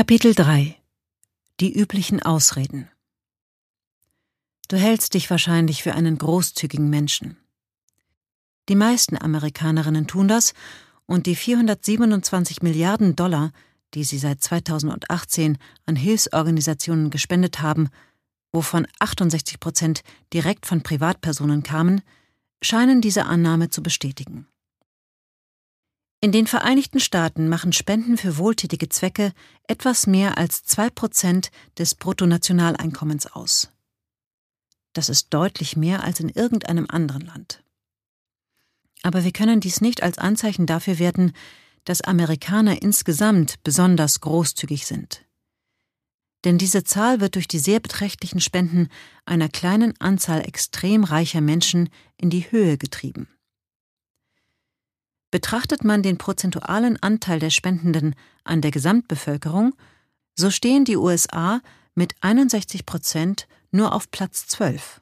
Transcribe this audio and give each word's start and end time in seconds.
Kapitel 0.00 0.34
3 0.34 0.80
Die 1.60 1.78
üblichen 1.78 2.22
Ausreden 2.22 2.88
Du 4.68 4.78
hältst 4.78 5.12
dich 5.12 5.28
wahrscheinlich 5.28 5.82
für 5.82 5.92
einen 5.92 6.16
großzügigen 6.16 6.88
Menschen. 6.88 7.36
Die 8.70 8.76
meisten 8.76 9.20
Amerikanerinnen 9.20 10.06
tun 10.06 10.26
das 10.26 10.54
und 11.04 11.26
die 11.26 11.34
427 11.34 12.62
Milliarden 12.62 13.14
Dollar, 13.14 13.52
die 13.92 14.04
sie 14.04 14.16
seit 14.16 14.42
2018 14.42 15.58
an 15.84 15.96
Hilfsorganisationen 15.96 17.10
gespendet 17.10 17.60
haben, 17.60 17.90
wovon 18.52 18.86
68 19.00 19.60
Prozent 19.60 20.00
direkt 20.32 20.64
von 20.64 20.82
Privatpersonen 20.82 21.62
kamen, 21.62 22.00
scheinen 22.62 23.02
diese 23.02 23.26
Annahme 23.26 23.68
zu 23.68 23.82
bestätigen. 23.82 24.46
In 26.22 26.32
den 26.32 26.46
Vereinigten 26.46 27.00
Staaten 27.00 27.48
machen 27.48 27.72
Spenden 27.72 28.18
für 28.18 28.36
wohltätige 28.36 28.90
Zwecke 28.90 29.32
etwas 29.66 30.06
mehr 30.06 30.36
als 30.36 30.64
zwei 30.64 30.90
Prozent 30.90 31.50
des 31.78 31.94
Bruttonationaleinkommens 31.94 33.26
aus. 33.26 33.70
Das 34.92 35.08
ist 35.08 35.28
deutlich 35.32 35.76
mehr 35.76 36.04
als 36.04 36.20
in 36.20 36.28
irgendeinem 36.28 36.86
anderen 36.90 37.22
Land. 37.22 37.64
Aber 39.02 39.24
wir 39.24 39.32
können 39.32 39.60
dies 39.60 39.80
nicht 39.80 40.02
als 40.02 40.18
Anzeichen 40.18 40.66
dafür 40.66 40.98
werten, 40.98 41.32
dass 41.84 42.02
Amerikaner 42.02 42.82
insgesamt 42.82 43.62
besonders 43.62 44.20
großzügig 44.20 44.86
sind. 44.86 45.24
Denn 46.44 46.58
diese 46.58 46.84
Zahl 46.84 47.20
wird 47.20 47.36
durch 47.36 47.48
die 47.48 47.58
sehr 47.58 47.80
beträchtlichen 47.80 48.40
Spenden 48.40 48.88
einer 49.24 49.48
kleinen 49.48 49.98
Anzahl 50.00 50.46
extrem 50.46 51.04
reicher 51.04 51.40
Menschen 51.40 51.88
in 52.18 52.28
die 52.28 52.50
Höhe 52.50 52.76
getrieben. 52.76 53.26
Betrachtet 55.30 55.84
man 55.84 56.02
den 56.02 56.18
prozentualen 56.18 57.00
Anteil 57.02 57.38
der 57.38 57.50
Spendenden 57.50 58.14
an 58.44 58.60
der 58.60 58.70
Gesamtbevölkerung, 58.70 59.74
so 60.34 60.50
stehen 60.50 60.84
die 60.84 60.96
USA 60.96 61.60
mit 61.94 62.14
61 62.20 62.86
Prozent 62.86 63.46
nur 63.70 63.94
auf 63.94 64.10
Platz 64.10 64.46
12 64.48 65.00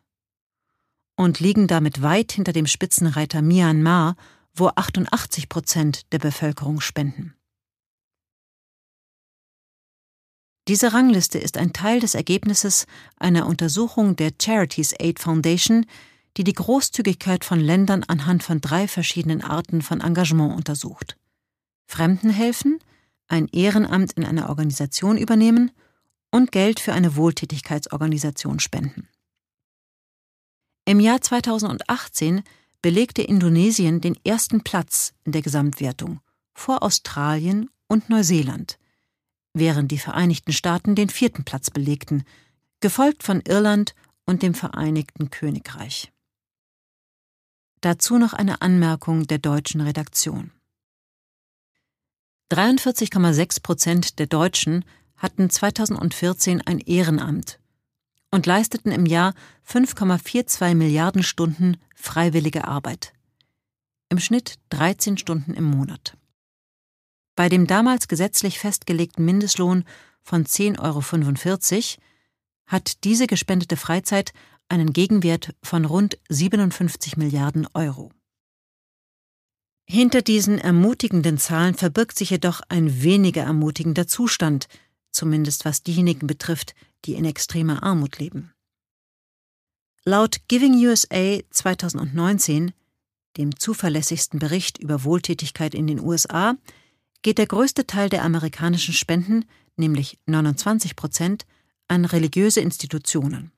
und 1.17 1.41
liegen 1.41 1.67
damit 1.67 2.03
weit 2.03 2.33
hinter 2.33 2.53
dem 2.53 2.67
Spitzenreiter 2.67 3.43
Myanmar, 3.43 4.17
wo 4.55 4.69
88 4.69 5.49
Prozent 5.49 6.12
der 6.12 6.19
Bevölkerung 6.19 6.81
spenden. 6.81 7.34
Diese 10.69 10.93
Rangliste 10.93 11.39
ist 11.39 11.56
ein 11.56 11.73
Teil 11.73 11.99
des 11.99 12.15
Ergebnisses 12.15 12.87
einer 13.17 13.47
Untersuchung 13.47 14.17
der 14.17 14.33
Charities 14.39 14.93
Aid 14.99 15.19
Foundation, 15.19 15.87
die 16.39 16.44
die 16.44 16.53
Großzügigkeit 16.53 17.44
von 17.44 17.58
Ländern 17.58 18.05
anhand 18.05 18.44
von 18.44 18.61
drei 18.61 18.86
verschiedenen 18.86 19.42
Arten 19.42 19.83
von 19.83 20.00
Engagement 20.00 20.55
untersucht. 20.55 21.17
Fremden 21.84 22.31
helfen, 22.31 22.78
ein 23.27 23.48
Ehrenamt 23.48 24.12
in 24.12 24.25
einer 24.25 24.48
Organisation 24.48 25.19
übernehmen 25.19 25.72
und 26.31 26.53
Geld 26.53 26.78
für 26.78 26.92
eine 26.92 27.16
Wohltätigkeitsorganisation 27.16 28.61
spenden. 28.61 29.09
Im 30.84 31.00
Jahr 31.00 31.20
2018 31.20 32.44
belegte 32.83 33.22
Indonesien 33.22 34.00
den 34.00 34.16
ersten 34.25 34.62
Platz 34.62 35.14
in 35.25 35.33
der 35.33 35.42
Gesamtwertung 35.42 36.20
vor 36.55 36.84
Australien 36.84 37.69
und 37.89 38.11
Neuseeland, 38.11 38.78
während 39.55 39.91
die 39.91 39.98
Vereinigten 39.98 40.53
Staaten 40.53 40.94
den 40.94 41.09
vierten 41.09 41.42
Platz 41.42 41.70
belegten, 41.70 42.22
gefolgt 42.78 43.25
von 43.25 43.41
Irland 43.41 43.97
und 44.25 44.42
dem 44.42 44.55
Vereinigten 44.55 45.31
Königreich. 45.31 46.12
Dazu 47.81 48.19
noch 48.19 48.33
eine 48.33 48.61
Anmerkung 48.61 49.27
der 49.27 49.39
deutschen 49.39 49.81
Redaktion. 49.81 50.51
43,6 52.51 53.62
Prozent 53.62 54.19
der 54.19 54.27
Deutschen 54.27 54.84
hatten 55.17 55.51
2014 55.51 56.62
ein 56.67 56.79
Ehrenamt 56.79 57.61
und 58.31 58.47
leisteten 58.47 58.91
im 58.91 59.06
Jahr 59.06 59.34
5,42 59.67 60.75
Milliarden 60.75 61.23
Stunden 61.23 61.77
freiwillige 61.94 62.66
Arbeit. 62.66 63.12
Im 64.09 64.19
Schnitt 64.19 64.55
13 64.71 65.19
Stunden 65.19 65.55
im 65.55 65.65
Monat. 65.65 66.16
Bei 67.37 67.49
dem 67.49 67.66
damals 67.66 68.09
gesetzlich 68.09 68.59
festgelegten 68.59 69.25
Mindestlohn 69.25 69.84
von 70.22 70.45
10,45 70.45 70.78
Euro 70.78 72.03
hat 72.66 73.05
diese 73.05 73.27
gespendete 73.27 73.77
Freizeit 73.77 74.33
einen 74.69 74.93
Gegenwert 74.93 75.55
von 75.62 75.84
rund 75.84 76.19
57 76.29 77.17
Milliarden 77.17 77.67
Euro. 77.75 78.11
Hinter 79.91 80.21
diesen 80.21 80.59
ermutigenden 80.59 81.39
Zahlen 81.39 81.75
verbirgt 81.75 82.19
sich 82.19 82.31
jedoch 82.31 82.61
ein 82.69 83.03
weniger 83.03 83.43
ermutigender 83.43 84.07
Zustand, 84.07 84.69
zumindest 85.12 85.65
was 85.65 85.83
diejenigen 85.83 86.27
betrifft, 86.27 86.75
die 87.07 87.15
in 87.15 87.25
extremer 87.25 87.83
Armut 87.83 88.19
leben. 88.19 88.53
Laut 90.05 90.41
Giving 90.49 90.75
USA 90.75 91.39
2019, 91.51 92.73
dem 93.37 93.59
zuverlässigsten 93.59 94.39
Bericht 94.39 94.78
über 94.78 95.05
Wohltätigkeit 95.05 95.75
in 95.75 95.87
den 95.87 96.01
USA, 96.01 96.57
geht 97.23 97.39
der 97.39 97.47
größte 97.47 97.87
Teil 97.87 98.09
der 98.09 98.25
amerikanischen 98.25 98.95
Spenden, 98.95 99.45
nämlich 99.77 100.19
29 100.27 100.97
Prozent, 100.97 101.47
an 101.89 102.05
religiöse 102.05 102.61
Institutionen. 102.61 103.53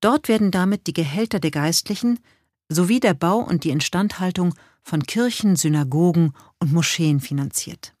Dort 0.00 0.28
werden 0.28 0.50
damit 0.50 0.86
die 0.86 0.92
Gehälter 0.92 1.40
der 1.40 1.50
Geistlichen 1.50 2.20
sowie 2.68 3.00
der 3.00 3.14
Bau 3.14 3.38
und 3.38 3.64
die 3.64 3.70
Instandhaltung 3.70 4.54
von 4.82 5.02
Kirchen, 5.02 5.56
Synagogen 5.56 6.32
und 6.58 6.72
Moscheen 6.72 7.20
finanziert. 7.20 7.94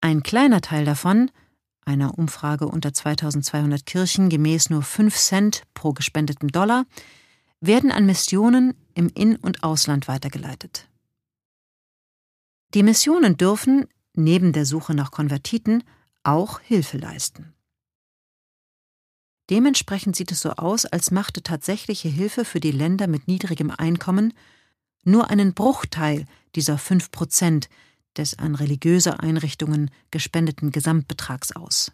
Ein 0.00 0.22
kleiner 0.22 0.60
Teil 0.60 0.84
davon, 0.84 1.30
einer 1.84 2.18
Umfrage 2.18 2.66
unter 2.68 2.92
2200 2.92 3.84
Kirchen 3.86 4.28
gemäß 4.28 4.70
nur 4.70 4.82
5 4.82 5.16
Cent 5.16 5.62
pro 5.74 5.92
gespendeten 5.92 6.48
Dollar, 6.48 6.86
werden 7.60 7.90
an 7.90 8.06
Missionen 8.06 8.74
im 8.94 9.08
In- 9.08 9.36
und 9.36 9.62
Ausland 9.62 10.08
weitergeleitet. 10.08 10.88
Die 12.74 12.82
Missionen 12.82 13.36
dürfen, 13.36 13.86
neben 14.14 14.52
der 14.52 14.66
Suche 14.66 14.94
nach 14.94 15.10
Konvertiten, 15.10 15.84
auch 16.22 16.60
Hilfe 16.60 16.98
leisten. 16.98 17.54
Dementsprechend 19.50 20.16
sieht 20.16 20.32
es 20.32 20.40
so 20.40 20.50
aus, 20.50 20.86
als 20.86 21.10
machte 21.10 21.42
tatsächliche 21.42 22.08
Hilfe 22.08 22.44
für 22.44 22.60
die 22.60 22.70
Länder 22.70 23.06
mit 23.06 23.28
niedrigem 23.28 23.70
Einkommen 23.70 24.32
nur 25.04 25.30
einen 25.30 25.52
Bruchteil 25.54 26.26
dieser 26.54 26.78
5 26.78 27.10
Prozent 27.10 27.68
des 28.16 28.38
an 28.38 28.54
religiöse 28.54 29.20
Einrichtungen 29.20 29.90
gespendeten 30.10 30.70
Gesamtbetrags 30.70 31.52
aus. 31.52 31.92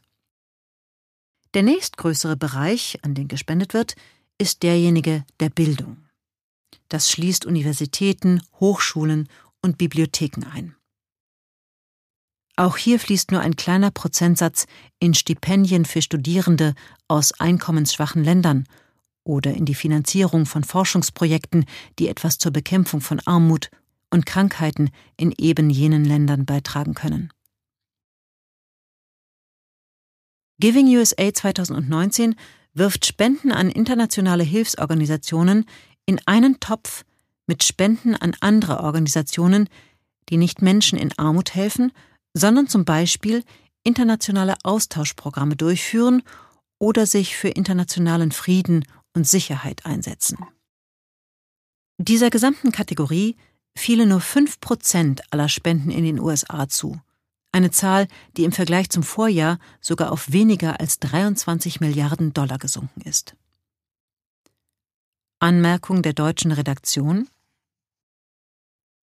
Der 1.55 1.63
nächstgrößere 1.63 2.37
Bereich, 2.37 2.99
an 3.03 3.15
den 3.15 3.29
gespendet 3.29 3.73
wird, 3.73 3.95
ist 4.37 4.63
derjenige 4.63 5.25
der 5.41 5.49
Bildung. 5.49 6.05
Das 6.89 7.11
schließt 7.11 7.47
Universitäten, 7.47 8.43
Hochschulen 8.61 9.29
und 9.63 9.79
Bibliotheken 9.79 10.45
ein. 10.53 10.75
Auch 12.59 12.77
hier 12.77 12.99
fließt 12.99 13.31
nur 13.31 13.41
ein 13.41 13.55
kleiner 13.55 13.93
Prozentsatz 13.93 14.67
in 14.99 15.15
Stipendien 15.15 15.85
für 15.85 16.03
Studierende 16.03 16.75
aus 17.07 17.33
einkommensschwachen 17.39 18.25
Ländern 18.25 18.65
oder 19.23 19.55
in 19.55 19.65
die 19.65 19.77
Finanzierung 19.77 20.45
von 20.45 20.65
Forschungsprojekten, 20.65 21.67
die 22.01 22.09
etwas 22.09 22.39
zur 22.39 22.51
Bekämpfung 22.51 23.01
von 23.01 23.21
Armut 23.21 23.71
und 24.11 24.27
Krankheiten 24.27 24.91
in 25.17 25.33
eben 25.39 25.71
jenen 25.71 26.05
Ländern 26.05 26.47
beitragen 26.47 26.95
können. 26.95 27.33
Giving 30.59 30.89
USA 30.89 31.33
2019 31.33 32.35
wirft 32.75 33.07
Spenden 33.07 33.53
an 33.53 33.71
internationale 33.71 34.43
Hilfsorganisationen 34.43 35.65
in 36.07 36.21
einen 36.27 36.59
Topf 36.59 37.05
mit 37.47 37.63
Spenden 37.63 38.17
an 38.17 38.35
andere 38.41 38.81
Organisationen, 38.81 39.69
die 40.29 40.39
nicht 40.39 40.61
Menschen 40.61 40.99
in 40.99 41.17
Armut 41.17 41.55
helfen, 41.55 41.93
sondern 42.39 42.69
zum 42.69 42.85
Beispiel 42.85 43.45
internationale 43.83 44.57
Austauschprogramme 44.63 45.57
durchführen 45.57 46.23
oder 46.79 47.07
sich 47.07 47.37
für 47.37 47.49
internationalen 47.49 48.33
Frieden 48.33 48.85
und 49.15 49.27
Sicherheit 49.27 49.85
einsetzen. 49.85 50.39
Dieser 51.99 52.31
gesamten 52.31 52.71
Kategorie 52.71 53.37
fielen 53.77 54.11
nur 54.11 54.21
5 54.21 54.61
Prozent 54.61 55.23
aller 55.33 55.49
Spenden 55.49 55.91
in 55.91 56.05
den 56.05 56.21
USA 56.21 56.69
zu. 56.69 57.01
Eine 57.51 57.71
Zahl, 57.71 58.07
die 58.37 58.45
im 58.45 58.53
Vergleich 58.53 58.91
zum 58.91 59.03
Vorjahr 59.03 59.59
sogar 59.81 60.13
auf 60.13 60.33
weniger 60.33 60.81
als 60.81 61.01
23 61.01 61.81
Milliarden 61.81 62.33
Dollar 62.33 62.59
gesunken 62.59 63.01
ist. 63.03 63.35
Anmerkung 65.41 66.03
der 66.03 66.13
deutschen 66.13 66.53
Redaktion 66.53 67.29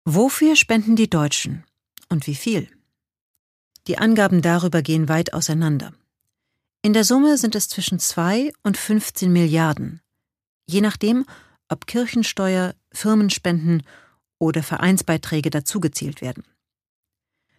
Wofür 0.05 0.57
spenden 0.57 0.97
die 0.97 1.09
Deutschen 1.09 1.63
und 2.09 2.27
wie 2.27 2.35
viel? 2.35 2.69
Die 3.87 3.97
Angaben 3.97 4.41
darüber 4.41 4.81
gehen 4.81 5.09
weit 5.09 5.33
auseinander. 5.33 5.93
In 6.81 6.93
der 6.93 7.03
Summe 7.03 7.37
sind 7.37 7.55
es 7.55 7.69
zwischen 7.69 7.99
2 7.99 8.53
und 8.63 8.77
15 8.77 9.31
Milliarden, 9.31 10.01
je 10.65 10.81
nachdem, 10.81 11.25
ob 11.69 11.87
Kirchensteuer, 11.87 12.75
Firmenspenden 12.91 13.83
oder 14.39 14.63
Vereinsbeiträge 14.63 15.49
dazugezählt 15.49 16.21
werden. 16.21 16.43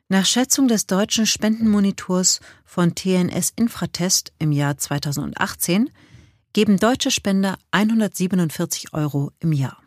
Nach 0.08 0.26
Schätzung 0.26 0.68
des 0.68 0.86
deutschen 0.86 1.26
Spendenmonitors 1.26 2.40
von 2.64 2.94
TNS 2.94 3.52
Infratest 3.56 4.32
im 4.38 4.52
Jahr 4.52 4.76
2018 4.76 5.90
geben 6.52 6.78
deutsche 6.78 7.10
Spender 7.10 7.58
147 7.70 8.92
Euro 8.92 9.32
im 9.40 9.52
Jahr. 9.52 9.82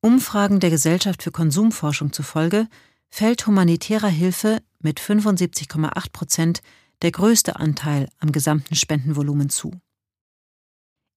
Umfragen 0.00 0.58
der 0.58 0.70
Gesellschaft 0.70 1.22
für 1.22 1.30
Konsumforschung 1.30 2.12
zufolge 2.12 2.66
fällt 3.12 3.46
humanitärer 3.46 4.08
Hilfe 4.08 4.62
mit 4.80 4.98
75,8 4.98 6.12
Prozent 6.12 6.62
der 7.02 7.10
größte 7.12 7.56
Anteil 7.56 8.08
am 8.18 8.32
gesamten 8.32 8.74
Spendenvolumen 8.74 9.50
zu. 9.50 9.78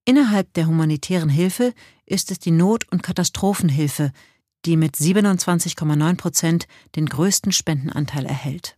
Innerhalb 0.03 0.53
der 0.53 0.67
humanitären 0.67 1.29
Hilfe 1.29 1.73
ist 2.05 2.31
es 2.31 2.39
die 2.39 2.51
Not- 2.51 2.91
und 2.91 3.01
Katastrophenhilfe, 3.01 4.11
die 4.65 4.75
mit 4.75 4.95
27,9 4.95 6.17
Prozent 6.17 6.67
den 6.95 7.05
größten 7.05 7.53
Spendenanteil 7.53 8.25
erhält. 8.25 8.77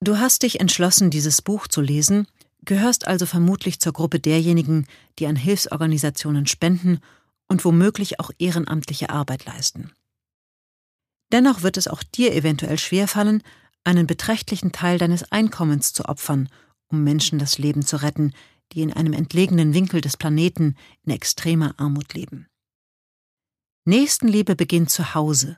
Du 0.00 0.18
hast 0.18 0.44
dich 0.44 0.60
entschlossen, 0.60 1.10
dieses 1.10 1.42
Buch 1.42 1.66
zu 1.66 1.80
lesen, 1.80 2.28
gehörst 2.64 3.06
also 3.06 3.26
vermutlich 3.26 3.80
zur 3.80 3.92
Gruppe 3.92 4.20
derjenigen, 4.20 4.86
die 5.18 5.26
an 5.26 5.36
Hilfsorganisationen 5.36 6.46
spenden 6.46 7.00
und 7.48 7.64
womöglich 7.64 8.20
auch 8.20 8.30
ehrenamtliche 8.38 9.10
Arbeit 9.10 9.44
leisten. 9.44 9.90
Dennoch 11.32 11.62
wird 11.62 11.76
es 11.76 11.88
auch 11.88 12.02
dir 12.02 12.34
eventuell 12.34 12.78
schwerfallen, 12.78 13.42
einen 13.84 14.06
beträchtlichen 14.06 14.72
Teil 14.72 14.98
deines 14.98 15.30
Einkommens 15.30 15.92
zu 15.92 16.06
opfern, 16.06 16.48
um 16.88 17.04
Menschen 17.04 17.38
das 17.38 17.58
Leben 17.58 17.84
zu 17.84 18.02
retten, 18.02 18.32
die 18.72 18.82
in 18.82 18.92
einem 18.92 19.12
entlegenen 19.12 19.74
Winkel 19.74 20.00
des 20.00 20.16
Planeten 20.16 20.76
in 21.04 21.12
extremer 21.12 21.74
Armut 21.78 22.14
leben. 22.14 22.46
Nächstenliebe 23.84 24.56
beginnt 24.56 24.90
zu 24.90 25.14
Hause, 25.14 25.56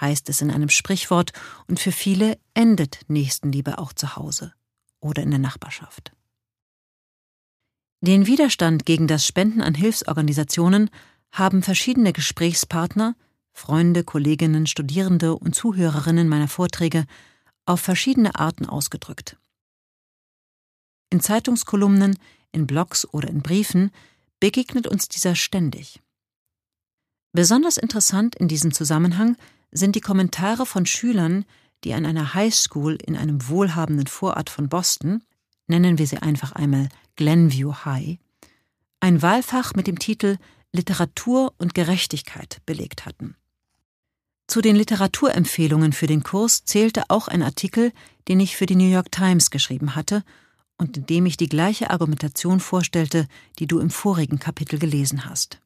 heißt 0.00 0.28
es 0.28 0.40
in 0.40 0.50
einem 0.50 0.68
Sprichwort, 0.68 1.32
und 1.66 1.80
für 1.80 1.92
viele 1.92 2.38
endet 2.54 3.00
Nächstenliebe 3.08 3.78
auch 3.78 3.92
zu 3.92 4.16
Hause 4.16 4.52
oder 5.00 5.22
in 5.22 5.30
der 5.30 5.40
Nachbarschaft. 5.40 6.12
Den 8.00 8.26
Widerstand 8.26 8.84
gegen 8.84 9.06
das 9.06 9.26
Spenden 9.26 9.62
an 9.62 9.74
Hilfsorganisationen 9.74 10.90
haben 11.32 11.62
verschiedene 11.62 12.12
Gesprächspartner, 12.12 13.16
Freunde, 13.54 14.04
Kolleginnen, 14.04 14.66
Studierende 14.66 15.34
und 15.34 15.54
Zuhörerinnen 15.54 16.28
meiner 16.28 16.48
Vorträge 16.48 17.06
auf 17.64 17.80
verschiedene 17.80 18.34
Arten 18.34 18.66
ausgedrückt. 18.66 19.38
In 21.08 21.20
Zeitungskolumnen, 21.20 22.18
in 22.52 22.66
Blogs 22.66 23.06
oder 23.12 23.28
in 23.28 23.40
Briefen 23.40 23.90
begegnet 24.40 24.86
uns 24.86 25.08
dieser 25.08 25.34
ständig. 25.34 26.02
Besonders 27.32 27.78
interessant 27.78 28.34
in 28.36 28.48
diesem 28.48 28.72
Zusammenhang 28.72 29.36
sind 29.70 29.96
die 29.96 30.00
Kommentare 30.00 30.66
von 30.66 30.84
Schülern, 30.84 31.44
die 31.84 31.94
an 31.94 32.04
einer 32.04 32.34
Highschool 32.34 32.96
in 32.96 33.16
einem 33.16 33.48
wohlhabenden 33.48 34.08
Vorort 34.08 34.50
von 34.50 34.68
Boston, 34.68 35.22
nennen 35.66 35.98
wir 35.98 36.06
sie 36.06 36.18
einfach 36.18 36.52
einmal 36.52 36.88
Glenview 37.16 37.72
High, 37.84 38.18
ein 39.00 39.22
Wahlfach 39.22 39.74
mit 39.74 39.86
dem 39.86 39.98
Titel 39.98 40.38
Literatur 40.72 41.54
und 41.58 41.74
Gerechtigkeit 41.74 42.60
belegt 42.66 43.06
hatten. 43.06 43.36
Zu 44.46 44.60
den 44.60 44.76
Literaturempfehlungen 44.76 45.92
für 45.92 46.06
den 46.06 46.22
Kurs 46.22 46.64
zählte 46.64 47.04
auch 47.08 47.28
ein 47.28 47.42
Artikel, 47.42 47.92
den 48.28 48.40
ich 48.40 48.56
für 48.56 48.66
die 48.66 48.76
New 48.76 48.90
York 48.90 49.10
Times 49.10 49.50
geschrieben 49.50 49.94
hatte 49.94 50.22
und 50.76 50.96
in 50.96 51.06
dem 51.06 51.26
ich 51.26 51.36
die 51.36 51.48
gleiche 51.48 51.90
Argumentation 51.90 52.60
vorstellte, 52.60 53.26
die 53.58 53.66
du 53.66 53.78
im 53.78 53.90
vorigen 53.90 54.38
Kapitel 54.38 54.78
gelesen 54.78 55.24
hast. 55.24 55.60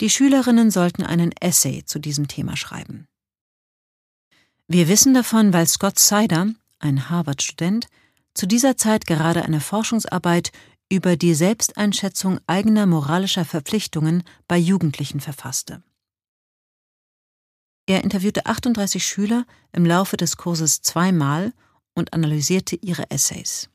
Die 0.00 0.10
Schülerinnen 0.10 0.70
sollten 0.70 1.02
einen 1.02 1.32
Essay 1.40 1.84
zu 1.84 1.98
diesem 1.98 2.28
Thema 2.28 2.56
schreiben. 2.56 3.06
Wir 4.68 4.88
wissen 4.88 5.14
davon, 5.14 5.52
weil 5.52 5.66
Scott 5.66 5.98
Sider, 5.98 6.48
ein 6.78 7.10
Harvard-Student, 7.10 7.88
zu 8.34 8.46
dieser 8.46 8.76
Zeit 8.76 9.06
gerade 9.06 9.44
eine 9.44 9.60
Forschungsarbeit 9.60 10.52
über 10.90 11.16
die 11.16 11.34
Selbsteinschätzung 11.34 12.38
eigener 12.46 12.86
moralischer 12.86 13.44
Verpflichtungen 13.44 14.22
bei 14.46 14.56
Jugendlichen 14.56 15.20
verfasste. 15.20 15.82
Er 17.88 18.04
interviewte 18.04 18.44
38 18.44 19.02
Schüler 19.02 19.46
im 19.72 19.86
Laufe 19.86 20.18
des 20.18 20.36
Kurses 20.36 20.82
zweimal 20.82 21.54
und 21.94 22.12
analysierte 22.12 22.76
ihre 22.76 23.10
Essays. 23.10 23.70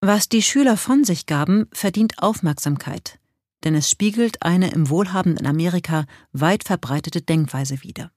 Was 0.00 0.28
die 0.28 0.42
Schüler 0.42 0.76
von 0.76 1.02
sich 1.02 1.26
gaben, 1.26 1.66
verdient 1.72 2.22
Aufmerksamkeit, 2.22 3.18
denn 3.64 3.74
es 3.74 3.90
spiegelt 3.90 4.40
eine 4.42 4.70
im 4.70 4.88
wohlhabenden 4.88 5.48
Amerika 5.48 6.06
weit 6.30 6.62
verbreitete 6.62 7.22
Denkweise 7.22 7.82
wider. 7.82 8.12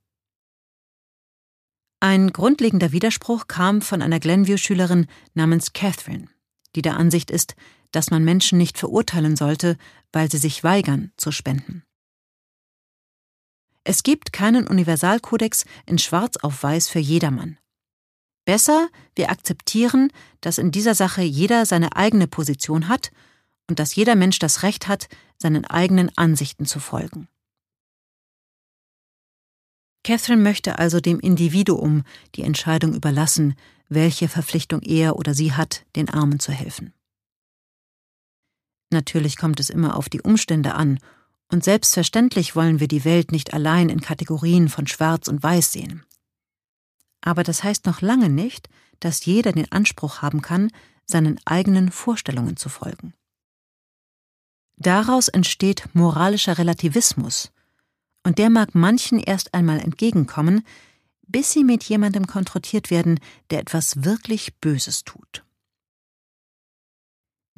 Ein 2.00 2.32
grundlegender 2.32 2.92
Widerspruch 2.92 3.48
kam 3.48 3.82
von 3.82 4.04
einer 4.04 4.20
Glenview-Schülerin 4.20 5.08
namens 5.34 5.74
Catherine, 5.74 6.28
die 6.76 6.84
der 6.84 6.96
Ansicht 6.96 7.32
ist, 7.32 7.56
dass 7.90 8.12
man 8.12 8.24
Menschen 8.24 8.60
nicht 8.60 8.78
verurteilen 8.78 9.36
sollte, 9.36 9.78
weil 10.14 10.30
sie 10.30 10.38
sich 10.38 10.64
weigern 10.64 11.12
zu 11.18 11.32
spenden. 11.32 11.84
Es 13.84 14.04
gibt 14.04 14.34
keinen 14.34 14.68
Universalkodex 14.68 15.66
in 15.86 15.98
Schwarz 15.98 16.38
auf 16.38 16.64
Weiß 16.64 16.90
für 16.90 17.00
jedermann. 17.00 17.58
Besser, 18.46 18.90
wir 19.16 19.30
akzeptieren, 19.30 20.12
dass 20.42 20.58
in 20.58 20.72
dieser 20.72 20.96
Sache 20.96 21.22
jeder 21.22 21.66
seine 21.66 21.96
eigene 21.96 22.28
Position 22.28 22.88
hat 22.88 23.12
und 23.68 23.80
dass 23.80 23.96
jeder 23.96 24.16
Mensch 24.16 24.40
das 24.40 24.64
Recht 24.64 24.88
hat, 24.88 25.08
seinen 25.38 25.66
eigenen 25.66 26.12
Ansichten 26.18 26.66
zu 26.66 26.80
folgen. 26.80 27.28
Catherine 30.04 30.42
möchte 30.42 30.80
also 30.80 31.00
dem 31.00 31.20
Individuum 31.20 32.04
die 32.36 32.44
Entscheidung 32.44 32.96
überlassen, 32.96 33.56
welche 33.90 34.28
Verpflichtung 34.28 34.81
er 34.81 35.18
oder 35.18 35.34
sie 35.34 35.54
hat, 35.54 35.86
den 35.96 36.10
Armen 36.10 36.40
zu 36.40 36.52
helfen. 36.52 36.94
Natürlich 38.92 39.38
kommt 39.38 39.60
es 39.60 39.70
immer 39.70 39.96
auf 39.96 40.10
die 40.10 40.22
Umstände 40.22 40.74
an, 40.74 41.00
und 41.51 41.63
selbstverständlich 41.63 42.56
wollen 42.56 42.80
wir 42.80 42.88
die 42.88 43.06
Welt 43.06 43.31
nicht 43.31 43.54
allein 43.54 43.90
in 43.90 44.01
Kategorien 44.01 44.69
von 44.69 44.88
Schwarz 44.88 45.28
und 45.28 45.42
Weiß 45.44 45.72
sehen. 45.72 46.04
Aber 47.22 47.44
das 47.44 47.63
heißt 47.63 47.86
noch 47.86 48.01
lange 48.01 48.30
nicht, 48.30 48.69
dass 49.00 49.25
jeder 49.25 49.51
den 49.51 49.72
Anspruch 49.72 50.22
haben 50.22 50.42
kann, 50.42 50.72
seinen 51.06 51.40
eigenen 51.46 51.92
Vorstellungen 51.92 52.56
zu 52.56 52.69
folgen. 52.69 53.13
Daraus 54.78 55.28
entsteht 55.28 55.90
moralischer 55.94 56.57
Relativismus, 56.57 57.52
und 58.24 58.38
der 58.38 58.50
mag 58.50 58.75
manchen 58.75 59.19
erst 59.19 59.54
einmal 59.54 59.80
entgegenkommen, 59.80 60.66
bis 61.28 61.52
sie 61.52 61.64
mit 61.64 61.83
jemandem 61.83 62.28
konfrontiert 62.28 62.92
werden, 62.92 63.19
der 63.50 63.59
etwas 63.59 64.04
wirklich 64.04 64.56
Böses 64.59 65.04
tut. 65.04 65.44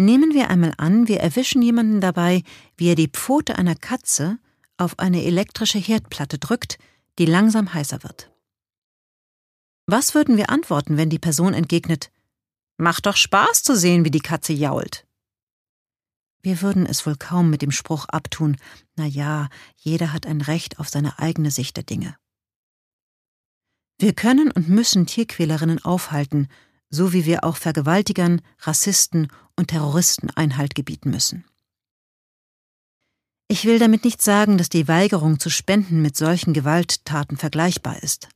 Nehmen 0.01 0.34
wir 0.34 0.50
einmal 0.50 0.74
an, 0.77 1.08
wir 1.08 1.20
erwischen 1.20 1.62
jemanden 1.62 2.01
dabei, 2.01 2.43
wie 2.77 2.89
er 2.89 2.96
die 2.96 3.10
Pfote 3.10 3.58
einer 3.58 3.75
Katze 3.75 4.39
auf 4.77 4.98
eine 5.00 5.24
elektrische 5.24 5.79
Herdplatte 5.79 6.39
drückt, 6.39 6.79
die 7.20 7.25
langsam 7.25 7.74
heißer 7.74 8.03
wird. 8.03 8.31
Was 9.86 10.15
würden 10.15 10.38
wir 10.38 10.50
antworten, 10.50 10.98
wenn 10.98 11.10
die 11.10 11.20
Person 11.20 11.53
entgegnet, 11.53 12.12
Macht 12.81 13.05
doch 13.05 13.15
Spaß 13.15 13.62
zu 13.62 13.75
sehen, 13.75 14.05
wie 14.05 14.10
die 14.10 14.22
Katze 14.22 14.53
jault. 14.53 15.05
Wir 16.41 16.63
würden 16.63 16.88
es 16.88 17.05
wohl 17.05 17.15
kaum 17.15 17.51
mit 17.51 17.62
dem 17.62 17.70
Spruch 17.70 18.05
abtun, 18.05 18.58
na 18.96 19.05
ja, 19.05 19.50
jeder 19.75 20.12
hat 20.13 20.25
ein 20.25 20.41
Recht 20.41 20.79
auf 20.79 20.89
seine 20.89 21.20
eigene 21.20 21.51
Sicht 21.51 21.77
der 21.77 21.84
Dinge. 21.84 22.15
Wir 24.00 24.13
können 24.13 24.50
und 24.50 24.67
müssen 24.67 25.05
Tierquälerinnen 25.05 25.86
aufhalten, 25.86 26.48
so 26.92 27.14
wie 27.14 27.26
wir 27.26 27.44
auch 27.44 27.58
Vergewaltigern, 27.58 28.42
Rassisten 28.60 29.30
und 29.56 29.70
Terroristen 29.70 30.30
Einhalt 30.30 30.76
gebieten 30.76 31.10
müssen. 31.10 31.46
Ich 33.48 33.66
will 33.66 33.80
damit 33.80 34.06
nicht 34.06 34.22
sagen, 34.22 34.58
dass 34.58 34.70
die 34.70 34.88
Weigerung 34.88 35.40
zu 35.40 35.50
spenden 35.50 36.02
mit 36.02 36.16
solchen 36.16 36.54
Gewalttaten 36.54 37.38
vergleichbar 37.38 38.02
ist. 38.04 38.30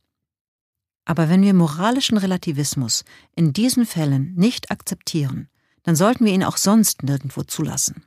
Aber 1.06 1.30
wenn 1.30 1.44
wir 1.44 1.54
moralischen 1.54 2.18
Relativismus 2.18 3.06
in 3.36 3.54
diesen 3.54 3.86
Fällen 3.86 4.34
nicht 4.36 4.72
akzeptieren, 4.72 5.50
dann 5.84 5.96
sollten 5.96 6.26
wir 6.26 6.34
ihn 6.34 6.44
auch 6.44 6.58
sonst 6.58 7.04
nirgendwo 7.04 7.44
zulassen. 7.44 8.04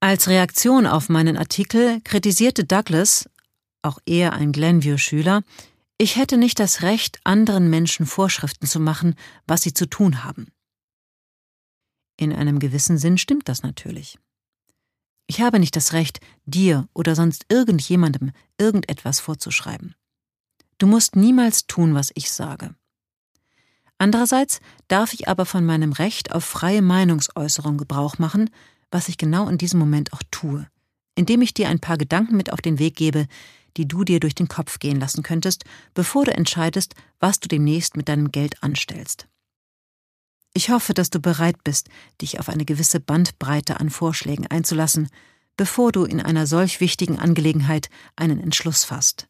Als 0.00 0.26
Reaktion 0.26 0.86
auf 0.86 1.08
meinen 1.08 1.36
Artikel 1.36 2.00
kritisierte 2.00 2.64
Douglas, 2.64 3.28
auch 3.82 3.98
er 4.06 4.32
ein 4.32 4.50
Glenview-Schüler, 4.50 5.44
ich 5.98 6.16
hätte 6.16 6.36
nicht 6.36 6.58
das 6.58 6.82
Recht, 6.82 7.20
anderen 7.24 7.70
Menschen 7.70 8.06
Vorschriften 8.06 8.66
zu 8.66 8.80
machen, 8.80 9.14
was 9.46 9.62
sie 9.62 9.72
zu 9.72 9.86
tun 9.86 10.24
haben. 10.24 10.48
In 12.16 12.32
einem 12.32 12.58
gewissen 12.58 12.98
Sinn 12.98 13.18
stimmt 13.18 13.48
das 13.48 13.62
natürlich. 13.62 14.18
Ich 15.26 15.40
habe 15.40 15.58
nicht 15.58 15.76
das 15.76 15.92
Recht, 15.92 16.20
dir 16.44 16.88
oder 16.94 17.14
sonst 17.14 17.46
irgendjemandem 17.48 18.32
irgendetwas 18.58 19.20
vorzuschreiben. 19.20 19.94
Du 20.78 20.86
musst 20.86 21.16
niemals 21.16 21.66
tun, 21.66 21.94
was 21.94 22.10
ich 22.14 22.30
sage. 22.30 22.74
Andererseits 23.98 24.60
darf 24.88 25.12
ich 25.12 25.28
aber 25.28 25.46
von 25.46 25.64
meinem 25.64 25.92
Recht 25.92 26.32
auf 26.32 26.44
freie 26.44 26.82
Meinungsäußerung 26.82 27.78
Gebrauch 27.78 28.18
machen, 28.18 28.50
was 28.90 29.08
ich 29.08 29.16
genau 29.16 29.48
in 29.48 29.58
diesem 29.58 29.78
Moment 29.78 30.12
auch 30.12 30.22
tue, 30.30 30.66
indem 31.14 31.40
ich 31.40 31.54
dir 31.54 31.68
ein 31.68 31.78
paar 31.78 31.98
Gedanken 31.98 32.36
mit 32.36 32.52
auf 32.52 32.60
den 32.60 32.80
Weg 32.80 32.96
gebe, 32.96 33.26
die 33.76 33.86
du 33.86 34.04
dir 34.04 34.20
durch 34.20 34.34
den 34.34 34.48
Kopf 34.48 34.78
gehen 34.78 35.00
lassen 35.00 35.22
könntest, 35.22 35.64
bevor 35.94 36.24
du 36.24 36.34
entscheidest, 36.34 36.94
was 37.20 37.40
du 37.40 37.48
demnächst 37.48 37.96
mit 37.96 38.08
deinem 38.08 38.32
Geld 38.32 38.62
anstellst. 38.62 39.28
Ich 40.54 40.70
hoffe, 40.70 40.92
dass 40.92 41.10
du 41.10 41.18
bereit 41.18 41.64
bist, 41.64 41.88
dich 42.20 42.38
auf 42.38 42.48
eine 42.48 42.64
gewisse 42.64 43.00
Bandbreite 43.00 43.80
an 43.80 43.90
Vorschlägen 43.90 44.46
einzulassen, 44.46 45.08
bevor 45.56 45.92
du 45.92 46.04
in 46.04 46.20
einer 46.20 46.46
solch 46.46 46.80
wichtigen 46.80 47.18
Angelegenheit 47.18 47.88
einen 48.16 48.38
Entschluss 48.38 48.84
fasst. 48.84 49.28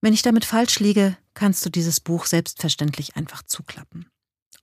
Wenn 0.00 0.14
ich 0.14 0.22
damit 0.22 0.44
falsch 0.44 0.78
liege, 0.80 1.16
kannst 1.34 1.64
du 1.64 1.70
dieses 1.70 2.00
Buch 2.00 2.26
selbstverständlich 2.26 3.16
einfach 3.16 3.42
zuklappen. 3.42 4.06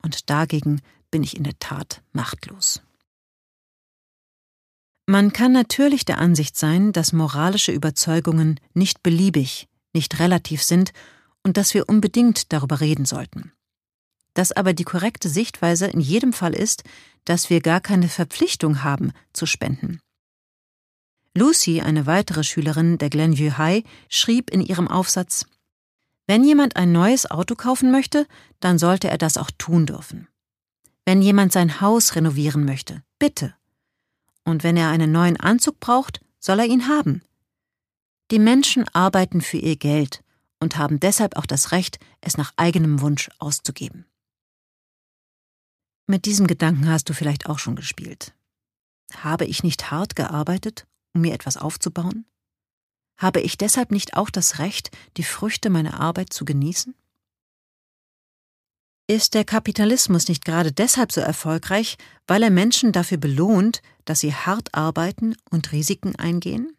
Und 0.02 0.30
dagegen 0.30 0.82
bin 1.12 1.24
ich 1.24 1.38
in 1.38 1.44
der 1.44 1.58
Tat 1.60 2.02
machtlos. 2.12 2.82
Man 5.06 5.34
kann 5.34 5.52
natürlich 5.52 6.06
der 6.06 6.20
Ansicht 6.20 6.58
sein, 6.58 6.94
dass 6.94 7.12
moralische 7.12 7.74
Überzeugungen 7.74 8.60
nicht 8.74 9.04
beliebig, 9.04 9.68
nicht 9.94 10.20
relativ 10.20 10.64
sind 10.64 10.94
und 11.44 11.58
dass 11.58 11.74
wir 11.74 11.90
unbedingt 11.90 12.54
darüber 12.54 12.80
reden 12.80 13.06
sollten. 13.06 13.52
Dass 14.34 14.54
aber 14.54 14.74
die 14.74 14.86
korrekte 14.86 15.28
Sichtweise 15.28 15.88
in 15.88 16.00
jedem 16.00 16.32
Fall 16.32 16.54
ist, 16.54 16.84
dass 17.26 17.50
wir 17.50 17.60
gar 17.60 17.82
keine 17.82 18.08
Verpflichtung 18.08 18.84
haben, 18.84 19.12
zu 19.34 19.46
spenden. 19.46 20.00
Lucy, 21.36 21.82
eine 21.82 22.06
weitere 22.06 22.44
Schülerin 22.44 22.98
der 22.98 23.10
Glenview 23.10 23.58
High, 23.58 23.84
schrieb 24.08 24.52
in 24.52 24.62
ihrem 24.62 24.88
Aufsatz 24.88 25.46
Wenn 26.28 26.46
jemand 26.46 26.78
ein 26.78 26.94
neues 26.94 27.30
Auto 27.30 27.56
kaufen 27.56 27.92
möchte, 27.92 28.26
dann 28.62 28.78
sollte 28.78 29.10
er 29.10 29.18
das 29.18 29.38
auch 29.38 29.52
tun 29.58 29.86
dürfen. 29.86 30.30
Wenn 31.06 31.22
jemand 31.22 31.52
sein 31.52 31.82
Haus 31.82 32.16
renovieren 32.16 32.64
möchte, 32.64 33.04
bitte 33.20 33.54
und 34.44 34.64
wenn 34.64 34.78
er 34.78 34.90
einen 34.90 35.12
neuen 35.12 35.40
Anzug 35.40 35.80
braucht, 35.80 36.22
soll 36.40 36.60
er 36.60 36.66
ihn 36.66 36.88
haben. 36.88 37.22
Die 38.32 38.40
Menschen 38.40 38.88
arbeiten 38.94 39.42
für 39.42 39.58
ihr 39.58 39.76
Geld 39.76 40.24
und 40.60 40.78
haben 40.78 41.00
deshalb 41.00 41.36
auch 41.36 41.46
das 41.46 41.72
Recht, 41.72 42.00
es 42.22 42.38
nach 42.38 42.54
eigenem 42.56 43.02
Wunsch 43.02 43.30
auszugeben. 43.40 44.06
Mit 46.08 46.26
diesem 46.26 46.48
Gedanken 46.48 46.90
hast 46.90 47.10
du 47.10 47.14
vielleicht 47.14 47.48
auch 47.48 47.60
schon 47.60 47.76
gespielt. 47.76 48.34
Habe 49.16 49.46
ich 49.46 49.64
nicht 49.64 49.92
hart 49.92 50.16
gearbeitet, 50.16 50.86
um 51.14 51.22
mir 51.22 51.34
etwas 51.34 51.58
aufzubauen? 51.58 52.26
Habe 53.18 53.40
ich 53.42 53.58
deshalb 53.58 53.92
nicht 53.92 54.18
auch 54.18 54.30
das 54.30 54.60
Recht, 54.60 54.92
die 55.18 55.24
Früchte 55.24 55.70
meiner 55.70 56.00
Arbeit 56.00 56.34
zu 56.34 56.46
genießen? 56.46 56.96
Ist 59.08 59.34
der 59.34 59.44
Kapitalismus 59.44 60.30
nicht 60.30 60.46
gerade 60.46 60.72
deshalb 60.72 61.12
so 61.12 61.20
erfolgreich, 61.20 61.98
weil 62.26 62.42
er 62.42 62.50
Menschen 62.50 62.94
dafür 62.94 63.18
belohnt, 63.18 63.82
dass 64.06 64.22
sie 64.22 64.34
hart 64.34 64.74
arbeiten 64.74 65.36
und 65.50 65.74
Risiken 65.74 66.16
eingehen? 66.16 66.78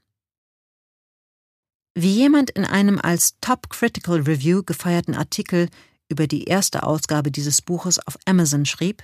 Wie 1.95 2.13
jemand 2.13 2.51
in 2.51 2.65
einem 2.65 2.99
als 2.99 3.39
Top 3.41 3.69
Critical 3.69 4.23
Review 4.23 4.63
gefeierten 4.63 5.15
Artikel 5.15 5.69
über 6.09 6.27
die 6.27 6.45
erste 6.45 6.83
Ausgabe 6.83 7.31
dieses 7.31 7.61
Buches 7.61 8.05
auf 8.07 8.19
Amazon 8.25 8.65
schrieb, 8.65 9.03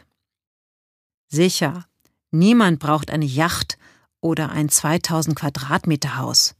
Sicher, 1.28 1.86
niemand 2.30 2.80
braucht 2.80 3.10
eine 3.10 3.26
Yacht 3.26 3.78
oder 4.20 4.50
ein 4.50 4.68
2000 4.68 5.36
Quadratmeter 5.36 6.16
Haus. 6.16 6.56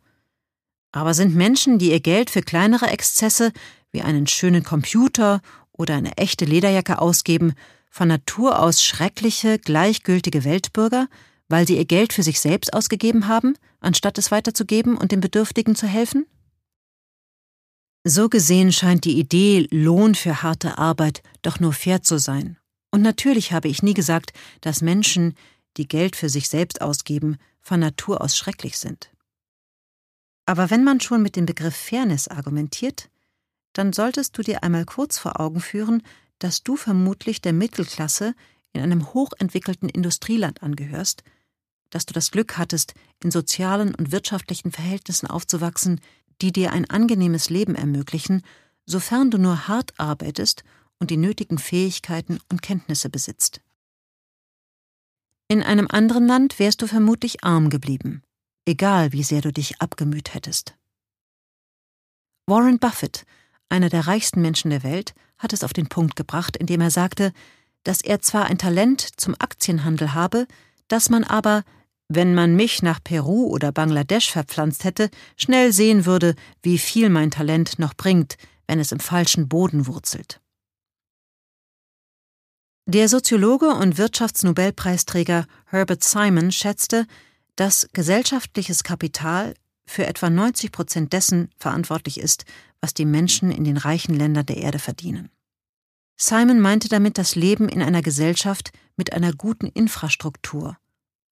Aber 0.93 1.15
sind 1.15 1.35
Menschen, 1.35 1.79
die 1.79 1.91
ihr 1.91 2.01
Geld 2.01 2.31
für 2.31 2.43
kleinere 2.43 2.87
Exzesse 2.89 3.53
wie 3.91 4.03
einen 4.03 4.27
schönen 4.27 4.63
Computer 4.63 5.41
oder 5.81 5.97
eine 5.97 6.17
echte 6.19 6.45
Lederjacke 6.45 7.01
ausgeben, 7.01 7.55
von 7.91 8.07
Natur 8.07 8.61
aus 8.61 8.85
schreckliche, 8.85 9.59
gleichgültige 9.59 10.45
Weltbürger, 10.45 11.09
weil 11.49 11.67
sie 11.67 11.77
ihr 11.77 11.87
Geld 11.87 12.13
für 12.13 12.23
sich 12.23 12.39
selbst 12.39 12.73
ausgegeben 12.73 13.27
haben, 13.27 13.55
anstatt 13.81 14.19
es 14.19 14.31
weiterzugeben 14.31 14.97
und 14.97 15.11
den 15.11 15.21
Bedürftigen 15.21 15.75
zu 15.75 15.87
helfen? 15.87 16.27
So 18.05 18.29
gesehen 18.29 18.73
scheint 18.73 19.05
die 19.05 19.19
Idee 19.19 19.67
Lohn 19.71 20.15
für 20.15 20.43
harte 20.43 20.79
Arbeit 20.79 21.23
doch 21.43 21.59
nur 21.59 21.73
fair 21.73 22.03
zu 22.03 22.19
sein. 22.19 22.57
Und 22.91 23.03
natürlich 23.03 23.53
habe 23.53 23.69
ich 23.69 23.83
nie 23.83 23.95
gesagt, 23.95 24.33
dass 24.61 24.83
Menschen, 24.83 25.35
die 25.77 25.89
Geld 25.89 26.15
für 26.15 26.29
sich 26.29 26.49
selbst 26.49 26.81
ausgeben, 26.81 27.37
von 27.61 27.81
Natur 27.81 28.21
aus 28.21 28.37
schrecklich 28.37 28.79
sind. 28.79 29.11
Aber 30.47 30.71
wenn 30.71 30.85
man 30.85 31.01
schon 31.01 31.23
mit 31.23 31.37
dem 31.37 31.47
Begriff 31.47 31.77
Fairness 31.77 32.29
argumentiert, 32.29 33.11
dann 33.73 33.93
solltest 33.93 34.37
du 34.37 34.43
dir 34.43 34.63
einmal 34.63 34.85
kurz 34.85 35.19
vor 35.19 35.41
Augen 35.41 35.61
führen, 35.61 36.03
dass 36.39 36.63
du 36.63 36.77
vermutlich 36.77 37.41
der 37.41 37.53
Mittelklasse 37.53 38.35
in 38.73 38.83
einem 38.83 39.13
hochentwickelten 39.13 39.89
Industrieland 39.89 40.63
angehörst, 40.63 41.23
dass 41.91 42.07
du 42.07 42.15
das 42.15 42.31
Glück 42.31 42.57
hattest, 42.57 42.95
in 43.23 43.31
sozialen 43.31 43.95
und 43.95 44.13
wirtschaftlichen 44.13 44.73
Verhältnissen 44.73 45.27
aufzuwachsen, 45.27 46.01
die 46.41 46.53
dir 46.53 46.73
ein 46.73 46.89
angenehmes 46.89 47.51
Leben 47.51 47.75
ermöglichen, 47.75 48.43
sofern 48.87 49.31
du 49.31 49.39
nur 49.39 49.69
hart 49.69 49.99
arbeitest 49.99 50.65
und 50.99 51.11
die 51.11 51.17
nötigen 51.17 51.59
Fähigkeiten 51.59 52.39
und 52.51 52.63
Kenntnisse 52.63 53.11
besitzt. 53.11 53.61
In 55.49 55.63
einem 55.63 55.89
anderen 55.91 56.27
Land 56.27 56.59
wärst 56.59 56.81
du 56.81 56.87
vermutlich 56.87 57.43
arm 57.43 57.71
geblieben, 57.71 58.23
egal 58.67 59.13
wie 59.13 59.25
sehr 59.25 59.41
du 59.41 59.53
dich 59.53 59.81
abgemüht 59.81 60.33
hättest. 60.33 60.77
Warren 62.47 62.79
Buffett 62.79 63.27
einer 63.71 63.89
der 63.89 64.07
reichsten 64.07 64.43
Menschen 64.43 64.71
der 64.71 64.83
Welt, 64.83 65.15
hat 65.39 65.53
es 65.53 65.65
auf 65.65 65.73
den 65.73 65.89
Punkt 65.89 66.17
gebracht, 66.17 66.57
indem 66.57 66.81
er 66.81 66.91
sagte, 66.91 67.33
dass 67.85 68.03
er 68.03 68.21
zwar 68.21 68.47
ein 68.47 68.59
Talent 68.59 69.01
zum 69.17 69.35
Aktienhandel 69.39 70.13
habe, 70.13 70.47
dass 70.89 71.09
man 71.09 71.25
aber, 71.25 71.63
wenn 72.09 72.35
man 72.35 72.57
mich 72.57 72.83
nach 72.83 73.03
Peru 73.03 73.47
oder 73.47 73.73
Bangladesch 73.73 74.31
verpflanzt 74.31 74.85
hätte, 74.85 75.09
schnell 75.37 75.73
sehen 75.73 76.05
würde, 76.05 76.35
wie 76.63 76.79
viel 76.79 77.09
mein 77.09 77.31
Talent 77.31 77.79
noch 77.79 77.95
bringt, 77.95 78.37
wenn 78.67 78.81
es 78.81 78.93
im 78.93 79.01
falschen 79.01 79.49
Boden 79.49 79.87
wurzelt. 79.87 80.41
Der 82.87 83.09
Soziologe 83.09 83.69
und 83.69 83.99
Wirtschaftsnobelpreisträger 83.99 85.47
Herbert 85.67 86.03
Simon 86.03 86.51
schätzte, 86.51 87.07
dass 87.55 87.89
gesellschaftliches 87.93 88.83
Kapital 88.83 89.55
für 89.91 90.07
etwa 90.07 90.31
90 90.31 90.71
Prozent 90.71 91.13
dessen 91.13 91.51
verantwortlich 91.57 92.21
ist, 92.21 92.45
was 92.81 92.95
die 92.95 93.05
Menschen 93.05 93.51
in 93.51 93.65
den 93.65 93.77
reichen 93.77 94.15
Ländern 94.15 94.47
der 94.47 94.59
Erde 94.59 94.79
verdienen. 94.79 95.31
Simon 96.17 96.61
meinte 96.61 96.89
damit 96.89 97.19
das 97.19 97.35
Leben 97.35 97.69
in 97.69 97.83
einer 97.83 98.03
Gesellschaft 98.03 98.71
mit 98.97 99.13
einer 99.13 99.33
guten 99.33 99.67
Infrastruktur, 99.67 100.77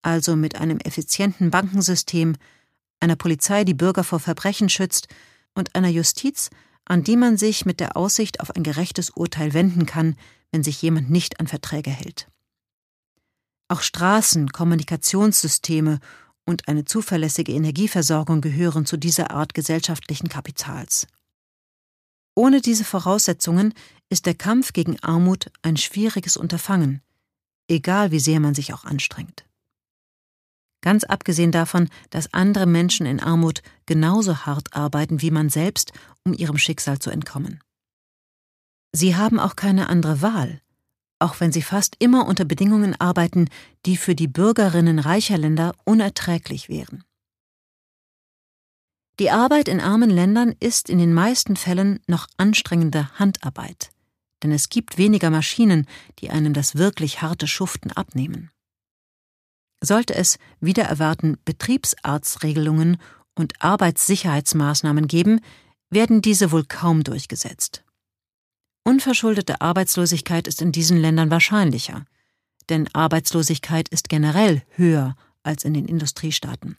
also 0.02 0.34
mit 0.34 0.56
einem 0.56 0.78
effizienten 0.78 1.50
Bankensystem, 1.50 2.34
einer 3.00 3.16
Polizei, 3.16 3.64
die 3.64 3.74
Bürger 3.74 4.02
vor 4.02 4.18
Verbrechen 4.18 4.68
schützt, 4.68 5.08
und 5.54 5.74
einer 5.74 5.88
Justiz, 5.88 6.50
an 6.84 7.04
die 7.04 7.16
man 7.16 7.36
sich 7.36 7.64
mit 7.64 7.80
der 7.80 7.96
Aussicht 7.96 8.40
auf 8.40 8.54
ein 8.54 8.62
gerechtes 8.62 9.10
Urteil 9.10 9.54
wenden 9.54 9.86
kann, 9.86 10.16
wenn 10.50 10.62
sich 10.62 10.80
jemand 10.82 11.10
nicht 11.10 11.38
an 11.38 11.46
Verträge 11.46 11.90
hält. 11.90 12.28
Auch 13.68 13.82
Straßen, 13.82 14.50
Kommunikationssysteme 14.50 16.00
und 16.48 16.66
eine 16.66 16.86
zuverlässige 16.86 17.52
Energieversorgung 17.52 18.40
gehören 18.40 18.86
zu 18.86 18.96
dieser 18.96 19.30
Art 19.30 19.52
gesellschaftlichen 19.52 20.28
Kapitals. 20.28 21.06
Ohne 22.34 22.62
diese 22.62 22.84
Voraussetzungen 22.84 23.74
ist 24.08 24.24
der 24.24 24.34
Kampf 24.34 24.72
gegen 24.72 24.98
Armut 25.00 25.50
ein 25.60 25.76
schwieriges 25.76 26.38
Unterfangen, 26.38 27.02
egal 27.68 28.12
wie 28.12 28.20
sehr 28.20 28.40
man 28.40 28.54
sich 28.54 28.72
auch 28.72 28.84
anstrengt. 28.84 29.44
Ganz 30.80 31.04
abgesehen 31.04 31.52
davon, 31.52 31.90
dass 32.10 32.32
andere 32.32 32.64
Menschen 32.64 33.04
in 33.04 33.20
Armut 33.20 33.62
genauso 33.84 34.46
hart 34.46 34.74
arbeiten 34.74 35.20
wie 35.20 35.30
man 35.30 35.50
selbst, 35.50 35.92
um 36.24 36.32
ihrem 36.32 36.56
Schicksal 36.56 36.98
zu 36.98 37.10
entkommen. 37.10 37.60
Sie 38.92 39.16
haben 39.16 39.38
auch 39.38 39.54
keine 39.54 39.90
andere 39.90 40.22
Wahl, 40.22 40.62
auch 41.18 41.40
wenn 41.40 41.52
sie 41.52 41.62
fast 41.62 41.96
immer 41.98 42.26
unter 42.26 42.44
Bedingungen 42.44 42.98
arbeiten, 43.00 43.48
die 43.86 43.96
für 43.96 44.14
die 44.14 44.28
Bürgerinnen 44.28 44.98
reicher 44.98 45.38
Länder 45.38 45.74
unerträglich 45.84 46.68
wären. 46.68 47.04
Die 49.18 49.30
Arbeit 49.30 49.66
in 49.66 49.80
armen 49.80 50.10
Ländern 50.10 50.54
ist 50.60 50.88
in 50.88 50.98
den 50.98 51.12
meisten 51.12 51.56
Fällen 51.56 51.98
noch 52.06 52.28
anstrengende 52.36 53.18
Handarbeit, 53.18 53.90
denn 54.44 54.52
es 54.52 54.68
gibt 54.68 54.96
weniger 54.96 55.30
Maschinen, 55.30 55.86
die 56.20 56.30
einem 56.30 56.52
das 56.52 56.76
wirklich 56.76 57.20
harte 57.20 57.48
Schuften 57.48 57.90
abnehmen. 57.90 58.50
Sollte 59.80 60.14
es, 60.14 60.38
wieder 60.60 60.84
erwarten, 60.84 61.36
Betriebsarztregelungen 61.44 62.98
und 63.34 63.60
Arbeitssicherheitsmaßnahmen 63.60 65.08
geben, 65.08 65.40
werden 65.90 66.22
diese 66.22 66.52
wohl 66.52 66.64
kaum 66.64 67.02
durchgesetzt. 67.02 67.84
Unverschuldete 68.88 69.60
Arbeitslosigkeit 69.60 70.48
ist 70.48 70.62
in 70.62 70.72
diesen 70.72 70.96
Ländern 70.96 71.30
wahrscheinlicher, 71.30 72.06
denn 72.70 72.88
Arbeitslosigkeit 72.94 73.86
ist 73.90 74.08
generell 74.08 74.62
höher 74.76 75.14
als 75.42 75.64
in 75.64 75.74
den 75.74 75.84
Industriestaaten. 75.84 76.78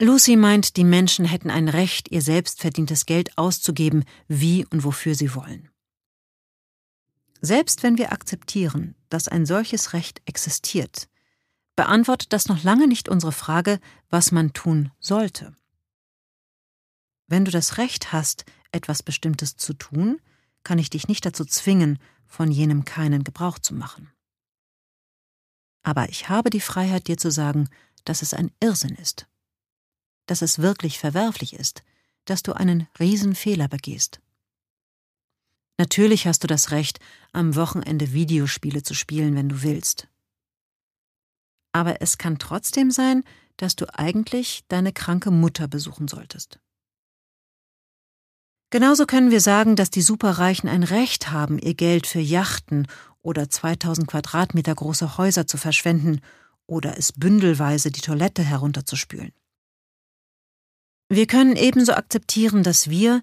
Lucy 0.00 0.34
meint, 0.34 0.76
die 0.76 0.82
Menschen 0.82 1.24
hätten 1.24 1.50
ein 1.50 1.68
Recht, 1.68 2.10
ihr 2.10 2.20
selbstverdientes 2.20 3.06
Geld 3.06 3.38
auszugeben, 3.38 4.02
wie 4.26 4.66
und 4.66 4.82
wofür 4.82 5.14
sie 5.14 5.36
wollen. 5.36 5.68
Selbst 7.40 7.84
wenn 7.84 7.96
wir 7.96 8.10
akzeptieren, 8.10 8.96
dass 9.08 9.28
ein 9.28 9.46
solches 9.46 9.92
Recht 9.92 10.20
existiert, 10.24 11.08
beantwortet 11.76 12.32
das 12.32 12.48
noch 12.48 12.64
lange 12.64 12.88
nicht 12.88 13.08
unsere 13.08 13.30
Frage, 13.30 13.78
was 14.10 14.32
man 14.32 14.52
tun 14.52 14.90
sollte. 14.98 15.54
Wenn 17.28 17.44
du 17.44 17.52
das 17.52 17.78
Recht 17.78 18.12
hast, 18.12 18.44
etwas 18.72 19.02
Bestimmtes 19.02 19.56
zu 19.56 19.74
tun, 19.74 20.20
kann 20.64 20.78
ich 20.78 20.90
dich 20.90 21.08
nicht 21.08 21.24
dazu 21.24 21.44
zwingen, 21.44 21.98
von 22.26 22.50
jenem 22.50 22.84
keinen 22.84 23.24
Gebrauch 23.24 23.58
zu 23.58 23.74
machen. 23.74 24.10
Aber 25.82 26.08
ich 26.08 26.28
habe 26.28 26.50
die 26.50 26.60
Freiheit, 26.60 27.08
dir 27.08 27.18
zu 27.18 27.30
sagen, 27.30 27.68
dass 28.04 28.22
es 28.22 28.34
ein 28.34 28.50
Irrsinn 28.60 28.94
ist, 28.96 29.26
dass 30.26 30.42
es 30.42 30.58
wirklich 30.58 30.98
verwerflich 30.98 31.54
ist, 31.54 31.82
dass 32.24 32.42
du 32.42 32.52
einen 32.52 32.88
Riesenfehler 32.98 33.68
begehst. 33.68 34.20
Natürlich 35.78 36.26
hast 36.26 36.44
du 36.44 36.46
das 36.46 36.70
Recht, 36.70 37.00
am 37.32 37.56
Wochenende 37.56 38.12
Videospiele 38.12 38.82
zu 38.82 38.94
spielen, 38.94 39.34
wenn 39.34 39.48
du 39.48 39.62
willst. 39.62 40.08
Aber 41.72 42.00
es 42.00 42.18
kann 42.18 42.38
trotzdem 42.38 42.90
sein, 42.90 43.24
dass 43.56 43.76
du 43.76 43.86
eigentlich 43.98 44.64
deine 44.68 44.92
kranke 44.92 45.30
Mutter 45.30 45.68
besuchen 45.68 46.06
solltest. 46.08 46.60
Genauso 48.72 49.04
können 49.04 49.30
wir 49.30 49.42
sagen, 49.42 49.76
dass 49.76 49.90
die 49.90 50.00
Superreichen 50.00 50.66
ein 50.66 50.82
Recht 50.82 51.30
haben, 51.30 51.58
ihr 51.58 51.74
Geld 51.74 52.06
für 52.06 52.20
Yachten 52.20 52.86
oder 53.20 53.50
2000 53.50 54.06
Quadratmeter 54.06 54.74
große 54.74 55.18
Häuser 55.18 55.46
zu 55.46 55.58
verschwenden 55.58 56.22
oder 56.66 56.96
es 56.96 57.12
bündelweise 57.12 57.90
die 57.90 58.00
Toilette 58.00 58.42
herunterzuspülen. 58.42 59.32
Wir 61.10 61.26
können 61.26 61.54
ebenso 61.56 61.92
akzeptieren, 61.92 62.62
dass 62.62 62.88
wir, 62.88 63.20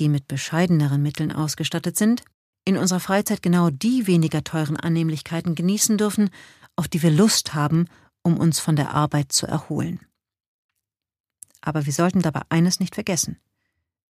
die 0.00 0.08
mit 0.08 0.26
bescheideneren 0.26 1.00
Mitteln 1.00 1.30
ausgestattet 1.30 1.96
sind, 1.96 2.24
in 2.64 2.76
unserer 2.76 2.98
Freizeit 2.98 3.40
genau 3.40 3.70
die 3.70 4.08
weniger 4.08 4.42
teuren 4.42 4.76
Annehmlichkeiten 4.76 5.54
genießen 5.54 5.96
dürfen, 5.96 6.28
auf 6.74 6.88
die 6.88 7.04
wir 7.04 7.12
Lust 7.12 7.54
haben, 7.54 7.86
um 8.24 8.36
uns 8.36 8.58
von 8.58 8.74
der 8.74 8.94
Arbeit 8.94 9.30
zu 9.30 9.46
erholen. 9.46 10.00
Aber 11.60 11.86
wir 11.86 11.92
sollten 11.92 12.20
dabei 12.20 12.42
eines 12.48 12.80
nicht 12.80 12.96
vergessen. 12.96 13.38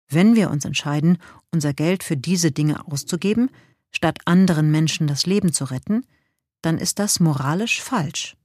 Wenn 0.09 0.35
wir 0.35 0.51
uns 0.51 0.65
entscheiden, 0.65 1.19
unser 1.53 1.75
Geld 1.75 2.03
für 2.03 2.17
diese 2.17 2.51
Dinge 2.51 2.87
auszugeben, 2.87 3.51
statt 3.91 4.19
anderen 4.25 4.71
Menschen 4.71 5.07
das 5.07 5.27
Leben 5.27 5.53
zu 5.53 5.65
retten, 5.65 6.07
dann 6.63 6.79
ist 6.79 6.99
das 6.99 7.21
moralisch 7.21 7.81
falsch 7.83 8.37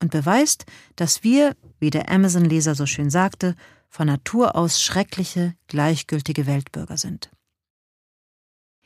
und 0.00 0.10
beweist, 0.10 0.64
dass 0.96 1.24
wir, 1.24 1.56
wie 1.80 1.90
der 1.90 2.10
Amazon-Leser 2.10 2.74
so 2.74 2.86
schön 2.86 3.10
sagte, 3.10 3.54
von 3.88 4.06
Natur 4.06 4.54
aus 4.54 4.82
schreckliche, 4.82 5.54
gleichgültige 5.66 6.46
Weltbürger 6.46 6.96
sind. 6.96 7.30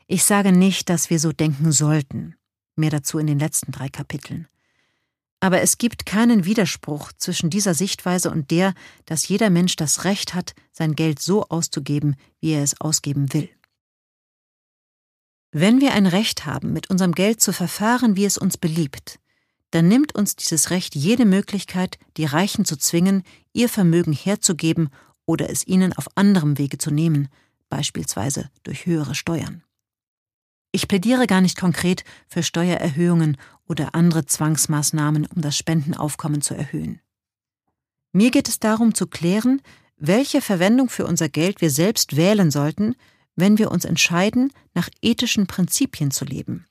Ich 0.07 0.23
sage 0.23 0.51
nicht, 0.51 0.89
dass 0.89 1.09
wir 1.09 1.19
so 1.19 1.31
denken 1.31 1.71
sollten, 1.71 2.35
mehr 2.75 2.89
dazu 2.89 3.19
in 3.19 3.27
den 3.27 3.39
letzten 3.39 3.71
drei 3.71 3.89
Kapiteln. 3.89 4.47
Aber 5.43 5.59
es 5.59 5.77
gibt 5.77 6.05
keinen 6.05 6.45
Widerspruch 6.45 7.11
zwischen 7.17 7.49
dieser 7.49 7.73
Sichtweise 7.73 8.31
und 8.31 8.49
der, 8.49 8.73
dass 9.05 9.27
jeder 9.27 9.49
Mensch 9.49 9.75
das 9.75 10.05
Recht 10.05 10.33
hat, 10.33 10.55
sein 10.71 10.95
Geld 10.95 11.19
so 11.19 11.43
auszugeben, 11.49 12.15
wie 12.39 12.53
er 12.53 12.63
es 12.63 12.79
ausgeben 12.79 13.33
will. 13.33 13.49
Wenn 15.51 15.81
wir 15.81 15.95
ein 15.95 16.05
Recht 16.05 16.45
haben, 16.45 16.71
mit 16.71 16.89
unserem 16.89 17.11
Geld 17.11 17.41
zu 17.41 17.51
verfahren, 17.51 18.15
wie 18.15 18.23
es 18.23 18.37
uns 18.37 18.55
beliebt, 18.55 19.19
dann 19.71 19.89
nimmt 19.89 20.15
uns 20.15 20.37
dieses 20.37 20.69
Recht 20.69 20.95
jede 20.95 21.25
Möglichkeit, 21.25 21.99
die 22.15 22.23
Reichen 22.23 22.63
zu 22.63 22.77
zwingen, 22.77 23.23
ihr 23.51 23.67
Vermögen 23.67 24.13
herzugeben 24.13 24.91
oder 25.25 25.49
es 25.49 25.67
ihnen 25.67 25.91
auf 25.91 26.07
anderem 26.15 26.57
Wege 26.57 26.77
zu 26.77 26.89
nehmen, 26.89 27.27
beispielsweise 27.67 28.49
durch 28.63 28.85
höhere 28.85 29.13
Steuern. 29.13 29.61
Ich 30.75 30.87
plädiere 30.87 31.27
gar 31.27 31.39
nicht 31.39 31.59
konkret 31.59 32.03
für 32.27 32.41
Steuererhöhungen 32.41 33.37
oder 33.69 33.93
andere 33.93 34.25
Zwangsmaßnahmen, 34.25 35.27
um 35.27 35.41
das 35.41 35.55
Spendenaufkommen 35.55 36.41
zu 36.41 36.55
erhöhen. 36.55 36.99
Mir 38.11 38.31
geht 38.31 38.47
es 38.47 38.59
darum 38.59 38.95
zu 38.95 39.05
klären, 39.05 39.61
welche 39.97 40.41
Verwendung 40.41 40.89
für 40.89 41.05
unser 41.05 41.29
Geld 41.29 41.61
wir 41.61 41.69
selbst 41.69 42.15
wählen 42.15 42.49
sollten, 42.49 42.95
wenn 43.35 43.59
wir 43.59 43.71
uns 43.71 43.85
entscheiden, 43.85 44.51
nach 44.73 44.89
ethischen 45.03 45.45
Prinzipien 45.45 46.09
zu 46.09 46.25
leben. 46.25 46.65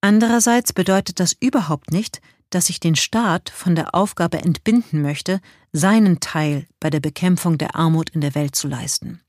Andererseits 0.00 0.72
bedeutet 0.72 1.20
das 1.20 1.32
überhaupt 1.32 1.92
nicht, 1.92 2.20
dass 2.50 2.70
ich 2.70 2.80
den 2.80 2.96
Staat 2.96 3.50
von 3.50 3.76
der 3.76 3.94
Aufgabe 3.94 4.38
entbinden 4.38 5.00
möchte, 5.00 5.40
seinen 5.72 6.18
Teil 6.18 6.66
bei 6.80 6.90
der 6.90 7.00
Bekämpfung 7.00 7.56
der 7.56 7.76
Armut 7.76 8.10
in 8.10 8.20
der 8.20 8.34
Welt 8.34 8.56
zu 8.56 8.66
leisten. 8.66 9.20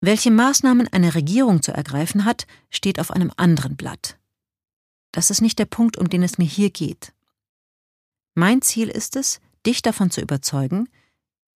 Welche 0.00 0.30
Maßnahmen 0.30 0.88
eine 0.88 1.14
Regierung 1.14 1.62
zu 1.62 1.72
ergreifen 1.72 2.24
hat, 2.24 2.46
steht 2.70 2.98
auf 2.98 3.10
einem 3.10 3.30
anderen 3.36 3.76
Blatt. 3.76 4.18
Das 5.12 5.30
ist 5.30 5.42
nicht 5.42 5.58
der 5.58 5.66
Punkt, 5.66 5.98
um 5.98 6.08
den 6.08 6.22
es 6.22 6.38
mir 6.38 6.46
hier 6.46 6.70
geht. 6.70 7.12
Mein 8.34 8.62
Ziel 8.62 8.88
ist 8.88 9.16
es, 9.16 9.40
dich 9.66 9.82
davon 9.82 10.10
zu 10.10 10.20
überzeugen, 10.20 10.88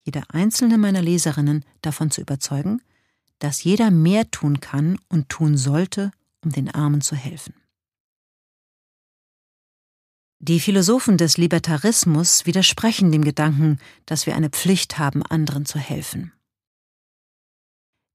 jeder 0.04 0.24
einzelne 0.28 0.76
meiner 0.76 1.00
Leserinnen 1.00 1.64
davon 1.80 2.10
zu 2.10 2.20
überzeugen, 2.20 2.82
dass 3.38 3.64
jeder 3.64 3.90
mehr 3.90 4.30
tun 4.30 4.60
kann 4.60 4.98
und 5.08 5.30
tun 5.30 5.56
sollte, 5.56 6.10
um 6.42 6.52
den 6.52 6.70
Armen 6.70 7.00
zu 7.00 7.16
helfen. 7.16 7.54
Die 10.40 10.60
Philosophen 10.60 11.16
des 11.16 11.38
Libertarismus 11.38 12.44
widersprechen 12.44 13.10
dem 13.10 13.24
Gedanken, 13.24 13.78
dass 14.04 14.26
wir 14.26 14.36
eine 14.36 14.50
Pflicht 14.50 14.98
haben, 14.98 15.22
anderen 15.22 15.64
zu 15.64 15.78
helfen. 15.78 16.32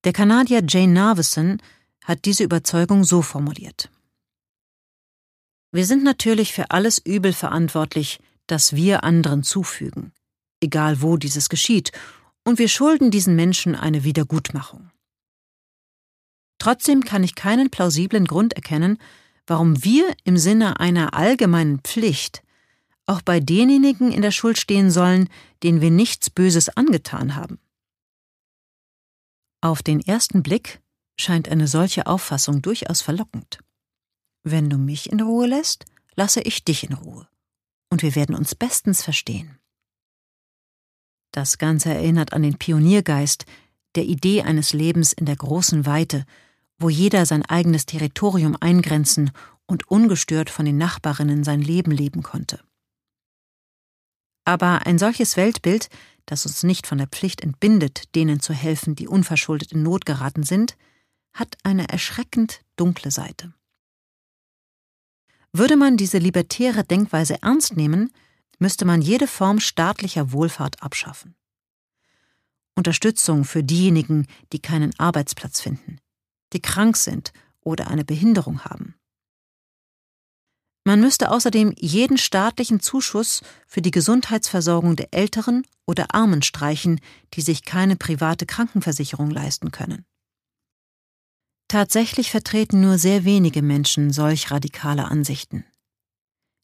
Der 0.06 0.14
Kanadier 0.14 0.64
Jane 0.66 0.94
Narveson 0.94 1.62
hat 2.06 2.26
diese 2.26 2.44
Überzeugung 2.44 3.04
so 3.04 3.22
formuliert. 3.22 3.90
Wir 5.72 5.86
sind 5.86 6.04
natürlich 6.04 6.54
für 6.54 6.72
alles 6.72 7.00
Übel 7.00 7.34
verantwortlich, 7.34 8.20
das 8.48 8.76
wir 8.76 9.04
anderen 9.04 9.44
zufügen, 9.44 10.14
egal 10.62 11.02
wo 11.02 11.18
dieses 11.18 11.50
geschieht, 11.50 11.92
und 12.44 12.58
wir 12.58 12.70
schulden 12.70 13.12
diesen 13.12 13.36
Menschen 13.36 13.76
eine 13.76 14.04
Wiedergutmachung. 14.04 14.90
Trotzdem 16.58 17.04
kann 17.04 17.24
ich 17.24 17.36
keinen 17.36 17.70
plausiblen 17.70 18.26
Grund 18.26 18.54
erkennen, 18.54 18.98
warum 19.46 19.84
wir 19.84 20.16
im 20.24 20.38
Sinne 20.38 20.80
einer 20.80 21.14
allgemeinen 21.14 21.80
Pflicht 21.80 22.42
auch 23.06 23.22
bei 23.22 23.40
denjenigen 23.40 24.12
in 24.12 24.22
der 24.22 24.32
Schuld 24.32 24.58
stehen 24.58 24.92
sollen, 24.92 25.30
denen 25.64 25.82
wir 25.82 25.92
nichts 25.92 26.30
Böses 26.30 26.70
angetan 26.70 27.36
haben. 27.36 27.60
Auf 29.62 29.84
den 29.84 30.00
ersten 30.00 30.42
Blick 30.42 30.82
scheint 31.20 31.50
eine 31.50 31.68
solche 31.68 32.08
Auffassung 32.08 32.62
durchaus 32.62 33.02
verlockend. 33.02 33.60
Wenn 34.44 34.70
du 34.70 34.78
mich 34.78 35.12
in 35.12 35.20
Ruhe 35.20 35.48
lässt, 35.48 35.86
lasse 36.16 36.42
ich 36.42 36.64
dich 36.64 36.84
in 36.84 36.94
Ruhe. 36.94 37.28
Und 37.90 38.02
wir 38.02 38.16
werden 38.16 38.36
uns 38.36 38.56
bestens 38.56 39.04
verstehen. 39.04 39.60
Das 41.32 41.58
Ganze 41.58 41.94
erinnert 41.94 42.34
an 42.34 42.42
den 42.42 42.58
Pioniergeist, 42.58 43.46
der 43.96 44.06
Idee 44.06 44.44
eines 44.44 44.74
Lebens 44.74 45.14
in 45.14 45.26
der 45.26 45.36
großen 45.36 45.86
Weite, 45.86 46.26
wo 46.78 46.90
jeder 46.90 47.26
sein 47.26 47.44
eigenes 47.46 47.86
Territorium 47.86 48.56
eingrenzen 48.60 49.32
und 49.66 49.88
ungestört 49.90 50.50
von 50.50 50.66
den 50.66 50.78
Nachbarinnen 50.78 51.44
sein 51.44 51.62
Leben 51.62 51.92
leben 51.92 52.24
konnte. 52.24 52.60
Aber 54.46 54.88
ein 54.88 54.98
solches 54.98 55.38
Weltbild 55.38 55.90
das 56.32 56.46
uns 56.46 56.64
nicht 56.64 56.86
von 56.86 57.00
der 57.00 57.08
Pflicht 57.08 57.42
entbindet, 57.42 58.16
denen 58.16 58.40
zu 58.40 58.54
helfen, 58.54 58.96
die 58.96 59.08
unverschuldet 59.08 59.72
in 59.72 59.84
Not 59.84 60.06
geraten 60.06 60.44
sind, 60.44 60.78
hat 61.34 61.58
eine 61.64 61.90
erschreckend 61.90 62.62
dunkle 62.76 63.12
Seite. 63.12 63.54
Würde 65.52 65.76
man 65.76 65.98
diese 65.98 66.20
libertäre 66.20 66.84
Denkweise 66.84 67.42
ernst 67.42 67.76
nehmen, 67.76 68.12
müsste 68.60 68.86
man 68.86 69.02
jede 69.02 69.26
Form 69.26 69.60
staatlicher 69.60 70.32
Wohlfahrt 70.32 70.84
abschaffen. 70.84 71.36
Unterstützung 72.76 73.44
für 73.44 73.64
diejenigen, 73.64 74.28
die 74.54 74.60
keinen 74.60 74.98
Arbeitsplatz 75.00 75.60
finden, 75.60 76.00
die 76.54 76.62
krank 76.62 76.98
sind 76.98 77.34
oder 77.62 77.88
eine 77.88 78.06
Behinderung 78.06 78.64
haben. 78.66 78.96
Man 80.90 81.02
müsste 81.02 81.30
außerdem 81.30 81.76
jeden 81.78 82.18
staatlichen 82.18 82.80
Zuschuss 82.80 83.44
für 83.68 83.80
die 83.80 83.92
Gesundheitsversorgung 83.92 84.96
der 84.96 85.14
Älteren 85.14 85.62
oder 85.86 86.16
Armen 86.16 86.42
streichen, 86.42 87.00
die 87.36 87.42
sich 87.42 87.64
keine 87.64 87.96
private 87.96 88.48
Krankenversicherung 88.48 89.30
leisten 89.30 89.70
können. 89.70 90.04
Tatsächlich 91.68 92.32
vertreten 92.32 92.82
nur 92.82 92.98
sehr 92.98 93.24
wenige 93.24 93.62
Menschen 93.62 94.12
solch 94.12 94.50
radikale 94.50 95.06
Ansichten. 95.06 95.64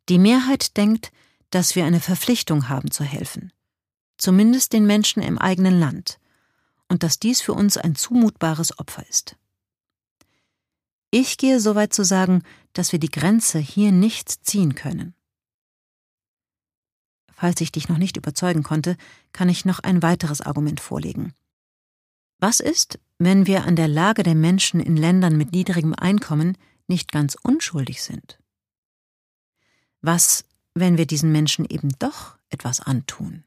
Die 0.09 0.17
Mehrheit 0.17 0.75
denkt, 0.75 1.11
dass 1.51 1.75
wir 1.75 1.85
eine 1.85 1.99
Verpflichtung 1.99 2.67
haben 2.67 2.89
zu 2.89 3.03
helfen, 3.03 3.53
zumindest 4.17 4.73
den 4.73 4.87
Menschen 4.87 5.21
im 5.21 5.37
eigenen 5.37 5.79
Land, 5.79 6.17
und 6.87 7.03
dass 7.03 7.19
dies 7.19 7.41
für 7.41 7.53
uns 7.53 7.77
ein 7.77 7.93
zumutbares 7.93 8.79
Opfer 8.79 9.07
ist. 9.07 9.35
Ich 11.11 11.37
gehe 11.37 11.59
so 11.59 11.75
weit 11.75 11.93
zu 11.93 12.03
sagen, 12.03 12.41
dass 12.75 12.91
wir 12.91 12.99
die 12.99 13.09
Grenze 13.09 13.57
hier 13.57 13.91
nicht 13.91 14.29
ziehen 14.29 14.75
können. 14.75 15.15
Falls 17.33 17.59
ich 17.61 17.71
dich 17.71 17.89
noch 17.89 17.97
nicht 17.97 18.17
überzeugen 18.17 18.63
konnte, 18.63 18.97
kann 19.33 19.49
ich 19.49 19.65
noch 19.65 19.79
ein 19.79 20.01
weiteres 20.01 20.41
Argument 20.41 20.79
vorlegen. 20.79 21.33
Was 22.39 22.59
ist, 22.59 22.99
wenn 23.17 23.47
wir 23.47 23.65
an 23.65 23.75
der 23.75 23.87
Lage 23.87 24.23
der 24.23 24.35
Menschen 24.35 24.79
in 24.79 24.97
Ländern 24.97 25.37
mit 25.37 25.51
niedrigem 25.51 25.93
Einkommen 25.93 26.57
nicht 26.87 27.11
ganz 27.11 27.35
unschuldig 27.41 28.03
sind? 28.03 28.39
Was, 30.01 30.45
wenn 30.73 30.97
wir 30.97 31.07
diesen 31.07 31.31
Menschen 31.31 31.65
eben 31.65 31.89
doch 31.99 32.37
etwas 32.49 32.81
antun? 32.81 33.43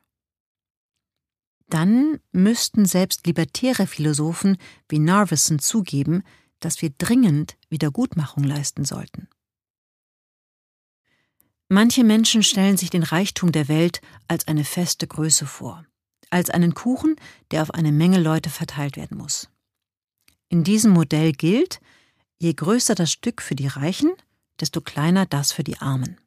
Dann 1.69 2.19
müssten 2.33 2.87
selbst 2.87 3.27
libertäre 3.27 3.87
Philosophen 3.87 4.57
wie 4.89 4.99
Narveson 4.99 5.59
zugeben, 5.59 6.23
dass 6.61 6.83
wir 6.83 6.91
dringend 6.91 7.57
Wiedergutmachung 7.69 8.45
leisten 8.45 8.85
sollten. 8.85 9.29
Manche 11.69 12.03
Menschen 12.03 12.43
stellen 12.43 12.77
sich 12.77 12.91
den 12.91 13.03
Reichtum 13.03 13.53
der 13.53 13.69
Welt 13.69 14.01
als 14.27 14.49
eine 14.49 14.65
feste 14.65 15.07
Größe 15.07 15.47
vor, 15.47 15.85
als 16.31 16.49
einen 16.49 16.75
Kuchen, 16.75 17.17
der 17.51 17.63
auf 17.63 17.73
eine 17.73 17.93
Menge 17.93 18.19
Leute 18.19 18.49
verteilt 18.49 18.97
werden 18.97 19.19
muss. 19.19 19.51
In 20.49 20.65
diesem 20.65 20.93
Modell 20.93 21.33
gilt, 21.33 21.81
je 22.39 22.55
größer 22.55 22.95
das 22.95 23.13
Stück 23.13 23.43
für 23.43 23.55
die 23.55 23.67
Reichen, 23.67 24.13
desto 24.61 24.81
kleiner 24.81 25.27
das 25.27 25.53
für 25.53 25.65
die 25.65 25.79
Armen. 25.79 26.19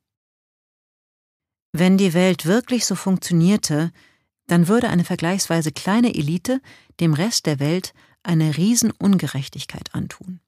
Wenn 1.72 1.98
die 1.98 2.14
Welt 2.14 2.46
wirklich 2.46 2.86
so 2.86 2.96
funktionierte, 2.96 3.92
dann 4.48 4.68
würde 4.68 4.90
eine 4.90 5.06
vergleichsweise 5.06 5.72
kleine 5.72 6.14
Elite 6.14 6.62
dem 7.00 7.14
Rest 7.14 7.46
der 7.46 7.60
Welt 7.60 7.94
eine 8.24 8.58
Riesenungerechtigkeit 8.58 9.94
antun. 9.94 10.40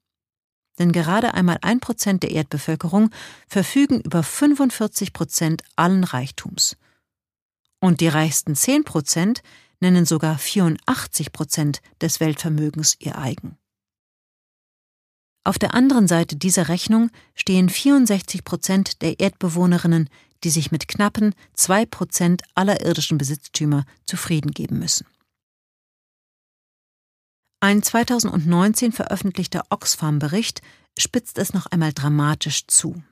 Denn 0.78 0.92
gerade 0.92 1.34
einmal 1.34 1.58
ein 1.62 1.80
Prozent 1.80 2.22
der 2.22 2.30
Erdbevölkerung 2.30 3.10
verfügen 3.46 4.00
über 4.00 4.22
45 4.22 5.12
Prozent 5.12 5.62
allen 5.76 6.04
Reichtums. 6.04 6.76
Und 7.80 8.00
die 8.00 8.08
reichsten 8.08 8.56
10 8.56 8.84
Prozent 8.84 9.42
nennen 9.80 10.06
sogar 10.06 10.38
84 10.38 11.32
Prozent 11.32 11.80
des 12.00 12.18
Weltvermögens 12.20 12.96
ihr 12.98 13.18
eigen. 13.18 13.56
Auf 15.44 15.58
der 15.58 15.74
anderen 15.74 16.08
Seite 16.08 16.36
dieser 16.36 16.68
Rechnung 16.68 17.10
stehen 17.34 17.68
64 17.68 18.44
Prozent 18.44 19.02
der 19.02 19.20
Erdbewohnerinnen, 19.20 20.08
die 20.42 20.50
sich 20.50 20.72
mit 20.72 20.88
knappen 20.88 21.34
zwei 21.52 21.84
Prozent 21.84 22.42
aller 22.54 22.84
irdischen 22.84 23.18
Besitztümer 23.18 23.84
zufrieden 24.06 24.52
geben 24.52 24.78
müssen. 24.78 25.06
Ein 27.64 27.82
2019 27.82 28.92
veröffentlichter 28.92 29.64
Oxfam-Bericht 29.70 30.60
spitzt 30.98 31.38
es 31.38 31.54
noch 31.54 31.64
einmal 31.64 31.94
dramatisch 31.94 32.66
zu. 32.66 33.02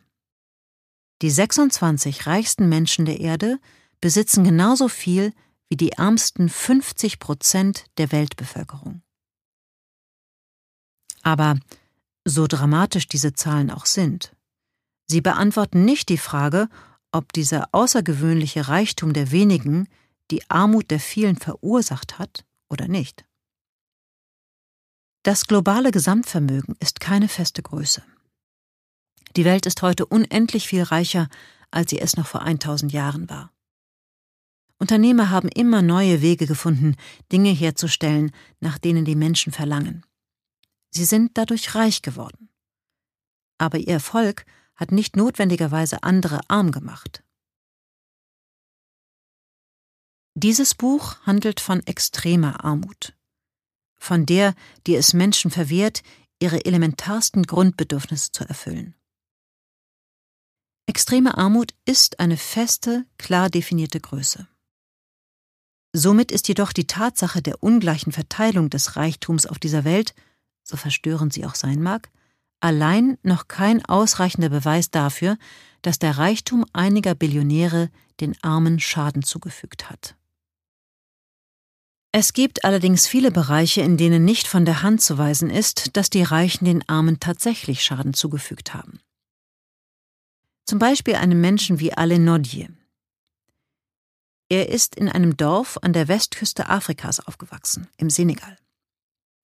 Die 1.22 1.30
26 1.30 2.26
reichsten 2.26 2.68
Menschen 2.68 3.06
der 3.06 3.18
Erde 3.18 3.58
besitzen 4.02 4.44
genauso 4.44 4.88
viel 4.88 5.32
wie 5.70 5.78
die 5.78 5.92
ärmsten 5.92 6.50
50 6.50 7.18
Prozent 7.18 7.86
der 7.96 8.12
Weltbevölkerung. 8.12 9.00
Aber 11.22 11.58
so 12.26 12.46
dramatisch 12.46 13.08
diese 13.08 13.32
Zahlen 13.32 13.70
auch 13.70 13.86
sind, 13.86 14.36
sie 15.06 15.22
beantworten 15.22 15.86
nicht 15.86 16.10
die 16.10 16.18
Frage, 16.18 16.68
ob 17.10 17.32
dieser 17.32 17.70
außergewöhnliche 17.72 18.68
Reichtum 18.68 19.14
der 19.14 19.30
wenigen 19.30 19.88
die 20.30 20.42
Armut 20.50 20.90
der 20.90 21.00
vielen 21.00 21.36
verursacht 21.36 22.18
hat 22.18 22.44
oder 22.68 22.86
nicht. 22.86 23.24
Das 25.24 25.46
globale 25.46 25.92
Gesamtvermögen 25.92 26.74
ist 26.80 26.98
keine 26.98 27.28
feste 27.28 27.62
Größe. 27.62 28.02
Die 29.36 29.44
Welt 29.44 29.66
ist 29.66 29.80
heute 29.80 30.04
unendlich 30.04 30.66
viel 30.66 30.82
reicher, 30.82 31.28
als 31.70 31.90
sie 31.90 32.00
es 32.00 32.16
noch 32.16 32.26
vor 32.26 32.42
1000 32.42 32.92
Jahren 32.92 33.30
war. 33.30 33.52
Unternehmer 34.78 35.30
haben 35.30 35.48
immer 35.48 35.80
neue 35.80 36.22
Wege 36.22 36.48
gefunden, 36.48 36.96
Dinge 37.30 37.50
herzustellen, 37.50 38.32
nach 38.58 38.78
denen 38.78 39.04
die 39.04 39.14
Menschen 39.14 39.52
verlangen. 39.52 40.04
Sie 40.90 41.04
sind 41.04 41.38
dadurch 41.38 41.76
reich 41.76 42.02
geworden. 42.02 42.48
Aber 43.58 43.78
ihr 43.78 43.92
Erfolg 43.92 44.44
hat 44.74 44.90
nicht 44.90 45.14
notwendigerweise 45.14 46.02
andere 46.02 46.40
arm 46.48 46.72
gemacht. 46.72 47.22
Dieses 50.34 50.74
Buch 50.74 51.20
handelt 51.24 51.60
von 51.60 51.78
extremer 51.86 52.64
Armut 52.64 53.14
von 54.02 54.26
der, 54.26 54.54
die 54.88 54.96
es 54.96 55.14
Menschen 55.14 55.50
verwehrt, 55.52 56.02
ihre 56.40 56.64
elementarsten 56.64 57.44
Grundbedürfnisse 57.44 58.32
zu 58.32 58.44
erfüllen. 58.44 58.94
Extreme 60.86 61.38
Armut 61.38 61.72
ist 61.84 62.18
eine 62.18 62.36
feste, 62.36 63.06
klar 63.16 63.48
definierte 63.48 64.00
Größe. 64.00 64.48
Somit 65.92 66.32
ist 66.32 66.48
jedoch 66.48 66.72
die 66.72 66.88
Tatsache 66.88 67.42
der 67.42 67.62
ungleichen 67.62 68.12
Verteilung 68.12 68.70
des 68.70 68.96
Reichtums 68.96 69.46
auf 69.46 69.60
dieser 69.60 69.84
Welt, 69.84 70.14
so 70.64 70.76
verstörend 70.76 71.32
sie 71.32 71.46
auch 71.46 71.54
sein 71.54 71.80
mag, 71.80 72.10
allein 72.60 73.18
noch 73.22 73.46
kein 73.46 73.84
ausreichender 73.84 74.48
Beweis 74.48 74.90
dafür, 74.90 75.38
dass 75.82 76.00
der 76.00 76.18
Reichtum 76.18 76.64
einiger 76.72 77.14
Billionäre 77.14 77.88
den 78.20 78.36
Armen 78.42 78.80
Schaden 78.80 79.22
zugefügt 79.22 79.90
hat. 79.90 80.16
Es 82.14 82.34
gibt 82.34 82.66
allerdings 82.66 83.06
viele 83.06 83.30
Bereiche, 83.30 83.80
in 83.80 83.96
denen 83.96 84.22
nicht 84.22 84.46
von 84.46 84.66
der 84.66 84.82
Hand 84.82 85.00
zu 85.00 85.16
weisen 85.16 85.48
ist, 85.48 85.96
dass 85.96 86.10
die 86.10 86.22
Reichen 86.22 86.66
den 86.66 86.86
Armen 86.86 87.20
tatsächlich 87.20 87.82
Schaden 87.82 88.12
zugefügt 88.12 88.74
haben. 88.74 89.00
Zum 90.66 90.78
Beispiel 90.78 91.14
einem 91.14 91.40
Menschen 91.40 91.80
wie 91.80 91.94
Alain 91.94 92.24
Nodier. 92.24 92.68
Er 94.50 94.68
ist 94.68 94.94
in 94.94 95.08
einem 95.08 95.38
Dorf 95.38 95.78
an 95.80 95.94
der 95.94 96.08
Westküste 96.08 96.68
Afrikas 96.68 97.20
aufgewachsen, 97.20 97.88
im 97.96 98.10
Senegal. 98.10 98.58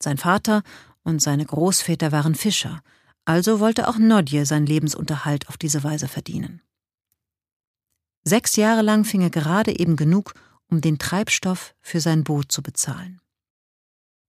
Sein 0.03 0.19
Vater 0.19 0.63
und 1.03 1.23
seine 1.23 1.47
Großväter 1.47 2.13
waren 2.13 2.35
Fischer, 2.35 2.83
also 3.25 3.61
wollte 3.61 3.89
auch 3.89 3.97
Nodier 3.97 4.45
seinen 4.45 4.67
Lebensunterhalt 4.67 5.49
auf 5.49 5.57
diese 5.57 5.83
Weise 5.85 6.07
verdienen. 6.07 6.61
Sechs 8.25 8.57
Jahre 8.57 8.83
lang 8.83 9.05
fing 9.07 9.23
er 9.23 9.31
gerade 9.31 9.79
eben 9.79 9.97
genug, 9.97 10.35
um 10.71 10.81
den 10.81 10.99
Treibstoff 10.99 11.75
für 11.81 12.01
sein 12.01 12.25
Boot 12.25 12.53
zu 12.53 12.63
bezahlen. 12.63 13.21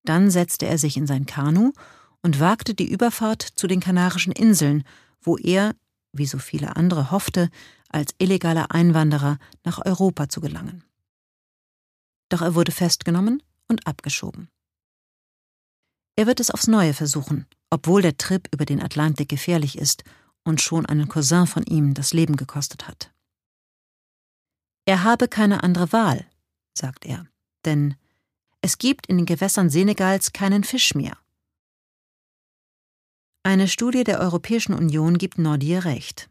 Dann 0.04 0.32
setzte 0.32 0.65
er 0.65 0.78
sich 0.78 0.97
in 0.97 1.08
sein 1.08 1.25
Kanu 1.25 1.73
und 2.21 2.39
wagte 2.39 2.73
die 2.73 2.89
Überfahrt 2.89 3.41
zu 3.41 3.67
den 3.67 3.80
Kanarischen 3.80 4.32
Inseln, 4.32 4.84
wo 5.21 5.38
er, 5.38 5.75
wie 6.13 6.25
so 6.25 6.38
viele 6.38 6.75
andere, 6.75 7.12
hoffte, 7.12 7.49
als 7.89 8.13
illegaler 8.17 8.71
Einwanderer 8.71 9.38
nach 9.63 9.86
Europa 9.86 10.30
zu 10.30 10.41
gelangen. 10.41 10.84
Doch 12.30 12.41
er 12.41 12.56
wurde 12.56 12.71
festgenommen 12.71 13.41
und 13.67 13.88
abgeschoben. 13.88 14.49
Er 16.15 16.28
wird 16.28 16.39
es 16.39 16.52
aufs 16.52 16.67
Neue 16.67 16.93
versuchen, 16.93 17.47
obwohl 17.69 18.02
der 18.02 18.17
Trip 18.17 18.47
über 18.54 18.65
den 18.65 18.82
Atlantik 18.82 19.30
gefährlich 19.30 19.78
ist 19.78 20.04
und 20.43 20.62
schon 20.62 20.86
einen 20.86 21.08
Cousin 21.08 21.47
von 21.47 21.63
ihm 21.63 21.93
das 21.93 22.13
Leben 22.13 22.36
gekostet 22.36 22.88
hat. 22.88 23.12
Er 24.86 25.04
habe 25.04 25.28
keine 25.28 25.63
andere 25.63 25.91
Wahl, 25.91 26.28
sagt 26.73 27.05
er, 27.05 27.25
denn 27.65 27.95
es 28.62 28.77
gibt 28.77 29.08
in 29.08 29.17
den 29.17 29.25
Gewässern 29.25 29.69
Senegals 29.69 30.34
keinen 30.34 30.63
Fisch 30.63 30.95
mehr. 30.95 31.17
Eine 33.43 33.67
Studie 33.67 34.03
der 34.03 34.19
Europäischen 34.19 34.73
Union 34.73 35.17
gibt 35.17 35.38
Nordier 35.38 35.86
recht. 35.86 36.29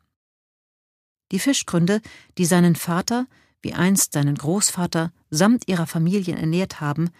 Die 1.32 1.38
Fischgründe, 1.38 2.00
die 2.36 2.44
seinen 2.44 2.76
Vater, 2.76 3.26
wie 3.60 3.72
einst 3.72 4.12
seinen 4.12 4.34
Großvater, 4.34 5.12
samt 5.30 5.68
ihrer 5.68 5.86
Familien 5.86 6.36
ernährt 6.36 6.80
haben, 6.80 7.10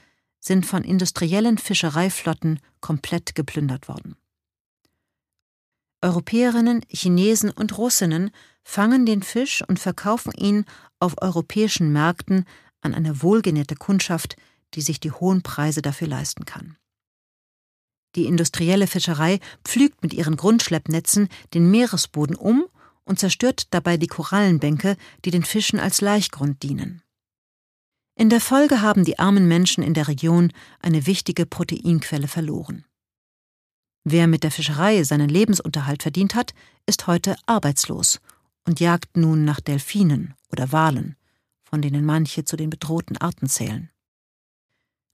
sind 0.40 0.66
von 0.66 0.84
industriellen 0.84 1.58
Fischereiflotten 1.58 2.60
komplett 2.80 3.34
geplündert 3.34 3.88
worden. 3.88 4.16
Europäerinnen, 6.00 6.82
Chinesen 6.88 7.50
und 7.50 7.76
Russinnen 7.76 8.30
fangen 8.62 9.04
den 9.04 9.22
Fisch 9.22 9.64
und 9.66 9.80
verkaufen 9.80 10.32
ihn 10.32 10.64
auf 11.00 11.20
europäischen 11.20 11.92
Märkten 11.92 12.44
an 12.94 13.04
eine 13.04 13.22
wohlgenährte 13.22 13.76
Kundschaft, 13.76 14.36
die 14.74 14.82
sich 14.82 15.00
die 15.00 15.12
hohen 15.12 15.42
Preise 15.42 15.82
dafür 15.82 16.08
leisten 16.08 16.44
kann. 16.44 16.76
Die 18.14 18.26
industrielle 18.26 18.86
Fischerei 18.86 19.40
pflügt 19.64 20.02
mit 20.02 20.12
ihren 20.12 20.36
Grundschleppnetzen 20.36 21.28
den 21.54 21.70
Meeresboden 21.70 22.36
um 22.36 22.66
und 23.04 23.18
zerstört 23.18 23.68
dabei 23.70 23.96
die 23.96 24.06
Korallenbänke, 24.06 24.96
die 25.24 25.30
den 25.30 25.44
Fischen 25.44 25.78
als 25.78 26.00
Laichgrund 26.00 26.62
dienen. 26.62 27.02
In 28.16 28.30
der 28.30 28.40
Folge 28.40 28.82
haben 28.82 29.04
die 29.04 29.18
armen 29.18 29.46
Menschen 29.46 29.84
in 29.84 29.94
der 29.94 30.08
Region 30.08 30.52
eine 30.80 31.06
wichtige 31.06 31.46
Proteinquelle 31.46 32.28
verloren. 32.28 32.84
Wer 34.04 34.26
mit 34.26 34.42
der 34.42 34.50
Fischerei 34.50 35.02
seinen 35.04 35.28
Lebensunterhalt 35.28 36.02
verdient 36.02 36.34
hat, 36.34 36.54
ist 36.86 37.06
heute 37.06 37.36
arbeitslos 37.46 38.20
und 38.66 38.80
jagt 38.80 39.16
nun 39.16 39.44
nach 39.44 39.60
Delfinen 39.60 40.34
oder 40.50 40.72
Walen, 40.72 41.16
von 41.68 41.82
denen 41.82 42.04
manche 42.04 42.44
zu 42.44 42.56
den 42.56 42.70
bedrohten 42.70 43.16
Arten 43.16 43.48
zählen. 43.48 43.90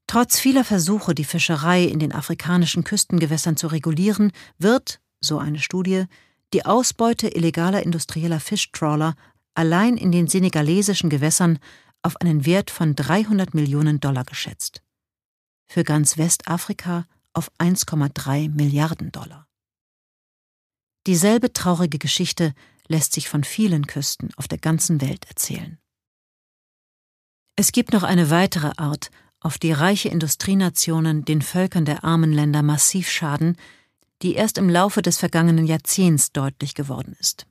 Trotz 0.07 0.39
vieler 0.39 0.63
Versuche, 0.63 1.15
die 1.15 1.23
Fischerei 1.23 1.83
in 1.83 1.99
den 1.99 2.13
afrikanischen 2.13 2.83
Küstengewässern 2.83 3.57
zu 3.57 3.67
regulieren, 3.67 4.31
wird, 4.57 5.01
so 5.19 5.39
eine 5.39 5.59
Studie, 5.59 6.05
die 6.53 6.65
Ausbeute 6.65 7.27
illegaler 7.27 7.83
industrieller 7.83 8.39
Fischtrawler 8.39 9.15
allein 9.55 9.97
in 9.97 10.11
den 10.11 10.27
senegalesischen 10.27 11.09
Gewässern 11.09 11.59
auf 12.01 12.21
einen 12.21 12.45
Wert 12.45 12.69
von 12.69 12.95
300 12.95 13.53
Millionen 13.53 13.99
Dollar 13.99 14.25
geschätzt. 14.25 14.83
Für 15.65 15.83
ganz 15.83 16.17
Westafrika 16.17 17.05
auf 17.33 17.51
1,3 17.57 18.49
Milliarden 18.49 19.11
Dollar. 19.11 19.47
Dieselbe 21.07 21.51
traurige 21.51 21.97
Geschichte 21.97 22.53
lässt 22.87 23.13
sich 23.13 23.27
von 23.27 23.43
vielen 23.43 23.87
Küsten 23.87 24.29
auf 24.37 24.47
der 24.47 24.59
ganzen 24.59 25.01
Welt 25.01 25.25
erzählen. 25.25 25.79
Es 27.55 27.71
gibt 27.71 27.93
noch 27.93 28.03
eine 28.03 28.29
weitere 28.29 28.71
Art, 28.75 29.11
auf 29.39 29.57
die 29.57 29.71
reiche 29.71 30.09
Industrienationen 30.09 31.23
den 31.23 31.41
Völkern 31.41 31.85
der 31.85 32.03
armen 32.03 32.33
Länder 32.33 32.63
massiv 32.63 33.09
schaden, 33.09 33.57
die 34.21 34.33
erst 34.33 34.57
im 34.57 34.69
Laufe 34.69 35.01
des 35.01 35.17
vergangenen 35.17 35.65
Jahrzehnts 35.65 36.31
deutlich 36.31 36.73
geworden 36.73 37.15
ist. 37.19 37.45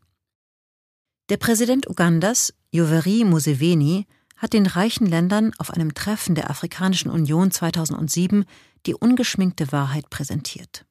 Der 1.31 1.37
Präsident 1.39 1.89
Ugandas, 1.89 2.53
Yoweri 2.71 3.25
Museveni, 3.25 4.07
hat 4.37 4.53
den 4.53 4.67
reichen 4.67 5.07
Ländern 5.07 5.53
auf 5.59 5.71
einem 5.71 5.95
Treffen 5.95 6.35
der 6.35 6.51
Afrikanischen 6.51 7.11
Union 7.11 7.51
2007 7.51 8.45
die 8.85 8.95
ungeschminkte 8.95 9.73
Wahrheit 9.73 10.11
präsentiert. 10.11 10.85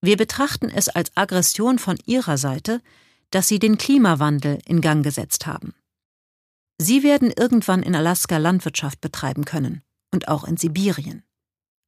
Wir 0.00 0.16
betrachten 0.16 0.70
es 0.70 0.88
als 0.88 1.14
Aggression 1.16 1.78
von 1.78 1.98
ihrer 2.06 2.38
Seite, 2.38 2.80
dass 3.30 3.48
sie 3.48 3.58
den 3.58 3.76
Klimawandel 3.76 4.58
in 4.64 4.80
Gang 4.80 5.04
gesetzt 5.04 5.46
haben. 5.46 5.74
Sie 6.82 7.04
werden 7.04 7.30
irgendwann 7.30 7.84
in 7.84 7.94
Alaska 7.94 8.38
Landwirtschaft 8.38 9.00
betreiben 9.00 9.44
können 9.44 9.82
und 10.10 10.26
auch 10.26 10.42
in 10.42 10.56
Sibirien. 10.56 11.22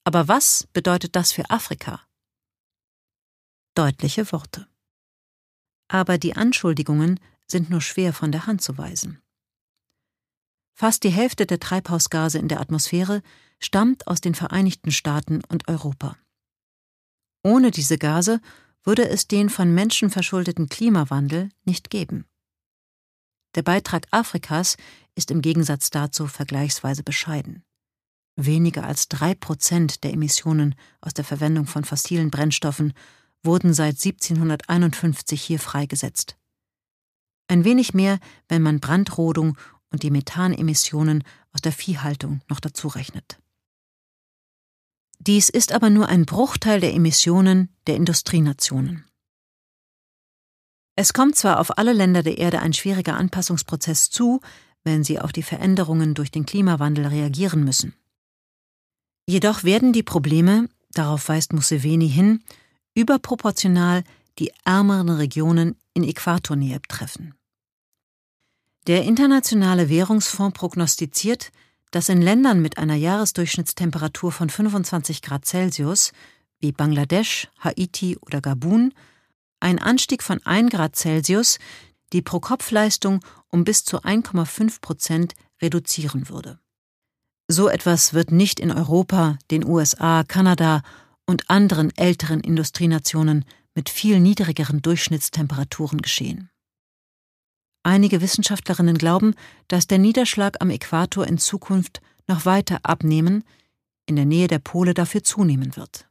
Aber 0.05 0.29
was 0.29 0.69
bedeutet 0.73 1.17
das 1.17 1.33
für 1.33 1.51
Afrika? 1.51 2.01
Deutliche 3.75 4.31
Worte. 4.31 4.69
Aber 5.89 6.17
die 6.17 6.37
Anschuldigungen 6.37 7.19
sind 7.49 7.71
nur 7.71 7.81
schwer 7.81 8.13
von 8.13 8.31
der 8.31 8.47
Hand 8.47 8.63
zu 8.63 8.79
weisen. 8.79 9.21
Fast 10.75 11.03
die 11.03 11.11
Hälfte 11.11 11.45
der 11.47 11.59
Treibhausgase 11.59 12.39
in 12.39 12.47
der 12.47 12.61
Atmosphäre 12.61 13.23
stammt 13.59 14.07
aus 14.07 14.21
den 14.21 14.37
Vereinigten 14.37 14.93
Staaten 14.93 15.43
und 15.49 15.67
Europa. 15.67 16.17
Ohne 17.43 17.73
diese 17.73 17.99
Gase 17.99 18.41
würde 18.85 19.09
es 19.09 19.27
den 19.27 19.51
von 19.51 19.75
Menschen 19.75 20.11
verschuldeten 20.11 20.69
Klimawandel 20.69 21.49
nicht 21.65 21.91
geben. 21.91 22.27
Der 23.55 23.63
Beitrag 23.63 24.07
Afrikas 24.11 24.77
ist 25.15 25.31
im 25.31 25.43
Gegensatz 25.43 25.91
dazu 25.91 26.27
vergleichsweise 26.27 27.03
bescheiden. 27.03 27.63
Weniger 28.37 28.85
als 28.85 29.09
drei 29.09 29.35
Prozent 29.35 30.03
der 30.03 30.13
Emissionen 30.13 30.75
aus 31.01 31.15
der 31.15 31.25
Verwendung 31.25 31.67
von 31.67 31.85
fossilen 31.85 32.31
Brennstoffen 32.31 32.93
wurden 33.45 33.75
seit 33.75 34.03
1751 34.05 35.41
hier 35.41 35.61
freigesetzt. 35.61 36.37
Ein 37.47 37.65
wenig 37.65 37.95
mehr, 37.95 38.19
wenn 38.49 38.63
man 38.63 38.81
Brandrodung 38.81 39.57
und 39.91 40.03
die 40.03 40.11
Methanemissionen 40.11 41.23
aus 41.53 41.61
der 41.61 41.73
Viehhaltung 41.73 42.41
noch 42.49 42.59
dazu 42.59 42.89
rechnet. 42.89 43.39
Dies 45.21 45.49
ist 45.49 45.73
aber 45.73 45.91
nur 45.91 46.09
ein 46.09 46.27
Bruchteil 46.27 46.81
der 46.81 46.95
Emissionen 46.95 47.69
der 47.87 47.97
Industrienationen. 47.97 49.05
Es 50.97 51.13
kommt 51.13 51.37
zwar 51.37 51.61
auf 51.61 51.77
alle 51.79 51.93
Länder 51.93 52.23
der 52.23 52.39
Erde 52.39 52.61
ein 52.61 52.73
schwieriger 52.73 53.17
Anpassungsprozess 53.17 54.11
zu, 54.11 54.41
wenn 54.85 55.03
sie 55.03 55.19
auf 55.19 55.33
die 55.33 55.43
Veränderungen 55.43 56.15
durch 56.15 56.31
den 56.31 56.47
Klimawandel 56.47 57.07
reagieren 57.07 57.65
müssen. 57.65 57.95
Jedoch 59.27 59.65
werden 59.65 59.93
die 59.93 60.03
Probleme, 60.03 60.69
darauf 60.93 61.29
weist 61.29 61.53
Museveni 61.53 62.09
hin, 62.09 62.45
überproportional 62.95 64.05
die 64.39 64.53
ärmeren 64.65 65.09
Regionen 65.09 65.77
in 65.95 66.05
Äquatornähe 66.05 66.81
treffen. 66.89 67.35
Der 68.87 69.05
Internationale 69.05 69.89
Währungsfonds 69.89 70.59
prognostiziert, 70.59 71.51
dass 71.91 72.09
in 72.09 72.21
Ländern 72.21 72.61
mit 72.61 72.77
einer 72.77 72.97
Jahresdurchschnittstemperatur 72.97 74.31
von 74.31 74.51
25 74.51 75.23
Grad 75.23 75.47
Celsius 75.47 76.13
wie 76.59 76.73
Bangladesch, 76.73 77.49
Haiti 77.61 78.19
oder 78.19 78.41
Gabun 78.41 78.93
ein 79.65 79.79
Anstieg 79.79 80.23
von 80.23 80.45
1 80.45 80.71
Grad 80.71 80.95
Celsius 80.95 81.59
die 82.13 82.23
Pro-Kopf-Leistung 82.23 83.25
um 83.49 83.65
bis 83.65 83.85
zu 83.85 84.03
1,5 84.03 84.81
Prozent 84.81 85.35
reduzieren 85.63 86.29
würde. 86.29 86.61
So 87.49 87.69
etwas 87.69 88.13
wird 88.13 88.31
nicht 88.31 88.61
in 88.61 88.71
Europa, 88.71 89.39
den 89.51 89.65
USA, 89.65 90.23
Kanada 90.23 90.83
und 91.27 91.49
anderen 91.51 91.97
älteren 91.97 92.41
Industrienationen 92.41 93.45
mit 93.75 93.89
viel 93.89 94.21
niedrigeren 94.21 94.83
Durchschnittstemperaturen 94.83 96.03
geschehen. 96.03 96.51
Einige 97.83 98.21
Wissenschaftlerinnen 98.21 98.99
glauben, 98.99 99.35
dass 99.69 99.87
der 99.87 99.99
Niederschlag 99.99 100.61
am 100.61 100.71
Äquator 100.71 101.27
in 101.27 101.39
Zukunft 101.39 102.01
noch 102.27 102.45
weiter 102.45 102.81
abnehmen, 102.83 103.45
in 104.07 104.17
der 104.17 104.27
Nähe 104.27 104.47
der 104.47 104.59
Pole 104.59 104.95
dafür 104.95 105.23
zunehmen 105.23 105.77
wird. 105.77 106.07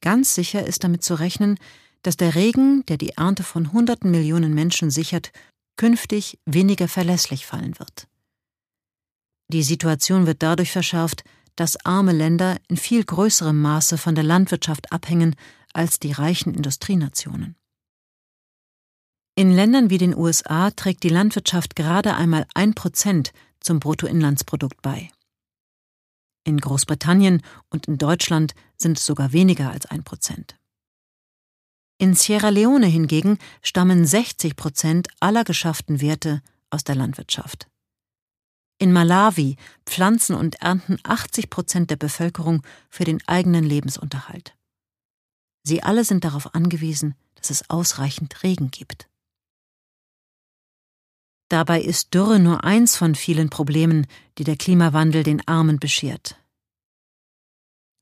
Ganz 0.00 0.34
sicher 0.34 0.66
ist 0.66 0.84
damit 0.84 1.02
zu 1.02 1.14
rechnen, 1.14 1.58
dass 2.04 2.16
der 2.16 2.34
Regen, 2.34 2.84
der 2.86 2.98
die 2.98 3.10
Ernte 3.10 3.42
von 3.42 3.72
hunderten 3.72 4.10
Millionen 4.10 4.54
Menschen 4.54 4.90
sichert, 4.90 5.32
künftig 5.76 6.38
weniger 6.44 6.86
verlässlich 6.86 7.46
fallen 7.46 7.78
wird. 7.78 8.06
Die 9.52 9.62
Situation 9.62 10.26
wird 10.26 10.42
dadurch 10.42 10.70
verschärft, 10.70 11.24
dass 11.56 11.84
arme 11.84 12.12
Länder 12.12 12.58
in 12.68 12.76
viel 12.76 13.04
größerem 13.04 13.60
Maße 13.60 13.98
von 13.98 14.14
der 14.14 14.24
Landwirtschaft 14.24 14.92
abhängen 14.92 15.34
als 15.72 15.98
die 15.98 16.12
reichen 16.12 16.54
Industrienationen. 16.54 17.56
In 19.36 19.50
Ländern 19.52 19.90
wie 19.90 19.98
den 19.98 20.16
USA 20.16 20.70
trägt 20.70 21.02
die 21.02 21.08
Landwirtschaft 21.08 21.74
gerade 21.74 22.14
einmal 22.14 22.46
ein 22.54 22.74
Prozent 22.74 23.32
zum 23.60 23.80
Bruttoinlandsprodukt 23.80 24.80
bei. 24.82 25.10
In 26.44 26.58
Großbritannien 26.58 27.42
und 27.70 27.88
in 27.88 27.98
Deutschland 27.98 28.54
sind 28.76 28.98
es 28.98 29.06
sogar 29.06 29.32
weniger 29.32 29.70
als 29.70 29.86
ein 29.86 30.04
Prozent. 30.04 30.56
In 31.98 32.14
Sierra 32.14 32.48
Leone 32.48 32.86
hingegen 32.86 33.38
stammen 33.62 34.04
60 34.04 34.56
Prozent 34.56 35.08
aller 35.20 35.44
geschafften 35.44 36.00
Werte 36.00 36.42
aus 36.70 36.84
der 36.84 36.96
Landwirtschaft. 36.96 37.68
In 38.78 38.92
Malawi 38.92 39.56
pflanzen 39.86 40.34
und 40.34 40.56
ernten 40.56 40.98
80 41.04 41.48
Prozent 41.48 41.90
der 41.90 41.96
Bevölkerung 41.96 42.62
für 42.90 43.04
den 43.04 43.26
eigenen 43.28 43.64
Lebensunterhalt. 43.64 44.56
Sie 45.62 45.82
alle 45.82 46.04
sind 46.04 46.24
darauf 46.24 46.54
angewiesen, 46.54 47.14
dass 47.36 47.50
es 47.50 47.70
ausreichend 47.70 48.42
Regen 48.42 48.70
gibt. 48.70 49.08
Dabei 51.48 51.80
ist 51.80 52.12
Dürre 52.12 52.40
nur 52.40 52.64
eins 52.64 52.96
von 52.96 53.14
vielen 53.14 53.48
Problemen, 53.48 54.06
die 54.38 54.44
der 54.44 54.56
Klimawandel 54.56 55.22
den 55.22 55.46
Armen 55.46 55.78
beschert. 55.78 56.36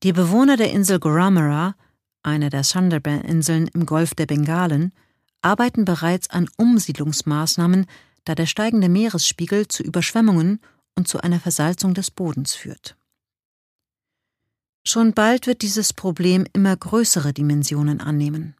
Die 0.01 0.11
Bewohner 0.11 0.57
der 0.57 0.71
Insel 0.71 0.99
Goramara 0.99 1.75
einer 2.23 2.49
der 2.49 2.63
Sunderban-Inseln 2.63 3.67
im 3.67 3.85
Golf 3.85 4.15
der 4.15 4.25
Bengalen, 4.25 4.93
arbeiten 5.41 5.85
bereits 5.85 6.29
an 6.29 6.49
Umsiedlungsmaßnahmen, 6.57 7.85
da 8.25 8.35
der 8.35 8.45
steigende 8.45 8.89
Meeresspiegel 8.89 9.67
zu 9.67 9.83
Überschwemmungen 9.83 10.59
und 10.95 11.07
zu 11.07 11.19
einer 11.21 11.39
Versalzung 11.39 11.93
des 11.93 12.11
Bodens 12.11 12.55
führt. 12.55 12.95
Schon 14.85 15.13
bald 15.13 15.47
wird 15.47 15.61
dieses 15.61 15.93
Problem 15.93 16.45
immer 16.53 16.75
größere 16.75 17.33
Dimensionen 17.33 18.01
annehmen. 18.01 18.55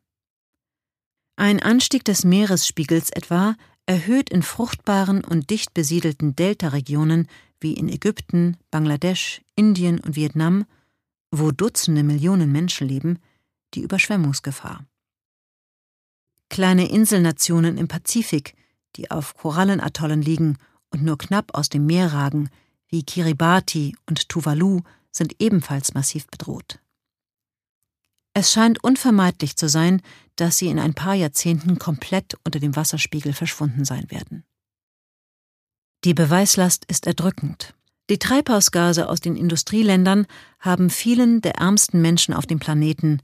Ein 1.35 1.61
Anstieg 1.61 2.05
des 2.05 2.23
Meeresspiegels 2.23 3.09
etwa 3.09 3.55
erhöht 3.85 4.29
in 4.29 4.43
fruchtbaren 4.43 5.23
und 5.23 5.49
dicht 5.49 5.73
besiedelten 5.73 6.35
Deltaregionen 6.35 7.27
wie 7.59 7.73
in 7.73 7.89
Ägypten, 7.89 8.57
Bangladesch, 8.71 9.41
Indien 9.55 9.99
und 9.99 10.15
Vietnam, 10.15 10.65
wo 11.31 11.51
Dutzende 11.51 12.03
Millionen 12.03 12.51
Menschen 12.51 12.87
leben, 12.87 13.19
die 13.73 13.81
Überschwemmungsgefahr. 13.81 14.85
Kleine 16.49 16.89
Inselnationen 16.89 17.77
im 17.77 17.87
Pazifik, 17.87 18.55
die 18.95 19.09
auf 19.09 19.35
Korallenatollen 19.35 20.21
liegen 20.21 20.57
und 20.91 21.03
nur 21.03 21.17
knapp 21.17 21.55
aus 21.55 21.69
dem 21.69 21.85
Meer 21.85 22.13
ragen, 22.13 22.49
wie 22.87 23.03
Kiribati 23.03 23.95
und 24.07 24.29
Tuvalu, 24.29 24.81
sind 25.11 25.35
ebenfalls 25.39 25.93
massiv 25.93 26.27
bedroht. 26.27 26.79
Es 28.35 28.51
scheint 28.51 28.83
unvermeidlich 28.83 29.55
zu 29.55 29.69
sein, 29.69 30.01
dass 30.35 30.57
sie 30.57 30.67
in 30.67 30.79
ein 30.79 30.95
paar 30.95 31.13
Jahrzehnten 31.13 31.77
komplett 31.77 32.35
unter 32.43 32.59
dem 32.59 32.75
Wasserspiegel 32.75 33.33
verschwunden 33.33 33.85
sein 33.85 34.09
werden. 34.09 34.43
Die 36.03 36.13
Beweislast 36.13 36.85
ist 36.85 37.07
erdrückend. 37.07 37.75
Die 38.09 38.19
Treibhausgase 38.19 39.07
aus 39.07 39.21
den 39.21 39.35
Industrieländern 39.35 40.27
haben 40.59 40.89
vielen 40.89 41.41
der 41.41 41.55
ärmsten 41.55 42.01
Menschen 42.01 42.33
auf 42.33 42.45
dem 42.45 42.59
Planeten 42.59 43.21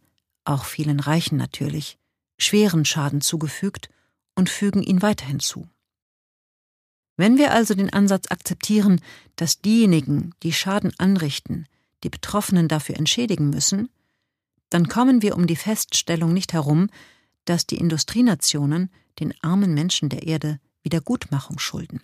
auch 0.50 0.66
vielen 0.66 1.00
Reichen 1.00 1.38
natürlich, 1.38 1.98
schweren 2.38 2.86
Schaden 2.86 3.22
zugefügt 3.22 3.90
und 4.36 4.50
fügen 4.50 4.82
ihn 4.84 5.02
weiterhin 5.02 5.40
zu. 5.40 5.68
Wenn 7.18 7.38
wir 7.38 7.52
also 7.52 7.74
den 7.74 7.92
Ansatz 7.92 8.32
akzeptieren, 8.32 9.02
dass 9.36 9.62
diejenigen, 9.62 10.34
die 10.42 10.54
Schaden 10.54 10.94
anrichten, 10.98 11.68
die 12.04 12.10
Betroffenen 12.10 12.68
dafür 12.68 12.96
entschädigen 12.96 13.50
müssen, 13.50 13.90
dann 14.70 14.88
kommen 14.88 15.22
wir 15.22 15.36
um 15.36 15.48
die 15.48 15.58
Feststellung 15.58 16.34
nicht 16.34 16.54
herum, 16.54 16.90
dass 17.46 17.66
die 17.66 17.78
Industrienationen 17.78 18.90
den 19.20 19.34
armen 19.42 19.74
Menschen 19.74 20.10
der 20.10 20.24
Erde 20.24 20.60
Wiedergutmachung 20.84 21.60
schulden. 21.60 22.02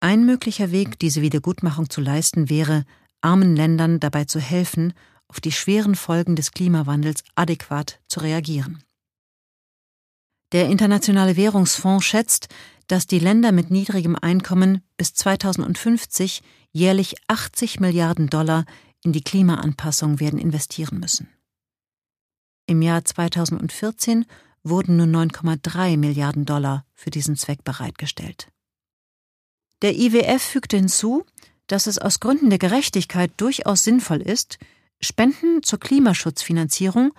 Ein 0.00 0.26
möglicher 0.26 0.72
Weg, 0.72 0.98
diese 0.98 1.22
Wiedergutmachung 1.22 1.88
zu 1.88 2.00
leisten, 2.00 2.50
wäre, 2.50 2.84
armen 3.20 3.54
Ländern 3.54 4.00
dabei 4.00 4.24
zu 4.24 4.40
helfen, 4.40 4.92
auf 5.28 5.40
die 5.40 5.52
schweren 5.52 5.94
Folgen 5.94 6.36
des 6.36 6.52
Klimawandels 6.52 7.24
adäquat 7.34 8.00
zu 8.08 8.20
reagieren. 8.20 8.82
Der 10.52 10.66
Internationale 10.66 11.36
Währungsfonds 11.36 12.04
schätzt, 12.04 12.48
dass 12.86 13.06
die 13.06 13.18
Länder 13.18 13.50
mit 13.50 13.70
niedrigem 13.70 14.16
Einkommen 14.16 14.82
bis 14.96 15.12
2050 15.14 16.42
jährlich 16.72 17.16
80 17.26 17.80
Milliarden 17.80 18.28
Dollar 18.28 18.64
in 19.02 19.12
die 19.12 19.22
Klimaanpassung 19.22 20.20
werden 20.20 20.38
investieren 20.38 21.00
müssen. 21.00 21.28
Im 22.66 22.82
Jahr 22.82 23.04
2014 23.04 24.26
wurden 24.62 24.96
nur 24.96 25.06
9,3 25.06 25.96
Milliarden 25.96 26.44
Dollar 26.44 26.84
für 26.94 27.10
diesen 27.10 27.36
Zweck 27.36 27.64
bereitgestellt. 27.64 28.48
Der 29.82 29.96
IWF 29.96 30.42
fügte 30.42 30.76
hinzu, 30.76 31.24
dass 31.66 31.86
es 31.86 31.98
aus 31.98 32.20
Gründen 32.20 32.50
der 32.50 32.58
Gerechtigkeit 32.58 33.32
durchaus 33.36 33.84
sinnvoll 33.84 34.22
ist, 34.22 34.58
Spenden 35.00 35.62
zur 35.62 35.78
Klimaschutzfinanzierung 35.80 37.12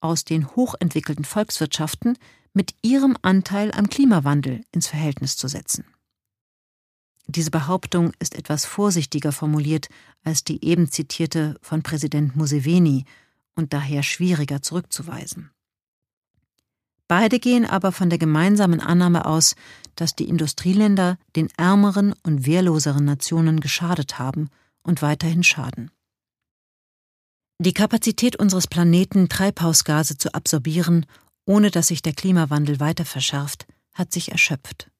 aus 0.00 0.24
den 0.24 0.48
hochentwickelten 0.54 1.24
Volkswirtschaften 1.24 2.18
mit 2.52 2.74
ihrem 2.82 3.16
Anteil 3.22 3.72
am 3.72 3.88
Klimawandel 3.88 4.62
ins 4.72 4.88
Verhältnis 4.88 5.36
zu 5.36 5.48
setzen. 5.48 5.84
Diese 7.26 7.50
Behauptung 7.50 8.12
ist 8.18 8.34
etwas 8.34 8.66
vorsichtiger 8.66 9.32
formuliert 9.32 9.88
als 10.24 10.44
die 10.44 10.64
eben 10.64 10.90
zitierte 10.90 11.56
von 11.62 11.82
Präsident 11.82 12.36
Museveni 12.36 13.04
und 13.54 13.72
daher 13.72 14.02
schwieriger 14.02 14.60
zurückzuweisen. 14.60 15.50
Beide 17.08 17.38
gehen 17.38 17.66
aber 17.66 17.92
von 17.92 18.10
der 18.10 18.18
gemeinsamen 18.18 18.80
Annahme 18.80 19.26
aus, 19.26 19.54
dass 19.96 20.14
die 20.14 20.28
Industrieländer 20.28 21.18
den 21.36 21.48
ärmeren 21.56 22.14
und 22.22 22.46
wehrloseren 22.46 23.04
Nationen 23.04 23.60
geschadet 23.60 24.18
haben 24.18 24.48
und 24.82 25.02
weiterhin 25.02 25.42
schaden. 25.42 25.90
Die 27.58 27.74
Kapazität 27.74 28.36
unseres 28.36 28.66
Planeten, 28.66 29.28
Treibhausgase 29.28 30.16
zu 30.16 30.34
absorbieren, 30.34 31.06
ohne 31.44 31.70
dass 31.70 31.88
sich 31.88 32.02
der 32.02 32.12
Klimawandel 32.12 32.80
weiter 32.80 33.04
verschärft, 33.04 33.66
hat 33.94 34.12
sich 34.12 34.32
erschöpft. 34.32 34.90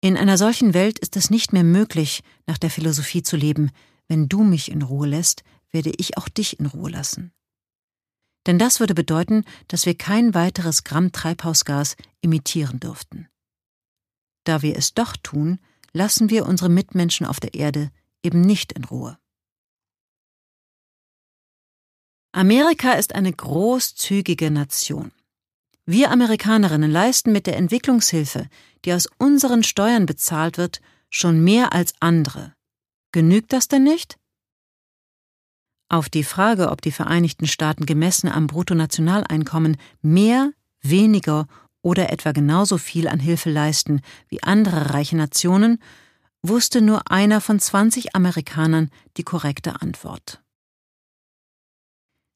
In 0.00 0.16
einer 0.16 0.36
solchen 0.36 0.74
Welt 0.74 0.98
ist 0.98 1.16
es 1.16 1.30
nicht 1.30 1.52
mehr 1.52 1.64
möglich, 1.64 2.22
nach 2.46 2.58
der 2.58 2.70
Philosophie 2.70 3.22
zu 3.22 3.36
leben, 3.36 3.70
wenn 4.08 4.28
du 4.28 4.42
mich 4.42 4.70
in 4.70 4.82
Ruhe 4.82 5.06
lässt, 5.06 5.44
werde 5.70 5.92
ich 5.96 6.18
auch 6.18 6.28
dich 6.28 6.58
in 6.58 6.66
Ruhe 6.66 6.90
lassen. 6.90 7.32
Denn 8.46 8.58
das 8.58 8.80
würde 8.80 8.94
bedeuten, 8.94 9.44
dass 9.68 9.86
wir 9.86 9.96
kein 9.96 10.34
weiteres 10.34 10.82
Gramm 10.82 11.12
Treibhausgas 11.12 11.96
emittieren 12.20 12.80
dürften. 12.80 13.28
Da 14.44 14.62
wir 14.62 14.76
es 14.76 14.94
doch 14.94 15.16
tun, 15.16 15.60
lassen 15.92 16.30
wir 16.30 16.46
unsere 16.46 16.68
Mitmenschen 16.68 17.26
auf 17.26 17.38
der 17.38 17.54
Erde 17.54 17.90
eben 18.24 18.40
nicht 18.40 18.72
in 18.72 18.84
Ruhe. 18.84 19.18
Amerika 22.34 22.92
ist 22.92 23.14
eine 23.14 23.30
großzügige 23.30 24.50
Nation. 24.50 25.12
Wir 25.84 26.10
Amerikanerinnen 26.10 26.90
leisten 26.90 27.30
mit 27.30 27.46
der 27.46 27.58
Entwicklungshilfe, 27.58 28.48
die 28.84 28.94
aus 28.94 29.06
unseren 29.18 29.62
Steuern 29.62 30.06
bezahlt 30.06 30.56
wird, 30.56 30.80
schon 31.10 31.44
mehr 31.44 31.74
als 31.74 31.92
andere. 32.00 32.54
Genügt 33.12 33.52
das 33.52 33.68
denn 33.68 33.84
nicht? 33.84 34.16
Auf 35.90 36.08
die 36.08 36.24
Frage, 36.24 36.70
ob 36.70 36.80
die 36.80 36.90
Vereinigten 36.90 37.46
Staaten 37.46 37.84
gemessen 37.84 38.28
am 38.28 38.46
Bruttonationaleinkommen 38.46 39.76
mehr, 40.00 40.52
weniger 40.80 41.46
oder 41.82 42.10
etwa 42.10 42.32
genauso 42.32 42.78
viel 42.78 43.08
an 43.08 43.20
Hilfe 43.20 43.50
leisten 43.50 44.00
wie 44.28 44.42
andere 44.42 44.94
reiche 44.94 45.18
Nationen, 45.18 45.82
wusste 46.40 46.80
nur 46.80 47.10
einer 47.10 47.42
von 47.42 47.60
20 47.60 48.14
Amerikanern 48.16 48.88
die 49.18 49.22
korrekte 49.22 49.82
Antwort. 49.82 50.41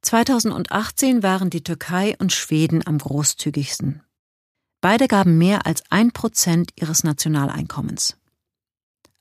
2018 0.06 1.24
waren 1.24 1.50
die 1.50 1.64
Türkei 1.64 2.14
und 2.20 2.32
Schweden 2.32 2.86
am 2.86 2.98
großzügigsten. 2.98 4.02
Beide 4.80 5.08
gaben 5.08 5.36
mehr 5.36 5.66
als 5.66 5.82
ein 5.90 6.12
Prozent 6.12 6.70
ihres 6.76 7.02
Nationaleinkommens. 7.02 8.16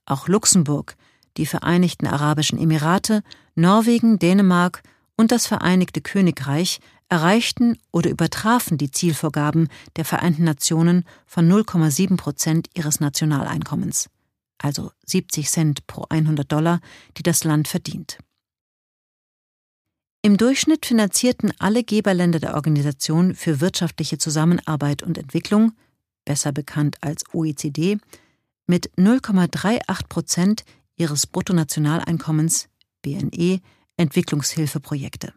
Auch 0.04 0.28
Luxemburg, 0.28 0.94
die 1.38 1.46
Vereinigten 1.46 2.06
Arabischen 2.06 2.56
Emirate, 2.56 3.24
Norwegen, 3.56 4.20
Dänemark 4.20 4.84
und 5.16 5.32
das 5.32 5.48
Vereinigte 5.48 6.00
Königreich 6.00 6.78
erreichten 7.08 7.76
oder 7.90 8.08
übertrafen 8.10 8.78
die 8.78 8.92
Zielvorgaben 8.92 9.66
der 9.96 10.04
Vereinten 10.04 10.44
Nationen 10.44 11.04
von 11.26 11.50
0,7 11.50 12.16
Prozent 12.16 12.68
ihres 12.74 13.00
Nationaleinkommens, 13.00 14.08
also 14.58 14.92
70 15.04 15.50
Cent 15.50 15.86
pro 15.88 16.06
100 16.08 16.50
Dollar, 16.50 16.78
die 17.16 17.24
das 17.24 17.42
Land 17.42 17.66
verdient. 17.66 18.18
Im 20.26 20.38
Durchschnitt 20.38 20.86
finanzierten 20.86 21.52
alle 21.60 21.84
Geberländer 21.84 22.40
der 22.40 22.56
Organisation 22.56 23.36
für 23.36 23.60
wirtschaftliche 23.60 24.18
Zusammenarbeit 24.18 25.04
und 25.04 25.18
Entwicklung, 25.18 25.70
besser 26.24 26.50
bekannt 26.50 26.96
als 27.00 27.22
OECD, 27.32 27.98
mit 28.66 28.90
0,38 28.96 30.08
Prozent 30.08 30.64
ihres 30.96 31.28
Bruttonationaleinkommens 31.28 32.68
BNE 33.02 33.60
Entwicklungshilfeprojekte. 33.96 35.32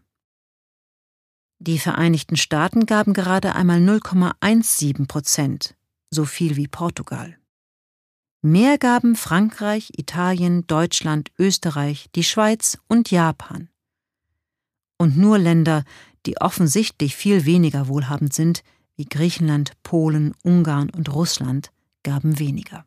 Die 1.60 1.78
Vereinigten 1.78 2.36
Staaten 2.36 2.88
gaben 2.88 3.14
gerade 3.14 3.54
einmal 3.54 3.78
0,17 3.78 5.06
Prozent, 5.06 5.76
so 6.10 6.26
viel 6.26 6.56
wie 6.56 6.68
Portugal. 6.68 7.38
Mehr 8.42 8.80
gaben 8.80 9.16
Frankreich, 9.16 9.92
Italien, 9.98 10.66
Deutschland, 10.66 11.30
Österreich, 11.38 12.10
die 12.16 12.24
Schweiz 12.24 12.80
und 12.88 13.12
Japan. 13.12 13.70
Und 15.00 15.18
nur 15.18 15.40
Länder, 15.40 15.84
die 16.28 16.40
offensichtlich 16.40 17.16
viel 17.16 17.46
weniger 17.46 17.88
wohlhabend 17.88 18.34
sind, 18.34 18.64
wie 18.96 19.06
Griechenland, 19.06 19.72
Polen, 19.82 20.36
Ungarn 20.44 20.90
und 20.92 21.12
Russland, 21.12 21.72
gaben 22.04 22.38
weniger. 22.38 22.86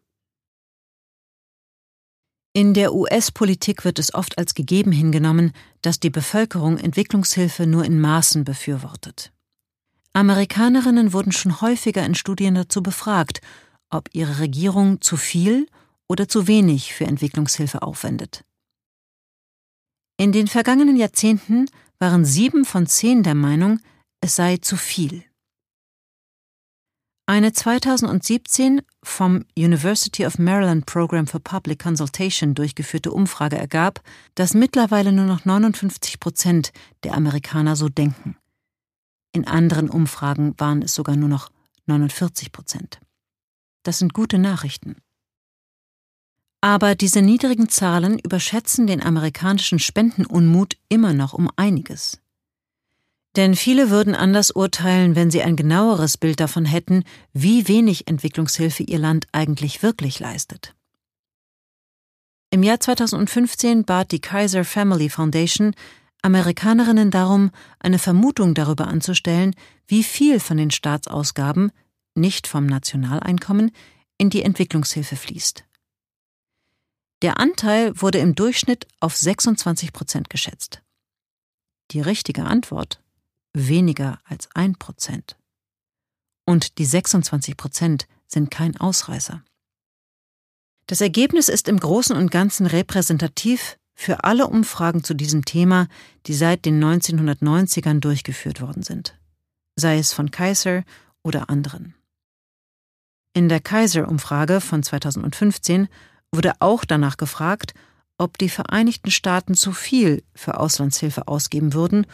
In 2.55 2.75
der 2.75 2.95
US-Politik 2.95 3.85
wird 3.85 3.99
es 3.99 4.13
oft 4.13 4.37
als 4.37 4.55
gegeben 4.55 4.93
hingenommen, 4.93 5.53
dass 5.81 6.01
die 6.01 6.11
Bevölkerung 6.11 6.77
Entwicklungshilfe 6.77 7.67
nur 7.67 7.85
in 7.87 7.99
Maßen 7.99 8.45
befürwortet. 8.45 9.33
Amerikanerinnen 10.13 11.15
wurden 11.15 11.33
schon 11.33 11.63
häufiger 11.63 12.05
in 12.05 12.15
Studien 12.15 12.55
dazu 12.55 12.83
befragt, 12.83 13.41
ob 13.89 14.11
ihre 14.13 14.39
Regierung 14.41 15.01
zu 15.01 15.17
viel 15.17 15.67
oder 16.09 16.29
zu 16.29 16.47
wenig 16.47 16.93
für 16.93 17.07
Entwicklungshilfe 17.07 17.81
aufwendet. 17.81 18.45
In 20.19 20.33
den 20.33 20.47
vergangenen 20.47 20.97
Jahrzehnten 20.97 21.71
waren 22.03 22.25
sieben 22.25 22.65
von 22.65 22.89
zehn 22.89 23.23
der 23.23 23.37
Meinung, 23.37 23.79
es 24.21 24.35
sei 24.35 24.57
zu 24.57 24.77
viel. 24.77 25.23
Eine 27.27 27.53
2017 27.53 28.83
vom 29.05 29.45
University 29.57 30.27
of 30.27 30.37
Maryland 30.37 30.85
Program 30.85 31.29
for 31.29 31.39
Public 31.39 31.81
Consultation 31.81 32.55
durchgeführte 32.55 33.13
Umfrage 33.13 33.57
ergab, 33.57 34.03
dass 34.35 34.53
mittlerweile 34.53 35.13
nur 35.13 35.27
noch 35.27 35.45
59 35.45 36.19
Prozent 36.19 36.73
der 37.05 37.15
Amerikaner 37.15 37.77
so 37.77 37.89
denken. 37.89 38.37
In 39.33 39.47
anderen 39.47 39.89
Umfragen 39.89 40.59
waren 40.59 40.83
es 40.83 40.95
sogar 40.95 41.15
nur 41.15 41.29
noch 41.29 41.51
49 41.87 42.51
Prozent. 42.51 42.99
Das 43.85 44.01
sind 44.01 44.13
gute 44.13 44.39
Nachrichten. 44.39 44.97
Aber 46.63 46.95
diese 46.95 47.23
niedrigen 47.23 47.69
Zahlen 47.69 48.21
überschätzen 48.21 48.87
den 48.87 49.03
amerikanischen 49.03 49.81
Spendenunmut 49.81 50.77
immer 50.89 51.13
noch 51.13 51.35
um 51.35 51.51
einiges. 51.57 52.21
Denn 53.35 53.57
viele 53.57 53.91
würden 53.91 54.15
anders 54.15 54.53
urteilen, 54.53 55.17
wenn 55.17 55.31
sie 55.31 55.43
ein 55.43 55.57
genaueres 55.57 56.17
Bild 56.17 56.39
davon 56.39 56.65
hätten, 56.65 57.03
wie 57.33 57.67
wenig 57.67 58.07
Entwicklungshilfe 58.07 58.85
ihr 58.85 59.01
Land 59.01 59.27
eigentlich 59.33 59.83
wirklich 59.83 60.21
leistet. 60.21 60.75
Im 62.51 62.63
Jahr 62.63 62.79
2015 62.79 63.85
bat 63.85 64.13
die 64.13 64.21
Kaiser 64.21 64.65
Family 64.65 65.09
Foundation 65.09 65.75
Amerikanerinnen 66.23 67.11
darum, 67.11 67.51
eine 67.81 67.99
Vermutung 67.99 68.55
darüber 68.55 68.87
anzustellen, 68.87 69.57
wie 69.89 70.05
viel 70.05 70.39
von 70.39 70.59
den 70.59 70.71
Staatsausgaben, 70.71 71.73
nicht 72.15 72.47
vom 72.47 72.67
Nationaleinkommen, 72.67 73.73
in 74.19 74.31
die 74.31 74.43
Entwicklungshilfe 74.43 75.17
fließt. 75.17 75.65
Der 77.23 77.39
Anteil 77.39 77.93
wurde 78.01 78.19
im 78.19 78.35
Durchschnitt 78.35 78.89
auf 78.99 79.17
26 79.17 79.93
Prozent 79.93 80.29
geschätzt. 80.29 80.83
Die 81.93 82.01
richtige 82.01 82.45
Antwort 82.45 83.01
weniger 83.55 84.19
als 84.25 84.49
ein 84.55 84.75
Prozent. 84.75 85.37
Und 86.45 86.79
die 86.79 86.85
26 86.85 87.57
Prozent 87.57 88.09
sind 88.27 88.51
kein 88.51 88.77
Ausreißer. 88.77 89.45
Das 90.89 91.01
Ergebnis 91.01 91.49
ist 91.49 91.69
im 91.69 91.79
Großen 91.79 92.17
und 92.17 92.33
Ganzen 92.33 92.67
repräsentativ 92.67 93.79
für 93.95 94.25
alle 94.25 94.49
Umfragen 94.49 95.05
zu 95.05 95.15
diesem 95.15 95.45
Thema, 95.45 95.87
die 96.27 96.35
seit 96.35 96.65
den 96.65 96.83
1990ern 96.83 98.01
durchgeführt 98.01 98.61
worden 98.61 98.83
sind, 98.83 99.17
sei 99.77 99.99
es 99.99 100.13
von 100.13 100.33
Kaiser 100.33 100.83
oder 101.23 101.51
anderen. 101.51 101.95
In 103.33 103.49
der 103.49 103.61
Kaiser-Umfrage 103.61 104.61
von 104.61 104.83
2015 104.83 105.89
wurde 106.33 106.55
auch 106.61 106.85
danach 106.85 107.17
gefragt, 107.17 107.75
ob 108.19 108.39
die 108.39 108.49
Vereinigten 108.49 109.11
Staaten 109.11 109.55
zu 109.55 109.73
viel 109.73 110.23
für 110.35 110.59
Auslandshilfe 110.59 111.29
ausgeben 111.29 111.75
würden 111.75 112.07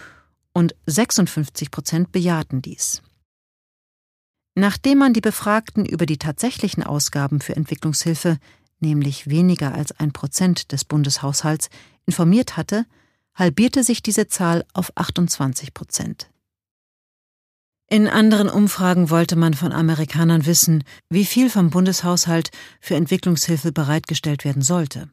und 0.52 0.74
56 0.86 1.70
Prozent 1.70 2.12
bejahten 2.12 2.62
dies. 2.62 3.02
Nachdem 4.54 4.98
man 4.98 5.12
die 5.12 5.20
Befragten 5.20 5.86
über 5.86 6.04
die 6.04 6.18
tatsächlichen 6.18 6.82
Ausgaben 6.82 7.40
für 7.40 7.54
Entwicklungshilfe, 7.54 8.38
nämlich 8.80 9.28
weniger 9.28 9.72
als 9.72 9.92
ein 9.92 10.12
Prozent 10.12 10.72
des 10.72 10.84
Bundeshaushalts, 10.84 11.68
informiert 12.06 12.56
hatte, 12.56 12.86
halbierte 13.34 13.84
sich 13.84 14.02
diese 14.02 14.26
Zahl 14.26 14.64
auf 14.72 14.90
28 14.96 15.74
Prozent. 15.74 16.28
In 17.90 18.06
anderen 18.06 18.50
Umfragen 18.50 19.08
wollte 19.08 19.34
man 19.34 19.54
von 19.54 19.72
Amerikanern 19.72 20.44
wissen, 20.44 20.84
wie 21.08 21.24
viel 21.24 21.48
vom 21.48 21.70
Bundeshaushalt 21.70 22.50
für 22.80 22.96
Entwicklungshilfe 22.96 23.72
bereitgestellt 23.72 24.44
werden 24.44 24.60
sollte. 24.60 25.08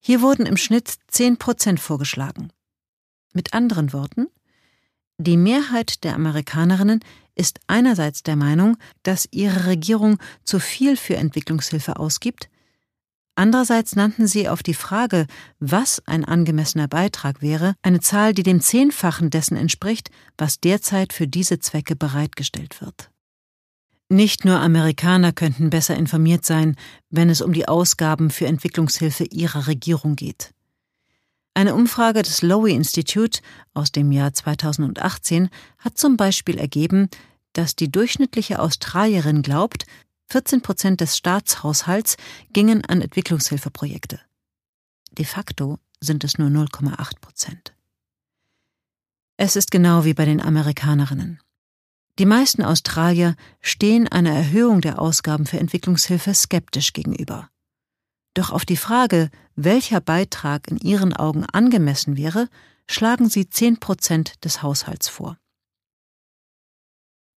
Hier 0.00 0.22
wurden 0.22 0.46
im 0.46 0.56
Schnitt 0.56 0.94
10 1.08 1.36
Prozent 1.36 1.80
vorgeschlagen. 1.80 2.50
Mit 3.34 3.52
anderen 3.52 3.92
Worten, 3.92 4.28
die 5.18 5.36
Mehrheit 5.36 6.04
der 6.04 6.14
Amerikanerinnen 6.14 7.00
ist 7.34 7.60
einerseits 7.66 8.22
der 8.22 8.36
Meinung, 8.36 8.78
dass 9.02 9.28
ihre 9.30 9.66
Regierung 9.66 10.18
zu 10.42 10.60
viel 10.60 10.96
für 10.96 11.16
Entwicklungshilfe 11.16 11.98
ausgibt, 11.98 12.48
andererseits 13.34 13.96
nannten 13.96 14.26
sie 14.26 14.48
auf 14.48 14.62
die 14.62 14.74
Frage, 14.74 15.26
was 15.58 16.02
ein 16.06 16.24
angemessener 16.24 16.88
Beitrag 16.88 17.42
wäre, 17.42 17.74
eine 17.82 18.00
Zahl, 18.00 18.34
die 18.34 18.42
dem 18.42 18.60
Zehnfachen 18.60 19.30
dessen 19.30 19.56
entspricht, 19.56 20.10
was 20.38 20.60
derzeit 20.60 21.12
für 21.12 21.26
diese 21.26 21.58
Zwecke 21.58 21.96
bereitgestellt 21.96 22.80
wird. 22.80 23.10
Nicht 24.08 24.44
nur 24.44 24.60
Amerikaner 24.60 25.32
könnten 25.32 25.70
besser 25.70 25.96
informiert 25.96 26.44
sein, 26.44 26.76
wenn 27.10 27.30
es 27.30 27.40
um 27.40 27.52
die 27.52 27.66
Ausgaben 27.66 28.30
für 28.30 28.46
Entwicklungshilfe 28.46 29.24
ihrer 29.24 29.66
Regierung 29.66 30.14
geht. 30.14 30.52
Eine 31.54 31.74
Umfrage 31.74 32.22
des 32.22 32.42
Lowy 32.42 32.72
Institute 32.72 33.40
aus 33.74 33.92
dem 33.92 34.12
Jahr 34.12 34.32
2018 34.32 35.48
hat 35.78 35.96
zum 35.96 36.16
Beispiel 36.16 36.58
ergeben, 36.58 37.08
dass 37.52 37.76
die 37.76 37.90
durchschnittliche 37.90 38.58
Australierin 38.58 39.42
glaubt, 39.42 39.86
14 40.30 40.62
Prozent 40.62 41.00
des 41.00 41.16
Staatshaushalts 41.16 42.16
gingen 42.52 42.84
an 42.84 43.00
Entwicklungshilfeprojekte. 43.00 44.20
De 45.12 45.24
facto 45.24 45.78
sind 46.00 46.24
es 46.24 46.38
nur 46.38 46.48
0,8 46.48 47.20
Prozent. 47.20 47.74
Es 49.36 49.56
ist 49.56 49.70
genau 49.70 50.04
wie 50.04 50.14
bei 50.14 50.24
den 50.24 50.40
Amerikanerinnen. 50.40 51.40
Die 52.18 52.26
meisten 52.26 52.62
Australier 52.62 53.34
stehen 53.60 54.06
einer 54.06 54.32
Erhöhung 54.32 54.80
der 54.80 55.00
Ausgaben 55.00 55.46
für 55.46 55.58
Entwicklungshilfe 55.58 56.32
skeptisch 56.32 56.92
gegenüber. 56.92 57.50
Doch 58.34 58.50
auf 58.50 58.64
die 58.64 58.76
Frage, 58.76 59.30
welcher 59.56 60.00
Beitrag 60.00 60.68
in 60.68 60.78
ihren 60.78 61.12
Augen 61.12 61.44
angemessen 61.44 62.16
wäre, 62.16 62.48
schlagen 62.88 63.28
sie 63.28 63.48
10 63.48 63.80
Prozent 63.80 64.44
des 64.44 64.62
Haushalts 64.62 65.08
vor. 65.08 65.38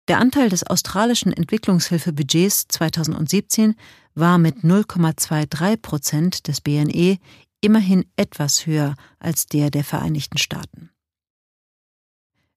Der 0.09 0.19
Anteil 0.21 0.49
des 0.49 0.65
australischen 0.65 1.33
Entwicklungshilfebudgets 1.33 2.69
2017 2.69 3.75
war 4.15 4.39
mit 4.39 4.59
0,23 4.59 5.77
Prozent 5.79 6.47
des 6.47 6.61
BNE 6.61 7.19
immerhin 7.61 8.05
etwas 8.17 8.67
höher 8.67 8.95
als 9.19 9.47
der 9.47 9.71
der 9.71 9.83
Vereinigten 9.83 10.39
Staaten. 10.39 10.91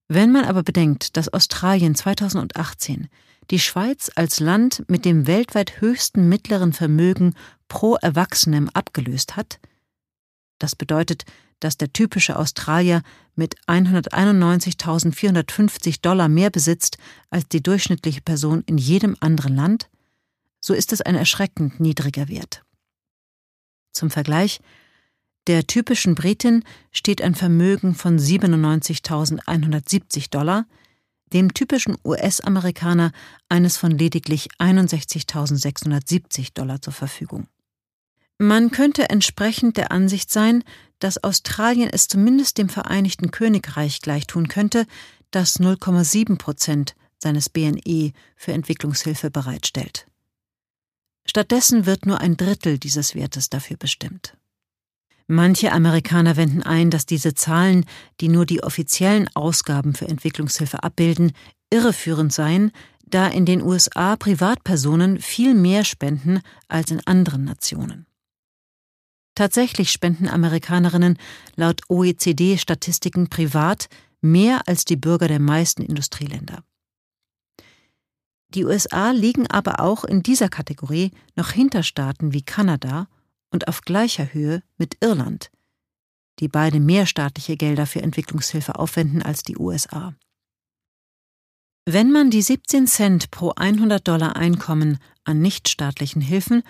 Wenn 0.07 0.31
man 0.31 0.45
aber 0.45 0.63
bedenkt, 0.63 1.17
dass 1.17 1.31
Australien 1.33 1.95
2018 1.95 3.09
die 3.51 3.59
Schweiz 3.59 4.11
als 4.15 4.39
Land 4.39 4.83
mit 4.87 5.05
dem 5.05 5.25
weltweit 5.25 5.81
höchsten 5.81 6.29
mittleren 6.29 6.73
Vermögen 6.73 7.33
pro 7.67 7.95
Erwachsenem 7.95 8.69
abgelöst 8.73 9.35
hat. 9.35 9.59
Das 10.59 10.75
bedeutet, 10.75 11.25
dass 11.59 11.77
der 11.77 11.91
typische 11.91 12.37
Australier 12.37 13.01
mit 13.35 13.55
191.450 13.67 16.01
Dollar 16.01 16.29
mehr 16.29 16.51
besitzt 16.51 16.97
als 17.29 17.47
die 17.47 17.63
durchschnittliche 17.63 18.21
Person 18.21 18.63
in 18.65 18.77
jedem 18.77 19.15
anderen 19.19 19.55
Land, 19.55 19.89
so 20.61 20.73
ist 20.73 20.91
es 20.93 21.01
ein 21.01 21.15
erschreckend 21.15 21.79
niedriger 21.79 22.27
Wert. 22.27 22.63
Zum 23.91 24.11
Vergleich, 24.11 24.59
der 25.47 25.65
typischen 25.65 26.13
Britin 26.15 26.65
steht 26.91 27.21
ein 27.21 27.35
Vermögen 27.35 27.95
von 27.95 28.19
97.170 28.19 30.29
Dollar, 30.29 30.65
dem 31.33 31.53
typischen 31.53 31.97
US-Amerikaner 32.03 33.13
eines 33.49 33.77
von 33.77 33.91
lediglich 33.91 34.49
61.670 34.59 36.53
Dollar 36.53 36.81
zur 36.81 36.93
Verfügung. 36.93 37.47
Man 38.41 38.71
könnte 38.71 39.09
entsprechend 39.09 39.75
der 39.75 39.91
Ansicht 39.91 40.31
sein, 40.31 40.63
dass 40.99 41.21
Australien 41.21 41.89
es 41.91 42.07
zumindest 42.07 42.57
dem 42.57 42.69
Vereinigten 42.69 43.31
Königreich 43.31 44.01
gleichtun 44.01 44.47
könnte, 44.47 44.85
das 45.29 45.59
0,7 45.59 46.37
Prozent 46.37 46.95
seines 47.17 47.49
BNE 47.49 48.13
für 48.37 48.53
Entwicklungshilfe 48.53 49.29
bereitstellt. 49.29 50.07
Stattdessen 51.25 51.85
wird 51.85 52.05
nur 52.05 52.21
ein 52.21 52.37
Drittel 52.37 52.79
dieses 52.79 53.13
Wertes 53.13 53.49
dafür 53.49 53.75
bestimmt. 53.75 54.37
Manche 55.27 55.73
Amerikaner 55.73 56.37
wenden 56.37 56.63
ein, 56.63 56.89
dass 56.89 57.05
diese 57.05 57.35
Zahlen, 57.35 57.85
die 58.21 58.29
nur 58.29 58.45
die 58.45 58.63
offiziellen 58.63 59.29
Ausgaben 59.35 59.93
für 59.93 60.07
Entwicklungshilfe 60.07 60.81
abbilden, 60.81 61.33
irreführend 61.69 62.33
seien, 62.33 62.71
da 63.05 63.27
in 63.27 63.45
den 63.45 63.61
USA 63.61 64.15
Privatpersonen 64.15 65.19
viel 65.19 65.53
mehr 65.53 65.83
spenden 65.83 66.41
als 66.67 66.89
in 66.89 67.05
anderen 67.05 67.43
Nationen. 67.43 68.07
Tatsächlich 69.39 69.93
spenden 69.93 70.27
Amerikanerinnen 70.27 71.17
laut 71.55 71.83
OECD-Statistiken 71.87 73.29
privat 73.29 73.87
mehr 74.19 74.67
als 74.67 74.83
die 74.83 74.97
Bürger 74.97 75.29
der 75.29 75.39
meisten 75.39 75.81
Industrieländer. 75.81 76.61
Die 78.49 78.65
USA 78.65 79.11
liegen 79.11 79.47
aber 79.47 79.79
auch 79.79 80.03
in 80.03 80.23
dieser 80.23 80.49
Kategorie 80.49 81.11
noch 81.37 81.51
hinter 81.51 81.83
Staaten 81.83 82.33
wie 82.33 82.41
Kanada 82.41 83.07
und 83.49 83.69
auf 83.69 83.79
gleicher 83.79 84.33
Höhe 84.33 84.61
mit 84.77 84.97
Irland, 84.99 85.51
die 86.39 86.49
beide 86.49 86.81
mehr 86.81 87.05
staatliche 87.05 87.55
Gelder 87.55 87.85
für 87.85 88.01
Entwicklungshilfe 88.01 88.77
aufwenden 88.77 89.21
als 89.21 89.43
die 89.43 89.57
USA. 89.57 90.15
Wenn 91.85 92.11
man 92.11 92.29
die 92.29 92.41
17 92.41 92.87
Cent 92.87 93.31
pro 93.31 93.53
100 93.55 94.05
Dollar 94.05 94.35
Einkommen 94.35 94.97
an 95.23 95.39
nichtstaatlichen 95.39 96.21
Hilfen 96.21 96.61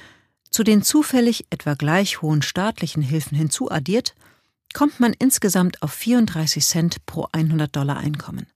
zu 0.49 0.63
den 0.63 0.81
zufällig 0.81 1.45
etwa 1.49 1.75
gleich 1.75 2.21
hohen 2.21 2.41
staatlichen 2.41 3.01
Hilfen 3.01 3.37
hinzuaddiert, 3.37 4.15
kommt 4.73 4.99
man 4.99 5.13
insgesamt 5.13 5.81
auf 5.81 5.93
34 5.93 6.65
Cent 6.65 7.05
pro 7.05 7.27
100 7.31 7.75
Dollar 7.75 7.97
Einkommen. 7.97 8.47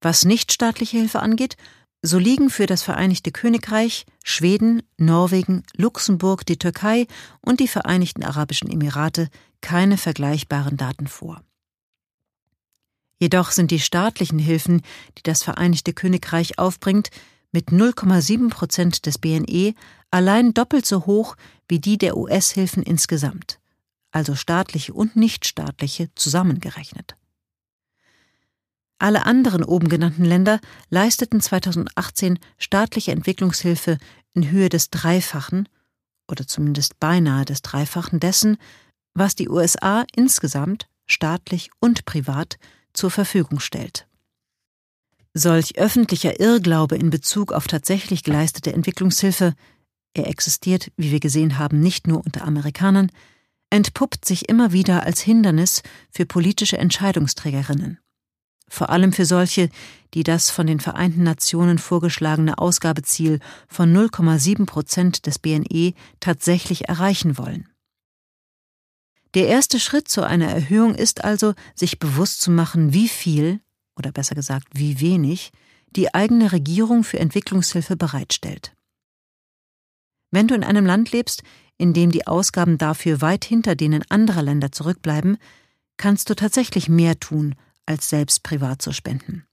Was 0.00 0.24
nichtstaatliche 0.24 0.98
Hilfe 0.98 1.20
angeht, 1.20 1.56
so 2.02 2.18
liegen 2.18 2.50
für 2.50 2.66
das 2.66 2.82
Vereinigte 2.82 3.30
Königreich, 3.30 4.06
Schweden, 4.24 4.82
Norwegen, 4.98 5.62
Luxemburg, 5.76 6.44
die 6.44 6.58
Türkei 6.58 7.06
und 7.40 7.60
die 7.60 7.68
Vereinigten 7.68 8.24
Arabischen 8.24 8.68
Emirate 8.68 9.28
keine 9.60 9.96
vergleichbaren 9.96 10.76
Daten 10.76 11.06
vor. 11.06 11.42
Jedoch 13.20 13.52
sind 13.52 13.70
die 13.70 13.78
staatlichen 13.78 14.40
Hilfen, 14.40 14.82
die 15.16 15.22
das 15.22 15.44
Vereinigte 15.44 15.92
Königreich 15.92 16.58
aufbringt, 16.58 17.10
mit 17.52 17.68
0,7 17.68 18.50
Prozent 18.50 19.06
des 19.06 19.18
BNE 19.18 19.74
allein 20.12 20.54
doppelt 20.54 20.86
so 20.86 21.06
hoch 21.06 21.36
wie 21.68 21.80
die 21.80 21.98
der 21.98 22.16
US-Hilfen 22.16 22.84
insgesamt, 22.84 23.58
also 24.12 24.36
staatliche 24.36 24.92
und 24.92 25.16
nichtstaatliche 25.16 26.14
zusammengerechnet. 26.14 27.16
Alle 28.98 29.26
anderen 29.26 29.64
oben 29.64 29.88
genannten 29.88 30.24
Länder 30.24 30.60
leisteten 30.88 31.40
2018 31.40 32.38
staatliche 32.56 33.10
Entwicklungshilfe 33.10 33.98
in 34.32 34.50
Höhe 34.50 34.68
des 34.68 34.90
Dreifachen 34.90 35.68
oder 36.30 36.46
zumindest 36.46 37.00
beinahe 37.00 37.44
des 37.44 37.62
Dreifachen 37.62 38.20
dessen, 38.20 38.58
was 39.14 39.34
die 39.34 39.48
USA 39.48 40.04
insgesamt 40.14 40.86
staatlich 41.06 41.70
und 41.80 42.04
privat 42.04 42.58
zur 42.92 43.10
Verfügung 43.10 43.58
stellt. 43.58 44.06
Solch 45.34 45.78
öffentlicher 45.78 46.40
Irrglaube 46.40 46.96
in 46.96 47.10
Bezug 47.10 47.52
auf 47.52 47.66
tatsächlich 47.66 48.22
geleistete 48.22 48.72
Entwicklungshilfe, 48.72 49.54
er 50.14 50.28
existiert, 50.28 50.90
wie 50.96 51.10
wir 51.10 51.20
gesehen 51.20 51.58
haben, 51.58 51.80
nicht 51.80 52.06
nur 52.06 52.24
unter 52.24 52.44
Amerikanern, 52.44 53.10
entpuppt 53.70 54.24
sich 54.24 54.48
immer 54.48 54.72
wieder 54.72 55.04
als 55.04 55.20
Hindernis 55.20 55.82
für 56.10 56.26
politische 56.26 56.76
Entscheidungsträgerinnen. 56.76 57.98
Vor 58.68 58.90
allem 58.90 59.12
für 59.12 59.26
solche, 59.26 59.68
die 60.14 60.22
das 60.22 60.50
von 60.50 60.66
den 60.66 60.80
Vereinten 60.80 61.22
Nationen 61.22 61.78
vorgeschlagene 61.78 62.58
Ausgabeziel 62.58 63.40
von 63.68 63.94
0,7 63.94 64.66
Prozent 64.66 65.26
des 65.26 65.38
BNE 65.38 65.94
tatsächlich 66.20 66.88
erreichen 66.88 67.38
wollen. 67.38 67.68
Der 69.34 69.48
erste 69.48 69.80
Schritt 69.80 70.08
zu 70.08 70.22
einer 70.22 70.48
Erhöhung 70.48 70.94
ist 70.94 71.24
also, 71.24 71.54
sich 71.74 71.98
bewusst 71.98 72.42
zu 72.42 72.50
machen, 72.50 72.92
wie 72.92 73.08
viel 73.08 73.60
oder 73.96 74.12
besser 74.12 74.34
gesagt 74.34 74.68
wie 74.72 75.00
wenig, 75.00 75.52
die 75.96 76.12
eigene 76.14 76.52
Regierung 76.52 77.04
für 77.04 77.18
Entwicklungshilfe 77.18 77.96
bereitstellt. 77.96 78.74
Wenn 80.32 80.48
du 80.48 80.56
in 80.56 80.64
einem 80.64 80.84
Land 80.84 81.12
lebst, 81.12 81.44
in 81.78 81.92
dem 81.92 82.10
die 82.10 82.26
Ausgaben 82.26 82.78
dafür 82.78 83.20
weit 83.20 83.44
hinter 83.44 83.76
denen 83.76 84.02
anderer 84.08 84.42
Länder 84.42 84.72
zurückbleiben, 84.72 85.36
kannst 85.96 86.28
du 86.30 86.34
tatsächlich 86.34 86.88
mehr 86.88 87.20
tun, 87.20 87.54
als 87.86 88.08
selbst 88.08 88.42
privat 88.42 88.82
zu 88.82 88.92
spenden. 88.92 89.46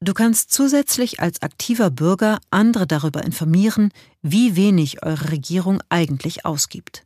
Du 0.00 0.12
kannst 0.14 0.52
zusätzlich 0.52 1.20
als 1.20 1.42
aktiver 1.42 1.90
Bürger 1.90 2.38
andere 2.50 2.86
darüber 2.86 3.24
informieren, 3.24 3.90
wie 4.22 4.54
wenig 4.54 5.02
eure 5.02 5.30
Regierung 5.30 5.82
eigentlich 5.88 6.44
ausgibt. 6.44 7.04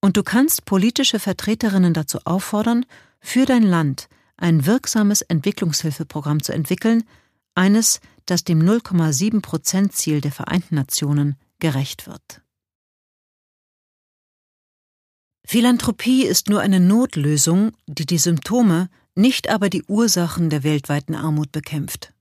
Und 0.00 0.16
du 0.16 0.22
kannst 0.22 0.64
politische 0.64 1.18
Vertreterinnen 1.18 1.94
dazu 1.94 2.18
auffordern, 2.24 2.84
für 3.20 3.46
dein 3.46 3.62
Land 3.62 4.08
ein 4.36 4.66
wirksames 4.66 5.22
Entwicklungshilfeprogramm 5.22 6.42
zu 6.42 6.52
entwickeln, 6.52 7.04
eines, 7.56 8.00
das 8.26 8.44
dem 8.44 8.60
0,7 8.60 9.40
Prozent 9.40 9.92
Ziel 9.92 10.20
der 10.20 10.32
Vereinten 10.32 10.74
Nationen 10.74 11.36
gerecht 11.58 12.06
wird. 12.06 12.42
Philanthropie 15.46 16.24
ist 16.24 16.48
nur 16.48 16.60
eine 16.60 16.80
Notlösung, 16.80 17.72
die 17.86 18.04
die 18.04 18.18
Symptome, 18.18 18.88
nicht 19.14 19.48
aber 19.48 19.70
die 19.70 19.84
Ursachen 19.84 20.50
der 20.50 20.64
weltweiten 20.64 21.14
Armut 21.14 21.52
bekämpft. 21.52 22.12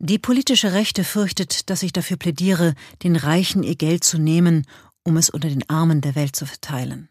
Die 0.00 0.18
politische 0.18 0.72
Rechte 0.72 1.04
fürchtet, 1.04 1.70
dass 1.70 1.84
ich 1.84 1.92
dafür 1.92 2.16
plädiere, 2.16 2.74
den 3.04 3.14
Reichen 3.14 3.62
ihr 3.62 3.76
Geld 3.76 4.02
zu 4.02 4.18
nehmen, 4.18 4.66
um 5.04 5.16
es 5.16 5.30
unter 5.30 5.48
den 5.48 5.68
Armen 5.70 6.00
der 6.00 6.16
Welt 6.16 6.34
zu 6.34 6.44
verteilen. 6.44 7.08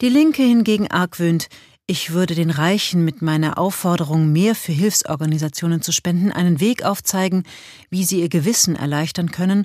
Die 0.00 0.10
Linke 0.10 0.42
hingegen 0.42 0.88
argwöhnt, 0.88 1.48
ich 1.90 2.10
würde 2.10 2.34
den 2.34 2.50
Reichen 2.50 3.02
mit 3.02 3.22
meiner 3.22 3.56
Aufforderung, 3.56 4.30
mehr 4.30 4.54
für 4.54 4.72
Hilfsorganisationen 4.72 5.80
zu 5.80 5.90
spenden, 5.90 6.30
einen 6.30 6.60
Weg 6.60 6.84
aufzeigen, 6.84 7.44
wie 7.88 8.04
sie 8.04 8.20
ihr 8.20 8.28
Gewissen 8.28 8.76
erleichtern 8.76 9.30
können, 9.30 9.64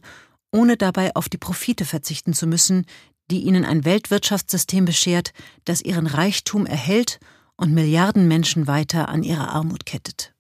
ohne 0.50 0.78
dabei 0.78 1.14
auf 1.18 1.28
die 1.28 1.38
Profite 1.38 1.84
verzichten 1.84 2.34
zu 2.34 2.48
müssen, 2.48 2.86
die 3.30 3.42
ihnen 3.42 3.66
ein 3.66 3.84
Weltwirtschaftssystem 3.84 4.86
beschert, 4.86 5.34
das 5.66 5.82
ihren 5.82 6.08
Reichtum 6.08 6.66
erhält 6.66 7.20
und 7.58 7.74
Milliarden 7.74 8.30
Menschen 8.30 8.68
weiter 8.68 9.10
an 9.10 9.24
ihrer 9.24 9.50
Armut 9.50 9.86
kettet. 9.86 10.34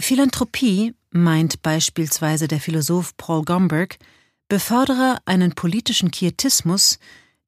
Philanthropie, 0.00 0.94
meint 1.12 1.62
beispielsweise 1.62 2.48
der 2.48 2.58
Philosoph 2.58 3.16
Paul 3.16 3.44
Gomberg, 3.44 3.98
befördere 4.48 5.18
einen 5.26 5.54
politischen 5.54 6.10
Quietismus, 6.10 6.98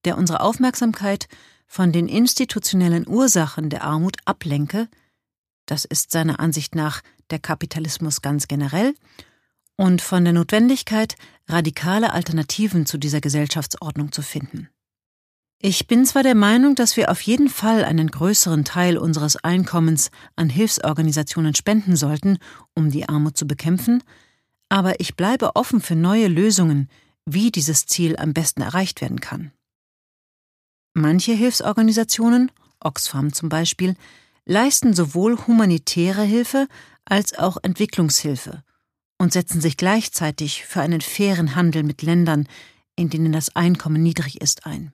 der 0.05 0.17
unsere 0.17 0.41
Aufmerksamkeit 0.41 1.27
von 1.75 1.91
den 1.91 2.07
institutionellen 2.07 3.05
Ursachen 3.09 3.69
der 3.69 3.83
Armut 3.83 4.19
ablenke, 4.27 4.87
das 5.67 5.85
ist 5.85 6.13
seiner 6.13 6.39
Ansicht 6.39 6.77
nach 6.77 7.03
der 7.31 7.41
Kapitalismus 7.41 8.23
ganz 8.23 8.47
generell, 8.47 8.95
und 9.75 10.01
von 10.01 10.23
der 10.23 10.35
Notwendigkeit, 10.35 11.17
radikale 11.49 12.13
Alternativen 12.13 12.87
zu 12.87 12.97
dieser 12.97 13.21
Gesellschaftsordnung 13.21 14.13
zu 14.13 14.23
finden. 14.23 14.69
Ich 15.61 15.89
bin 15.89 16.07
zwar 16.07 16.23
der 16.23 16.37
Meinung, 16.37 16.77
dass 16.77 16.97
wir 16.97 17.11
auf 17.11 17.21
jeden 17.23 17.49
Fall 17.49 17.85
einen 17.85 18.09
größeren 18.09 18.65
Teil 18.65 18.97
unseres 18.97 19.35
Einkommens 19.35 20.13
an 20.37 20.51
Hilfsorganisationen 20.51 21.57
spenden 21.57 21.97
sollten, 21.97 22.39
um 22.77 22.93
die 22.93 23.09
Armut 23.09 23.37
zu 23.37 23.49
bekämpfen, 23.49 24.05
aber 24.69 25.01
ich 25.01 25.17
bleibe 25.17 25.57
offen 25.57 25.81
für 25.81 25.97
neue 25.97 26.29
Lösungen, 26.29 26.89
wie 27.27 27.51
dieses 27.51 27.87
Ziel 27.87 28.17
am 28.17 28.33
besten 28.33 28.63
erreicht 28.63 29.01
werden 29.01 29.19
kann. 29.19 29.51
Manche 30.95 31.33
Hilfsorganisationen, 31.33 32.53
Oxfam 32.79 33.33
zum 33.33 33.49
Beispiel, 33.49 33.97
leisten 34.47 34.95
sowohl 34.95 35.37
humanitäre 35.47 36.23
Hilfe 36.23 36.69
als 37.05 37.37
auch 37.37 37.57
Entwicklungshilfe 37.63 38.63
und 39.19 39.33
setzen 39.33 39.61
sich 39.61 39.77
gleichzeitig 39.77 40.65
für 40.65 40.83
einen 40.83 41.01
fairen 41.01 41.57
Handel 41.57 41.83
mit 41.83 42.03
Ländern, 42.03 42.47
in 42.95 43.11
denen 43.11 43.33
das 43.33 43.57
Einkommen 43.57 44.05
niedrig 44.05 44.41
ist, 44.41 44.67
ein. 44.67 44.93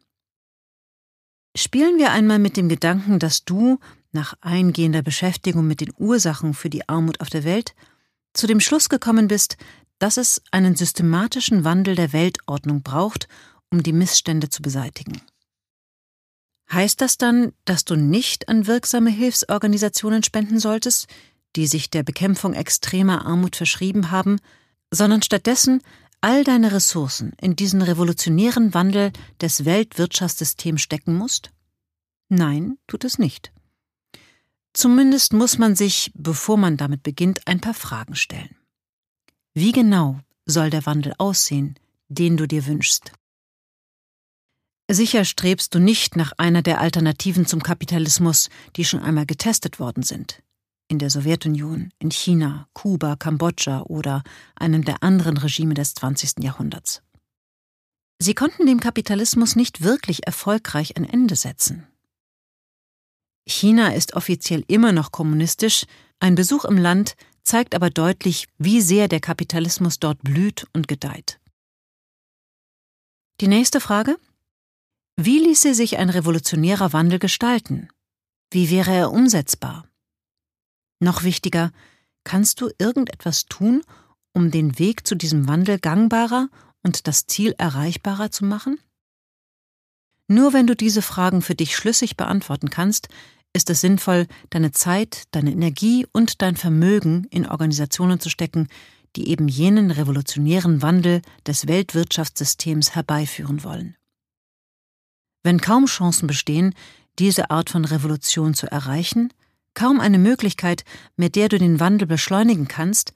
Spielen 1.55 1.98
wir 1.98 2.12
einmal 2.12 2.38
mit 2.38 2.57
dem 2.57 2.70
Gedanken, 2.70 3.18
dass 3.18 3.44
du, 3.44 3.78
nach 4.12 4.34
eingehender 4.40 5.03
Beschäftigung 5.03 5.66
mit 5.66 5.82
den 5.82 5.92
Ursachen 5.98 6.55
für 6.55 6.70
die 6.70 6.88
Armut 6.88 7.20
auf 7.20 7.28
der 7.28 7.44
Welt, 7.44 7.74
zu 8.32 8.46
dem 8.46 8.61
Schluss 8.61 8.88
gekommen 8.88 9.28
bist, 9.28 9.59
dass 9.98 10.16
es 10.16 10.40
einen 10.51 10.76
systematischen 10.76 11.64
Wandel 11.64 11.94
der 11.94 12.14
Weltordnung 12.14 12.82
braucht, 12.82 13.28
um 13.70 13.82
die 13.82 13.92
Missstände 13.92 14.48
zu 14.48 14.62
beseitigen. 14.62 15.20
Heißt 16.72 17.00
das 17.00 17.18
dann, 17.18 17.52
dass 17.64 17.84
du 17.84 17.96
nicht 17.96 18.48
an 18.48 18.66
wirksame 18.66 19.10
Hilfsorganisationen 19.10 20.22
spenden 20.22 20.60
solltest, 20.60 21.08
die 21.56 21.66
sich 21.66 21.90
der 21.90 22.04
Bekämpfung 22.04 22.54
extremer 22.54 23.26
Armut 23.26 23.56
verschrieben 23.56 24.10
haben, 24.10 24.38
sondern 24.92 25.22
stattdessen 25.22 25.82
all 26.20 26.44
deine 26.44 26.72
Ressourcen 26.72 27.32
in 27.40 27.56
diesen 27.56 27.82
revolutionären 27.82 28.74
Wandel 28.74 29.12
des 29.40 29.64
Weltwirtschaftssystems 29.64 30.80
stecken 30.80 31.16
musst? 31.16 31.50
Nein, 32.28 32.78
tut 32.86 33.04
es 33.04 33.18
nicht. 33.18 33.52
Zumindest 34.72 35.32
muss 35.32 35.58
man 35.58 35.74
sich, 35.74 36.12
bevor 36.14 36.56
man 36.56 36.76
damit 36.76 37.02
beginnt, 37.02 37.46
ein 37.48 37.60
paar 37.60 37.74
Fragen 37.74 38.14
stellen. 38.14 38.56
Wie 39.54 39.72
genau 39.72 40.20
soll 40.46 40.70
der 40.70 40.86
Wandel 40.86 41.14
aussehen, 41.18 41.74
den 42.08 42.36
du 42.36 42.46
dir 42.46 42.66
wünschst? 42.66 43.12
Sicher 44.93 45.24
strebst 45.24 45.72
du 45.72 45.78
nicht 45.78 46.16
nach 46.16 46.32
einer 46.36 46.62
der 46.62 46.80
Alternativen 46.80 47.47
zum 47.47 47.62
Kapitalismus, 47.62 48.49
die 48.74 48.84
schon 48.84 49.01
einmal 49.01 49.24
getestet 49.24 49.78
worden 49.78 50.03
sind. 50.03 50.43
In 50.88 50.99
der 50.99 51.11
Sowjetunion, 51.11 51.93
in 52.01 52.11
China, 52.11 52.66
Kuba, 52.72 53.14
Kambodscha 53.14 53.82
oder 53.82 54.24
einem 54.57 54.84
der 54.84 55.05
anderen 55.05 55.36
Regime 55.36 55.74
des 55.74 55.95
20. 55.95 56.43
Jahrhunderts. 56.43 57.03
Sie 58.18 58.34
konnten 58.34 58.66
dem 58.66 58.80
Kapitalismus 58.80 59.55
nicht 59.55 59.82
wirklich 59.82 60.26
erfolgreich 60.26 60.97
ein 60.97 61.05
Ende 61.05 61.36
setzen. 61.36 61.86
China 63.47 63.95
ist 63.95 64.14
offiziell 64.14 64.64
immer 64.66 64.91
noch 64.91 65.12
kommunistisch, 65.12 65.86
ein 66.18 66.34
Besuch 66.34 66.64
im 66.64 66.76
Land 66.76 67.14
zeigt 67.45 67.76
aber 67.76 67.91
deutlich, 67.91 68.49
wie 68.59 68.80
sehr 68.80 69.07
der 69.07 69.20
Kapitalismus 69.20 70.01
dort 70.01 70.20
blüht 70.22 70.66
und 70.72 70.88
gedeiht. 70.88 71.38
Die 73.41 73.49
nächste 73.49 73.80
Frage 73.80 74.18
wie 75.24 75.38
ließe 75.38 75.74
sich 75.74 75.98
ein 75.98 76.10
revolutionärer 76.10 76.92
Wandel 76.92 77.18
gestalten? 77.18 77.88
Wie 78.50 78.70
wäre 78.70 78.92
er 78.92 79.10
umsetzbar? 79.10 79.86
Noch 80.98 81.22
wichtiger, 81.22 81.72
kannst 82.24 82.60
du 82.60 82.70
irgendetwas 82.78 83.46
tun, 83.46 83.82
um 84.32 84.50
den 84.50 84.78
Weg 84.78 85.06
zu 85.06 85.14
diesem 85.14 85.48
Wandel 85.48 85.78
gangbarer 85.78 86.48
und 86.82 87.06
das 87.06 87.26
Ziel 87.26 87.54
erreichbarer 87.58 88.30
zu 88.30 88.44
machen? 88.44 88.78
Nur 90.28 90.52
wenn 90.52 90.66
du 90.66 90.76
diese 90.76 91.02
Fragen 91.02 91.42
für 91.42 91.54
dich 91.54 91.74
schlüssig 91.74 92.16
beantworten 92.16 92.70
kannst, 92.70 93.08
ist 93.52 93.68
es 93.68 93.80
sinnvoll, 93.80 94.26
deine 94.50 94.70
Zeit, 94.70 95.24
deine 95.32 95.50
Energie 95.50 96.06
und 96.12 96.40
dein 96.40 96.56
Vermögen 96.56 97.26
in 97.30 97.46
Organisationen 97.46 98.20
zu 98.20 98.30
stecken, 98.30 98.68
die 99.16 99.28
eben 99.28 99.48
jenen 99.48 99.90
revolutionären 99.90 100.82
Wandel 100.82 101.22
des 101.46 101.66
Weltwirtschaftssystems 101.66 102.94
herbeiführen 102.94 103.64
wollen. 103.64 103.96
Wenn 105.43 105.61
kaum 105.61 105.86
Chancen 105.86 106.26
bestehen, 106.26 106.74
diese 107.18 107.51
Art 107.51 107.70
von 107.70 107.84
Revolution 107.84 108.55
zu 108.55 108.70
erreichen, 108.70 109.32
kaum 109.74 110.01
eine 110.01 110.18
Möglichkeit, 110.18 110.84
mit 111.16 111.36
der 111.36 111.49
du 111.49 111.59
den 111.59 111.80
Wandel 111.80 112.07
beschleunigen 112.07 112.68
kannst, 112.68 113.12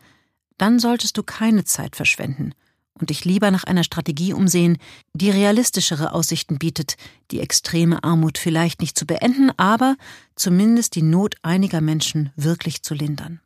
dann 0.58 0.78
solltest 0.78 1.16
du 1.16 1.22
keine 1.22 1.64
Zeit 1.64 1.96
verschwenden 1.96 2.54
und 3.00 3.10
dich 3.10 3.24
lieber 3.24 3.50
nach 3.50 3.64
einer 3.64 3.84
Strategie 3.84 4.32
umsehen, 4.32 4.78
die 5.14 5.30
realistischere 5.30 6.12
Aussichten 6.12 6.58
bietet, 6.58 6.96
die 7.30 7.40
extreme 7.40 8.04
Armut 8.04 8.38
vielleicht 8.38 8.80
nicht 8.80 8.96
zu 8.96 9.04
beenden, 9.04 9.50
aber 9.56 9.96
zumindest 10.36 10.94
die 10.94 11.02
Not 11.02 11.34
einiger 11.42 11.80
Menschen 11.80 12.32
wirklich 12.36 12.82
zu 12.82 12.94
lindern. 12.94 13.40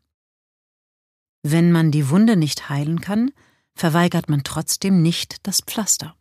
Wenn 1.43 1.73
man 1.73 1.91
die 1.91 2.11
Wunde 2.11 2.37
nicht 2.37 2.69
heilen 2.69 3.01
kann, 3.01 3.31
verweigert 3.75 4.29
man 4.29 4.43
trotzdem 4.45 5.03
nicht 5.03 5.47
das 5.47 5.61
Pflaster. 5.61 6.18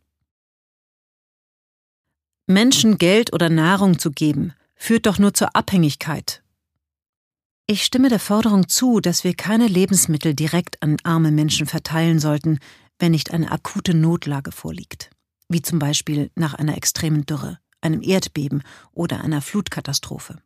Menschen 2.50 2.96
Geld 2.96 3.34
oder 3.34 3.50
Nahrung 3.50 3.98
zu 3.98 4.10
geben, 4.10 4.54
führt 4.74 5.04
doch 5.04 5.18
nur 5.18 5.34
zur 5.34 5.54
Abhängigkeit. 5.54 6.42
Ich 7.66 7.84
stimme 7.84 8.08
der 8.08 8.18
Forderung 8.18 8.68
zu, 8.68 9.00
dass 9.00 9.22
wir 9.22 9.34
keine 9.34 9.66
Lebensmittel 9.66 10.32
direkt 10.32 10.82
an 10.82 10.96
arme 11.02 11.30
Menschen 11.30 11.66
verteilen 11.66 12.18
sollten, 12.18 12.58
wenn 12.98 13.10
nicht 13.10 13.32
eine 13.32 13.52
akute 13.52 13.92
Notlage 13.92 14.50
vorliegt, 14.50 15.10
wie 15.50 15.60
zum 15.60 15.78
Beispiel 15.78 16.30
nach 16.36 16.54
einer 16.54 16.74
extremen 16.78 17.26
Dürre, 17.26 17.58
einem 17.82 18.00
Erdbeben 18.00 18.62
oder 18.92 19.20
einer 19.22 19.42
Flutkatastrophe. 19.42 20.40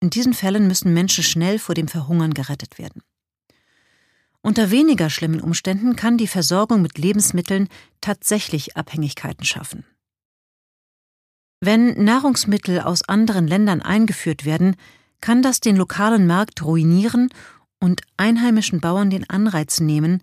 In 0.00 0.10
diesen 0.10 0.34
Fällen 0.34 0.66
müssen 0.66 0.92
Menschen 0.92 1.22
schnell 1.22 1.60
vor 1.60 1.76
dem 1.76 1.86
Verhungern 1.86 2.34
gerettet 2.34 2.78
werden. 2.78 3.02
Unter 4.42 4.72
weniger 4.72 5.08
schlimmen 5.08 5.40
Umständen 5.40 5.94
kann 5.94 6.18
die 6.18 6.26
Versorgung 6.26 6.82
mit 6.82 6.98
Lebensmitteln 6.98 7.68
tatsächlich 8.00 8.76
Abhängigkeiten 8.76 9.44
schaffen. 9.44 9.84
Wenn 11.66 12.04
Nahrungsmittel 12.04 12.78
aus 12.78 13.02
anderen 13.08 13.48
Ländern 13.48 13.82
eingeführt 13.82 14.44
werden, 14.44 14.76
kann 15.20 15.42
das 15.42 15.58
den 15.58 15.74
lokalen 15.74 16.24
Markt 16.24 16.62
ruinieren 16.62 17.28
und 17.80 18.02
einheimischen 18.16 18.80
Bauern 18.80 19.10
den 19.10 19.28
Anreiz 19.28 19.80
nehmen, 19.80 20.22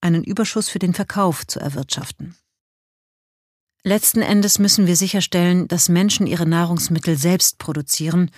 einen 0.00 0.24
Überschuss 0.24 0.70
für 0.70 0.78
den 0.78 0.94
Verkauf 0.94 1.46
zu 1.46 1.60
erwirtschaften. 1.60 2.36
Letzten 3.84 4.22
Endes 4.22 4.58
müssen 4.58 4.86
wir 4.86 4.96
sicherstellen, 4.96 5.68
dass 5.68 5.90
Menschen 5.90 6.26
ihre 6.26 6.46
Nahrungsmittel 6.46 7.18
selbst 7.18 7.58
produzieren 7.58 8.30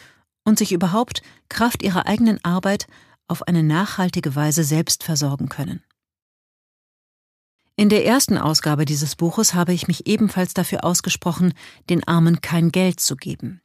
und 0.43 0.59
sich 0.59 0.73
überhaupt 0.73 1.23
Kraft 1.49 1.85
ihrer 1.85 2.09
eigenen 2.09 2.45
Arbeit 2.45 2.89
auf 3.29 3.47
eine 3.47 3.63
nachhaltige 3.63 4.35
Weise 4.35 4.65
selbst 4.65 5.05
versorgen 5.05 5.49
können. 5.49 5.85
In 7.81 7.89
der 7.89 8.05
ersten 8.05 8.37
Ausgabe 8.37 8.85
dieses 8.85 9.17
Buches 9.17 9.55
habe 9.55 9.73
ich 9.73 9.89
mich 9.89 10.07
ebenfalls 10.07 10.53
dafür 10.53 10.85
ausgesprochen, 10.85 11.55
den 11.89 12.07
Armen 12.07 12.43
kein 12.43 12.73
Geld 12.73 13.01
zu 13.01 13.17
geben. 13.17 13.63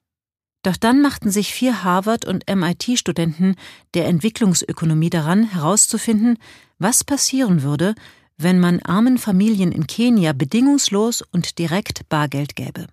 Doch 0.63 0.77
dann 0.77 1.01
machten 1.01 1.31
sich 1.31 1.53
vier 1.53 1.83
Harvard- 1.83 2.23
und 2.23 2.49
MIT-Studenten 2.49 3.57
der 3.93 4.07
Entwicklungsökonomie 4.07 5.09
daran, 5.09 5.43
herauszufinden, 5.43 6.37
was 6.79 7.03
passieren 7.03 7.61
würde, 7.61 7.93
wenn 8.37 8.57
man 8.57 8.79
armen 8.79 9.17
Familien 9.17 9.73
in 9.73 9.85
Kenia 9.85 10.31
bedingungslos 10.31 11.21
und 11.21 11.59
direkt 11.59 12.07
Bargeld 12.07 12.55
gäbe. 12.55 12.87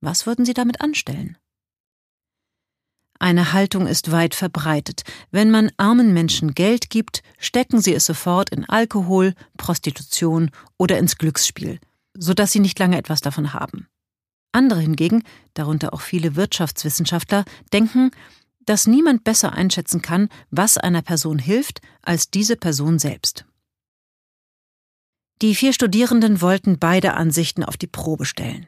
Was 0.00 0.26
würden 0.26 0.44
sie 0.44 0.54
damit 0.54 0.80
anstellen? 0.80 1.38
Eine 3.18 3.52
Haltung 3.52 3.86
ist 3.86 4.10
weit 4.10 4.34
verbreitet. 4.34 5.02
Wenn 5.30 5.50
man 5.50 5.70
armen 5.76 6.12
Menschen 6.12 6.54
Geld 6.54 6.90
gibt, 6.90 7.22
stecken 7.38 7.80
sie 7.80 7.94
es 7.94 8.06
sofort 8.06 8.50
in 8.50 8.68
Alkohol, 8.68 9.34
Prostitution 9.56 10.50
oder 10.78 10.98
ins 10.98 11.16
Glücksspiel, 11.16 11.78
sodass 12.14 12.52
sie 12.52 12.60
nicht 12.60 12.78
lange 12.78 12.98
etwas 12.98 13.20
davon 13.20 13.52
haben. 13.52 13.88
Andere 14.52 14.80
hingegen, 14.80 15.22
darunter 15.54 15.94
auch 15.94 16.00
viele 16.00 16.36
Wirtschaftswissenschaftler, 16.36 17.44
denken, 17.72 18.10
dass 18.66 18.86
niemand 18.86 19.24
besser 19.24 19.52
einschätzen 19.52 20.00
kann, 20.00 20.28
was 20.50 20.78
einer 20.78 21.02
Person 21.02 21.38
hilft, 21.38 21.80
als 22.02 22.30
diese 22.30 22.56
Person 22.56 22.98
selbst. 22.98 23.44
Die 25.42 25.54
vier 25.54 25.72
Studierenden 25.72 26.40
wollten 26.40 26.78
beide 26.78 27.14
Ansichten 27.14 27.64
auf 27.64 27.76
die 27.76 27.86
Probe 27.86 28.24
stellen. 28.24 28.66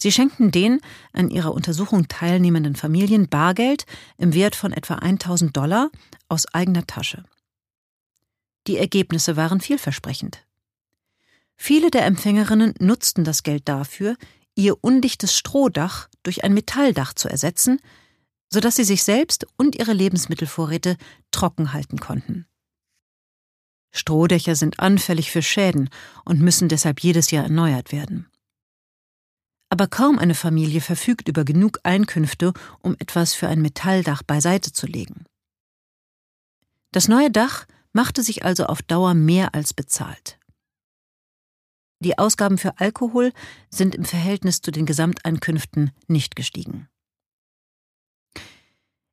Sie 0.00 0.12
schenkten 0.12 0.52
den 0.52 0.80
an 1.12 1.28
ihrer 1.28 1.52
Untersuchung 1.52 2.06
teilnehmenden 2.06 2.76
Familien 2.76 3.28
Bargeld 3.28 3.84
im 4.16 4.32
Wert 4.32 4.54
von 4.54 4.72
etwa 4.72 4.94
1000 4.94 5.56
Dollar 5.56 5.90
aus 6.28 6.46
eigener 6.54 6.86
Tasche. 6.86 7.24
Die 8.68 8.78
Ergebnisse 8.78 9.36
waren 9.36 9.60
vielversprechend. 9.60 10.44
Viele 11.56 11.90
der 11.90 12.06
Empfängerinnen 12.06 12.74
nutzten 12.78 13.24
das 13.24 13.42
Geld 13.42 13.68
dafür, 13.68 14.16
ihr 14.54 14.76
undichtes 14.82 15.36
Strohdach 15.36 16.08
durch 16.22 16.44
ein 16.44 16.54
Metalldach 16.54 17.14
zu 17.14 17.28
ersetzen, 17.28 17.80
sodass 18.50 18.76
sie 18.76 18.84
sich 18.84 19.02
selbst 19.02 19.46
und 19.56 19.74
ihre 19.74 19.92
Lebensmittelvorräte 19.92 20.96
trocken 21.32 21.72
halten 21.72 21.98
konnten. 21.98 22.46
Strohdächer 23.90 24.54
sind 24.54 24.78
anfällig 24.78 25.32
für 25.32 25.42
Schäden 25.42 25.90
und 26.24 26.40
müssen 26.40 26.68
deshalb 26.68 27.00
jedes 27.00 27.30
Jahr 27.30 27.44
erneuert 27.44 27.90
werden. 27.90 28.30
Aber 29.70 29.86
kaum 29.86 30.18
eine 30.18 30.34
Familie 30.34 30.80
verfügt 30.80 31.28
über 31.28 31.44
genug 31.44 31.78
Einkünfte, 31.82 32.52
um 32.80 32.96
etwas 32.98 33.34
für 33.34 33.48
ein 33.48 33.60
Metalldach 33.60 34.22
beiseite 34.22 34.72
zu 34.72 34.86
legen. 34.86 35.24
Das 36.92 37.08
neue 37.08 37.30
Dach 37.30 37.66
machte 37.92 38.22
sich 38.22 38.44
also 38.44 38.66
auf 38.66 38.82
Dauer 38.82 39.14
mehr 39.14 39.54
als 39.54 39.74
bezahlt. 39.74 40.38
Die 42.00 42.16
Ausgaben 42.16 42.58
für 42.58 42.78
Alkohol 42.78 43.32
sind 43.70 43.94
im 43.94 44.04
Verhältnis 44.04 44.60
zu 44.60 44.70
den 44.70 44.86
Gesamteinkünften 44.86 45.90
nicht 46.06 46.36
gestiegen. 46.36 46.88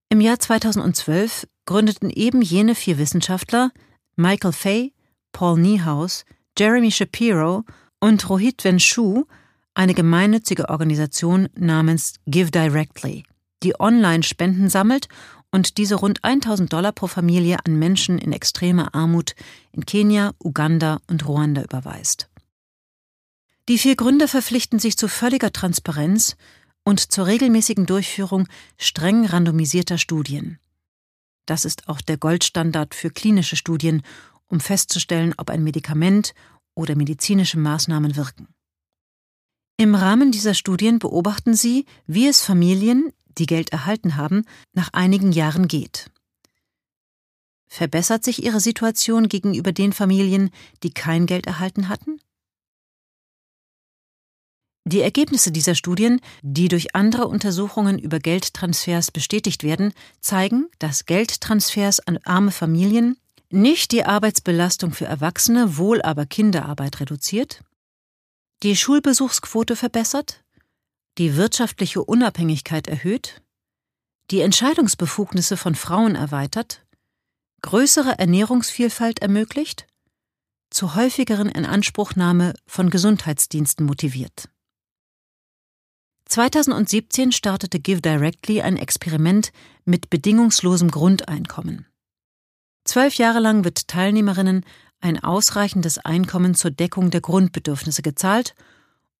Im 0.09 0.21
Jahr 0.21 0.39
2012 0.39 1.47
gründeten 1.65 2.11
eben 2.11 2.41
jene 2.41 2.75
vier 2.75 2.97
Wissenschaftler 2.99 3.71
Michael 4.15 4.53
Fay, 4.53 4.93
Paul 5.31 5.59
Niehaus, 5.59 6.25
Jeremy 6.57 6.91
Shapiro 6.91 7.65
und 7.99 8.29
Rohit 8.29 8.63
Venshu 8.63 9.25
eine 9.75 9.93
gemeinnützige 9.93 10.69
Organisation 10.69 11.49
namens 11.55 12.15
Give 12.25 12.49
Directly, 12.49 13.23
die 13.61 13.79
Online-Spenden 13.79 14.69
sammelt 14.69 15.07
und 15.51 15.77
diese 15.77 15.95
rund 15.95 16.23
1000 16.23 16.73
Dollar 16.73 16.91
pro 16.91 17.07
Familie 17.07 17.59
an 17.65 17.77
Menschen 17.77 18.17
in 18.17 18.33
extremer 18.33 18.95
Armut 18.95 19.35
in 19.71 19.85
Kenia, 19.85 20.33
Uganda 20.43 20.99
und 21.07 21.27
Ruanda 21.27 21.61
überweist. 21.63 22.29
Die 23.67 23.77
vier 23.77 23.95
Gründer 23.95 24.27
verpflichten 24.27 24.79
sich 24.79 24.97
zu 24.97 25.07
völliger 25.07 25.51
Transparenz 25.51 26.35
und 26.83 27.11
zur 27.11 27.25
regelmäßigen 27.25 27.85
Durchführung 27.85 28.47
streng 28.77 29.25
randomisierter 29.25 29.97
Studien. 29.97 30.59
Das 31.45 31.65
ist 31.65 31.87
auch 31.87 32.01
der 32.01 32.17
Goldstandard 32.17 32.95
für 32.95 33.09
klinische 33.09 33.55
Studien, 33.55 34.03
um 34.47 34.59
festzustellen, 34.59 35.33
ob 35.37 35.49
ein 35.49 35.63
Medikament 35.63 36.33
oder 36.75 36.95
medizinische 36.95 37.57
Maßnahmen 37.57 38.15
wirken. 38.15 38.54
Im 39.77 39.93
Rahmen 39.93 40.31
dieser 40.31 40.53
Studien 40.53 40.99
beobachten 40.99 41.53
sie, 41.53 41.85
wie 42.07 42.27
es 42.27 42.41
Familien, 42.41 43.11
die 43.37 43.45
Geld 43.45 43.71
erhalten 43.71 44.15
haben, 44.15 44.45
nach 44.71 44.89
einigen 44.93 45.33
Jahren 45.33 45.67
geht. 45.67 46.09
Verbessert 47.67 48.23
sich 48.23 48.41
ihre 48.41 48.61
Situation 48.61 49.27
gegenüber 49.27 49.73
den 49.73 49.91
Familien, 49.91 50.49
die 50.83 50.93
kein 50.93 51.25
Geld 51.25 51.45
erhalten 51.45 51.89
hatten? 51.89 52.21
Die 54.87 55.01
Ergebnisse 55.01 55.51
dieser 55.51 55.75
Studien, 55.75 56.21
die 56.41 56.69
durch 56.69 56.95
andere 56.95 57.27
Untersuchungen 57.27 57.99
über 57.99 58.19
Geldtransfers 58.19 59.11
bestätigt 59.11 59.63
werden, 59.63 59.93
zeigen, 60.21 60.69
dass 60.79 61.05
Geldtransfers 61.05 61.99
an 61.99 62.17
arme 62.23 62.51
Familien 62.51 63.17
nicht 63.49 63.91
die 63.91 64.05
Arbeitsbelastung 64.05 64.93
für 64.93 65.05
Erwachsene, 65.05 65.77
wohl 65.77 66.01
aber 66.01 66.25
Kinderarbeit 66.25 66.99
reduziert, 67.01 67.61
die 68.65 68.75
Schulbesuchsquote 68.75 69.75
verbessert, 69.75 70.43
die 71.19 71.35
wirtschaftliche 71.35 72.03
Unabhängigkeit 72.03 72.87
erhöht, 72.87 73.43
die 74.31 74.41
Entscheidungsbefugnisse 74.41 75.55
von 75.55 75.75
Frauen 75.75 76.15
erweitert, 76.15 76.83
größere 77.61 78.17
Ernährungsvielfalt 78.17 79.19
ermöglicht, 79.19 79.85
zu 80.71 80.95
häufigeren 80.95 81.47
Inanspruchnahme 81.47 82.55
von 82.65 82.89
Gesundheitsdiensten 82.89 83.85
motiviert. 83.85 84.49
2017 86.25 87.33
startete 87.33 87.79
Give 87.79 88.01
Directly 88.01 88.63
ein 88.63 88.77
Experiment 88.77 89.51
mit 89.85 90.09
bedingungslosem 90.09 90.89
Grundeinkommen. 90.89 91.85
Zwölf 92.83 93.13
Jahre 93.15 93.39
lang 93.39 93.63
wird 93.63 93.87
Teilnehmerinnen 93.87 94.65
ein 95.05 95.23
ausreichendes 95.23 95.99
Einkommen 95.99 96.55
zur 96.55 96.71
Deckung 96.71 97.11
der 97.11 97.21
Grundbedürfnisse 97.21 98.01
gezahlt 98.01 98.55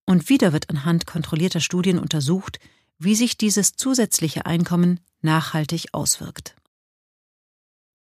und 0.08 0.30
wieder 0.30 0.52
wird 0.52 0.72
anhand 0.72 1.06
kontrollierter 1.06 1.60
Studien 1.60 2.00
untersucht, 2.00 2.60
wie 2.98 3.14
sich 3.14 3.38
dieses 3.38 3.74
zusätzliche 3.74 4.48
Einkommen 4.48 5.00
nachhaltig 5.22 5.90
auswirkt. 5.92 6.56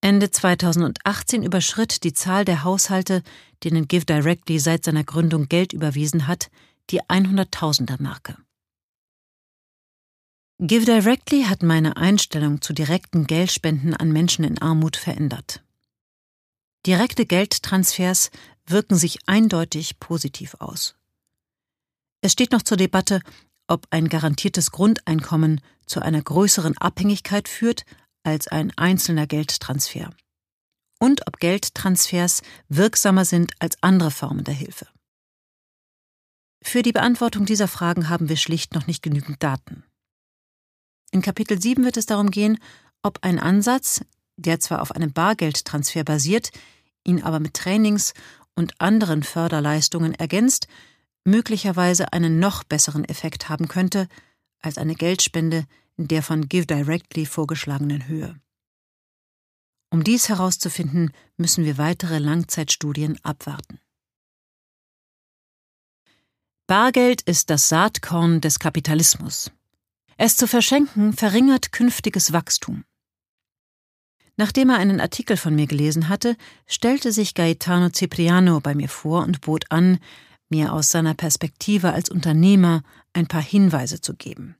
Ende 0.01 0.29
2018 0.29 1.41
überschritt 1.41 2.03
die 2.03 2.13
Zahl 2.13 2.45
der 2.45 2.63
Haushalte, 2.63 3.23
denen 3.63 3.87
Give 3.87 4.05
Directly 4.05 4.59
seit 4.59 4.85
seiner 4.85 5.03
Gründung 5.03 5.49
Geld 5.49 5.73
überwiesen 5.73 6.27
hat, 6.27 6.51
die 6.91 7.01
100.000er 7.01 7.99
Marke. 7.99 8.37
Give 10.59 10.85
Directly 10.85 11.45
hat 11.45 11.63
meine 11.63 11.97
Einstellung 11.97 12.61
zu 12.61 12.73
direkten 12.73 13.25
Geldspenden 13.25 13.95
an 13.95 14.11
Menschen 14.11 14.45
in 14.45 14.61
Armut 14.61 14.95
verändert. 14.95 15.63
Direkte 16.85 17.25
Geldtransfers 17.25 18.29
wirken 18.65 18.97
sich 18.97 19.19
eindeutig 19.27 19.99
positiv 19.99 20.55
aus. 20.59 20.95
Es 22.21 22.33
steht 22.33 22.51
noch 22.51 22.61
zur 22.61 22.77
Debatte, 22.77 23.21
ob 23.67 23.87
ein 23.89 24.09
garantiertes 24.09 24.71
Grundeinkommen 24.71 25.61
zu 25.85 26.01
einer 26.01 26.21
größeren 26.21 26.77
Abhängigkeit 26.77 27.47
führt 27.47 27.85
als 28.23 28.47
ein 28.47 28.71
einzelner 28.77 29.27
Geldtransfer. 29.27 30.09
Und 30.99 31.27
ob 31.27 31.39
Geldtransfers 31.39 32.41
wirksamer 32.69 33.25
sind 33.25 33.53
als 33.59 33.81
andere 33.81 34.11
Formen 34.11 34.43
der 34.43 34.53
Hilfe. 34.53 34.87
Für 36.63 36.81
die 36.81 36.93
Beantwortung 36.93 37.45
dieser 37.45 37.67
Fragen 37.67 38.07
haben 38.07 38.29
wir 38.29 38.37
schlicht 38.37 38.73
noch 38.73 38.87
nicht 38.87 39.03
genügend 39.03 39.43
Daten. 39.43 39.83
In 41.11 41.21
Kapitel 41.21 41.61
7 41.61 41.83
wird 41.83 41.97
es 41.97 42.05
darum 42.05 42.31
gehen, 42.31 42.57
ob 43.01 43.19
ein 43.21 43.37
Ansatz, 43.37 44.01
der 44.37 44.59
zwar 44.59 44.81
auf 44.81 44.91
einem 44.91 45.13
Bargeldtransfer 45.13 46.03
basiert, 46.03 46.51
ihn 47.03 47.21
aber 47.21 47.39
mit 47.39 47.53
Trainings 47.53 48.13
und 48.55 48.79
anderen 48.79 49.23
Förderleistungen 49.23 50.13
ergänzt, 50.13 50.67
möglicherweise 51.25 52.13
einen 52.13 52.39
noch 52.39 52.63
besseren 52.63 53.05
Effekt 53.05 53.49
haben 53.49 53.67
könnte 53.67 54.07
als 54.59 54.77
eine 54.77 54.95
Geldspende 54.95 55.65
in 55.97 56.07
der 56.07 56.23
von 56.23 56.49
Give 56.49 56.65
Directly 56.65 57.25
vorgeschlagenen 57.25 58.07
Höhe. 58.07 58.39
Um 59.91 60.03
dies 60.03 60.29
herauszufinden, 60.29 61.11
müssen 61.37 61.65
wir 61.65 61.77
weitere 61.77 62.17
Langzeitstudien 62.17 63.19
abwarten. 63.23 63.79
Bargeld 66.65 67.21
ist 67.21 67.49
das 67.49 67.69
Saatkorn 67.69 68.41
des 68.41 68.57
Kapitalismus. 68.57 69.51
Es 70.17 70.35
zu 70.35 70.47
verschenken 70.47 71.13
verringert 71.13 71.71
künftiges 71.71 72.33
Wachstum. 72.33 72.85
Nachdem 74.35 74.69
er 74.69 74.77
einen 74.77 74.99
Artikel 74.99 75.37
von 75.37 75.55
mir 75.55 75.67
gelesen 75.67 76.09
hatte, 76.09 76.35
stellte 76.65 77.11
sich 77.11 77.35
Gaetano 77.35 77.89
Cipriano 77.89 78.59
bei 78.59 78.73
mir 78.73 78.89
vor 78.89 79.23
und 79.23 79.41
bot 79.41 79.65
an, 79.69 79.99
mir 80.49 80.73
aus 80.73 80.89
seiner 80.89 81.13
Perspektive 81.13 81.93
als 81.93 82.09
Unternehmer 82.09 82.83
ein 83.13 83.27
paar 83.27 83.41
Hinweise 83.41 84.01
zu 84.01 84.15
geben. 84.15 84.55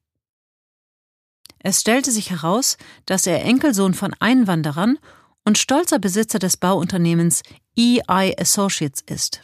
Es 1.59 1.81
stellte 1.81 2.11
sich 2.11 2.29
heraus, 2.29 2.77
dass 3.05 3.25
er 3.25 3.43
Enkelsohn 3.43 3.93
von 3.93 4.13
Einwanderern 4.19 4.99
und 5.45 5.57
stolzer 5.57 5.99
Besitzer 5.99 6.39
des 6.39 6.57
Bauunternehmens 6.57 7.41
EI 7.77 8.35
Associates 8.37 9.01
ist. 9.07 9.41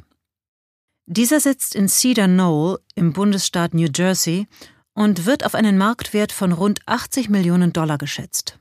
Dieser 1.05 1.39
sitzt 1.39 1.75
in 1.75 1.87
Cedar 1.87 2.27
Knoll 2.27 2.79
im 2.93 3.13
Bundesstaat 3.13 3.73
New 3.73 3.87
Jersey 3.93 4.47
und 4.93 5.25
wird 5.25 5.45
auf 5.45 5.55
einen 5.55 5.77
Marktwert 5.77 6.31
von 6.31 6.51
rund 6.51 6.81
80 6.85 7.29
Millionen 7.29 7.73
Dollar 7.73 7.97
geschätzt. 7.97 8.59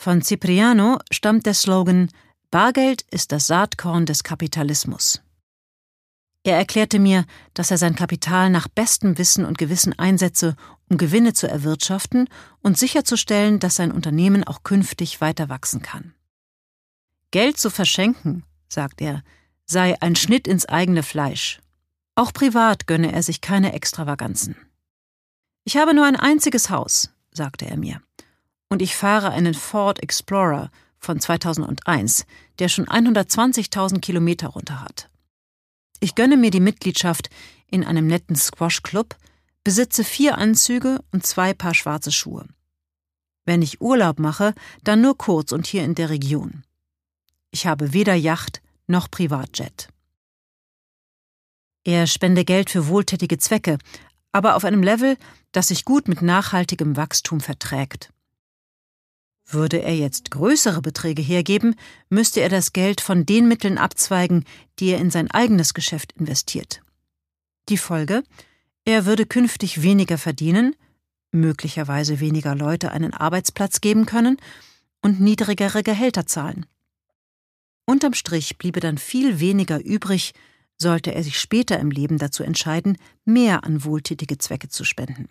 Von 0.00 0.22
Cipriano 0.22 0.98
stammt 1.10 1.44
der 1.44 1.54
Slogan 1.54 2.08
Bargeld 2.52 3.02
ist 3.10 3.32
das 3.32 3.48
Saatkorn 3.48 4.06
des 4.06 4.22
Kapitalismus. 4.22 5.20
Er 6.44 6.56
erklärte 6.56 7.00
mir, 7.00 7.26
dass 7.52 7.72
er 7.72 7.78
sein 7.78 7.96
Kapital 7.96 8.48
nach 8.48 8.68
bestem 8.68 9.18
Wissen 9.18 9.44
und 9.44 9.58
Gewissen 9.58 9.98
einsetze, 9.98 10.56
um 10.88 10.98
Gewinne 10.98 11.32
zu 11.34 11.48
erwirtschaften 11.48 12.28
und 12.62 12.78
sicherzustellen, 12.78 13.58
dass 13.58 13.74
sein 13.74 13.90
Unternehmen 13.90 14.44
auch 14.44 14.62
künftig 14.62 15.20
weiter 15.20 15.48
wachsen 15.48 15.82
kann. 15.82 16.14
Geld 17.32 17.58
zu 17.58 17.68
verschenken, 17.68 18.44
sagt 18.68 19.00
er, 19.00 19.22
sei 19.66 20.00
ein 20.00 20.14
Schnitt 20.14 20.46
ins 20.46 20.64
eigene 20.64 21.02
Fleisch. 21.02 21.60
Auch 22.14 22.32
privat 22.32 22.86
gönne 22.86 23.12
er 23.12 23.24
sich 23.24 23.40
keine 23.40 23.72
Extravaganzen. 23.72 24.56
Ich 25.64 25.76
habe 25.76 25.92
nur 25.92 26.06
ein 26.06 26.16
einziges 26.16 26.70
Haus, 26.70 27.10
sagte 27.32 27.66
er 27.66 27.76
mir, 27.76 28.00
und 28.68 28.82
ich 28.82 28.96
fahre 28.96 29.30
einen 29.30 29.54
Ford 29.54 30.02
Explorer 30.02 30.70
von 30.98 31.20
2001, 31.20 32.26
der 32.58 32.68
schon 32.68 32.86
120.000 32.86 34.00
Kilometer 34.00 34.48
runter 34.48 34.80
hat. 34.80 35.08
Ich 36.00 36.14
gönne 36.14 36.36
mir 36.36 36.50
die 36.50 36.60
Mitgliedschaft 36.60 37.30
in 37.70 37.84
einem 37.84 38.06
netten 38.06 38.36
Squash-Club, 38.36 39.16
besitze 39.64 40.04
vier 40.04 40.38
Anzüge 40.38 41.00
und 41.12 41.26
zwei 41.26 41.54
Paar 41.54 41.74
schwarze 41.74 42.12
Schuhe. 42.12 42.46
Wenn 43.44 43.62
ich 43.62 43.80
Urlaub 43.80 44.18
mache, 44.18 44.54
dann 44.84 45.00
nur 45.00 45.16
kurz 45.16 45.52
und 45.52 45.66
hier 45.66 45.84
in 45.84 45.94
der 45.94 46.10
Region. 46.10 46.64
Ich 47.50 47.66
habe 47.66 47.92
weder 47.92 48.14
Yacht 48.14 48.60
noch 48.86 49.10
Privatjet. 49.10 49.88
Er 51.84 52.06
spende 52.06 52.44
Geld 52.44 52.68
für 52.70 52.88
wohltätige 52.88 53.38
Zwecke, 53.38 53.78
aber 54.32 54.56
auf 54.56 54.64
einem 54.64 54.82
Level, 54.82 55.16
das 55.52 55.68
sich 55.68 55.84
gut 55.86 56.08
mit 56.08 56.20
nachhaltigem 56.20 56.96
Wachstum 56.96 57.40
verträgt. 57.40 58.12
Würde 59.50 59.80
er 59.80 59.96
jetzt 59.96 60.30
größere 60.30 60.82
Beträge 60.82 61.22
hergeben, 61.22 61.74
müsste 62.10 62.40
er 62.40 62.50
das 62.50 62.74
Geld 62.74 63.00
von 63.00 63.24
den 63.24 63.48
Mitteln 63.48 63.78
abzweigen, 63.78 64.44
die 64.78 64.90
er 64.90 64.98
in 64.98 65.10
sein 65.10 65.30
eigenes 65.30 65.72
Geschäft 65.72 66.12
investiert. 66.12 66.82
Die 67.70 67.78
Folge? 67.78 68.22
Er 68.84 69.06
würde 69.06 69.24
künftig 69.24 69.82
weniger 69.82 70.18
verdienen, 70.18 70.76
möglicherweise 71.32 72.20
weniger 72.20 72.54
Leute 72.54 72.92
einen 72.92 73.14
Arbeitsplatz 73.14 73.80
geben 73.80 74.04
können 74.04 74.36
und 75.02 75.20
niedrigere 75.20 75.82
Gehälter 75.82 76.26
zahlen. 76.26 76.66
Unterm 77.86 78.12
Strich 78.12 78.58
bliebe 78.58 78.80
dann 78.80 78.98
viel 78.98 79.40
weniger 79.40 79.82
übrig, 79.82 80.34
sollte 80.76 81.14
er 81.14 81.22
sich 81.22 81.40
später 81.40 81.78
im 81.78 81.90
Leben 81.90 82.18
dazu 82.18 82.42
entscheiden, 82.42 82.98
mehr 83.24 83.64
an 83.64 83.82
wohltätige 83.82 84.36
Zwecke 84.36 84.68
zu 84.68 84.84
spenden. 84.84 85.28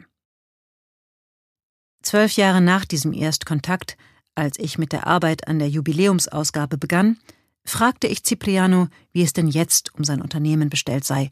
Zwölf 2.07 2.37
Jahre 2.37 2.61
nach 2.61 2.85
diesem 2.85 3.11
Erstkontakt, 3.11 3.97
als 4.33 4.57
ich 4.59 4.77
mit 4.77 4.93
der 4.93 5.07
Arbeit 5.07 5.49
an 5.49 5.59
der 5.59 5.67
Jubiläumsausgabe 5.67 6.77
begann, 6.77 7.19
fragte 7.65 8.07
ich 8.07 8.23
Cipriano, 8.23 8.87
wie 9.11 9.23
es 9.23 9.33
denn 9.33 9.49
jetzt 9.49 9.93
um 9.93 10.05
sein 10.05 10.21
Unternehmen 10.21 10.69
bestellt 10.69 11.03
sei 11.03 11.31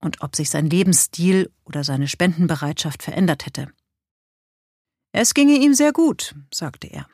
und 0.00 0.20
ob 0.20 0.34
sich 0.34 0.50
sein 0.50 0.68
Lebensstil 0.68 1.52
oder 1.64 1.84
seine 1.84 2.08
Spendenbereitschaft 2.08 3.04
verändert 3.04 3.46
hätte. 3.46 3.68
Es 5.12 5.34
ginge 5.34 5.54
ihm 5.54 5.72
sehr 5.72 5.92
gut, 5.92 6.34
sagte 6.52 6.88
er. 6.88 7.06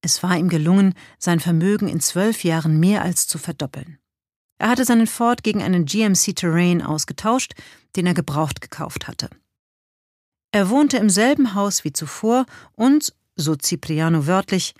Es 0.00 0.24
war 0.24 0.36
ihm 0.36 0.48
gelungen, 0.48 0.94
sein 1.20 1.38
Vermögen 1.38 1.86
in 1.86 2.00
zwölf 2.00 2.42
Jahren 2.42 2.80
mehr 2.80 3.02
als 3.02 3.28
zu 3.28 3.38
verdoppeln. 3.38 4.00
Er 4.58 4.70
hatte 4.70 4.84
seinen 4.84 5.06
Ford 5.06 5.44
gegen 5.44 5.62
einen 5.62 5.84
GMC 5.84 6.34
Terrain 6.34 6.82
ausgetauscht, 6.82 7.54
den 7.94 8.08
er 8.08 8.14
gebraucht 8.14 8.60
gekauft 8.60 9.06
hatte. 9.06 9.30
Er 10.52 10.68
wohnte 10.68 10.98
im 10.98 11.10
selben 11.10 11.54
Haus 11.54 11.82
wie 11.84 11.92
zuvor 11.92 12.46
und, 12.76 13.14
so 13.36 13.56
Cipriano 13.56 14.26
wörtlich, 14.26 14.74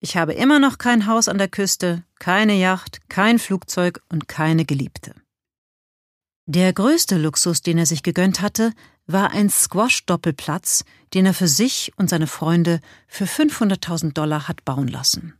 ich 0.00 0.16
habe 0.16 0.32
immer 0.34 0.58
noch 0.58 0.78
kein 0.78 1.06
Haus 1.06 1.28
an 1.28 1.38
der 1.38 1.48
Küste, 1.48 2.04
keine 2.18 2.54
Yacht, 2.54 3.00
kein 3.08 3.38
Flugzeug 3.38 4.02
und 4.08 4.28
keine 4.28 4.64
Geliebte. 4.64 5.14
Der 6.46 6.72
größte 6.72 7.16
Luxus, 7.16 7.62
den 7.62 7.78
er 7.78 7.86
sich 7.86 8.02
gegönnt 8.02 8.42
hatte, 8.42 8.72
war 9.06 9.30
ein 9.30 9.48
Squash-Doppelplatz, 9.48 10.84
den 11.14 11.26
er 11.26 11.34
für 11.34 11.48
sich 11.48 11.92
und 11.96 12.10
seine 12.10 12.26
Freunde 12.26 12.80
für 13.06 13.24
500.000 13.24 14.12
Dollar 14.12 14.48
hat 14.48 14.64
bauen 14.64 14.88
lassen. 14.88 15.34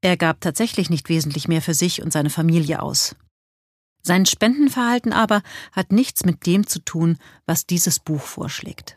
Er 0.00 0.16
gab 0.16 0.40
tatsächlich 0.40 0.90
nicht 0.90 1.08
wesentlich 1.08 1.46
mehr 1.46 1.62
für 1.62 1.74
sich 1.74 2.02
und 2.02 2.12
seine 2.12 2.30
Familie 2.30 2.82
aus. 2.82 3.14
Sein 4.02 4.26
Spendenverhalten 4.26 5.12
aber 5.12 5.42
hat 5.72 5.92
nichts 5.92 6.24
mit 6.24 6.46
dem 6.46 6.66
zu 6.66 6.78
tun, 6.80 7.18
was 7.46 7.66
dieses 7.66 7.98
Buch 7.98 8.22
vorschlägt. 8.22 8.96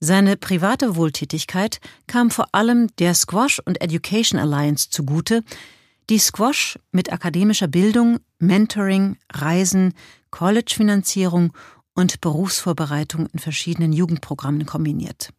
Seine 0.00 0.36
private 0.36 0.96
Wohltätigkeit 0.96 1.80
kam 2.08 2.30
vor 2.30 2.48
allem 2.52 2.88
der 2.96 3.14
Squash 3.14 3.60
und 3.60 3.80
Education 3.80 4.40
Alliance 4.40 4.90
zugute, 4.90 5.44
die 6.10 6.18
Squash 6.18 6.78
mit 6.90 7.12
akademischer 7.12 7.68
Bildung, 7.68 8.18
Mentoring, 8.38 9.16
Reisen, 9.32 9.94
College-Finanzierung 10.30 11.52
und 11.94 12.20
Berufsvorbereitung 12.20 13.26
in 13.26 13.38
verschiedenen 13.38 13.92
Jugendprogrammen 13.92 14.66
kombiniert, 14.66 15.32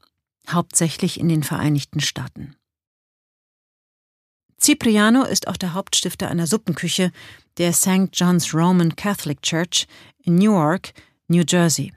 hauptsächlich 0.50 1.20
in 1.20 1.28
den 1.28 1.44
Vereinigten 1.44 2.00
Staaten. 2.00 2.56
Cipriano 4.62 5.24
ist 5.24 5.50
auch 5.50 5.58
der 5.58 5.74
Hauptstifter 5.74 6.30
einer 6.30 6.48
Suppenküche 6.48 7.12
der 7.58 7.74
St. 7.74 8.10
John's 8.14 8.54
Roman 8.54 8.96
Catholic 8.96 9.42
Church 9.42 9.88
in 10.20 10.36
Newark, 10.36 10.94
New 11.28 11.44
Jersey, 11.48 11.94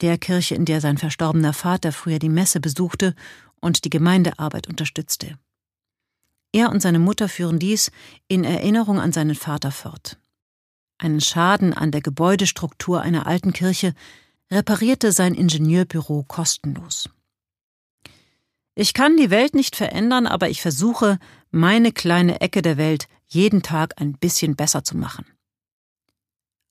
der 0.00 0.18
Kirche, 0.18 0.54
in 0.54 0.64
der 0.64 0.80
sein 0.80 0.98
verstorbener 0.98 1.52
Vater 1.52 1.92
früher 1.92 2.18
die 2.18 2.28
Messe 2.28 2.60
besuchte 2.60 3.14
und 3.60 3.84
die 3.84 3.90
Gemeindearbeit 3.90 4.68
unterstützte. 4.68 5.38
Er 6.52 6.70
und 6.70 6.80
seine 6.80 6.98
Mutter 6.98 7.28
führen 7.28 7.58
dies 7.58 7.90
in 8.28 8.44
Erinnerung 8.44 9.00
an 9.00 9.12
seinen 9.12 9.34
Vater 9.34 9.70
fort. 9.70 10.18
Einen 10.98 11.20
Schaden 11.20 11.72
an 11.72 11.90
der 11.90 12.00
Gebäudestruktur 12.00 13.00
einer 13.00 13.26
alten 13.26 13.52
Kirche 13.52 13.94
reparierte 14.50 15.10
sein 15.10 15.34
Ingenieurbüro 15.34 16.24
kostenlos. 16.28 17.08
Ich 18.76 18.92
kann 18.92 19.16
die 19.16 19.30
Welt 19.30 19.54
nicht 19.54 19.76
verändern, 19.76 20.26
aber 20.26 20.48
ich 20.48 20.60
versuche, 20.60 21.18
meine 21.50 21.92
kleine 21.92 22.40
Ecke 22.40 22.60
der 22.62 22.76
Welt 22.76 23.08
jeden 23.26 23.62
Tag 23.62 24.00
ein 24.00 24.12
bisschen 24.14 24.56
besser 24.56 24.84
zu 24.84 24.96
machen. 24.96 25.26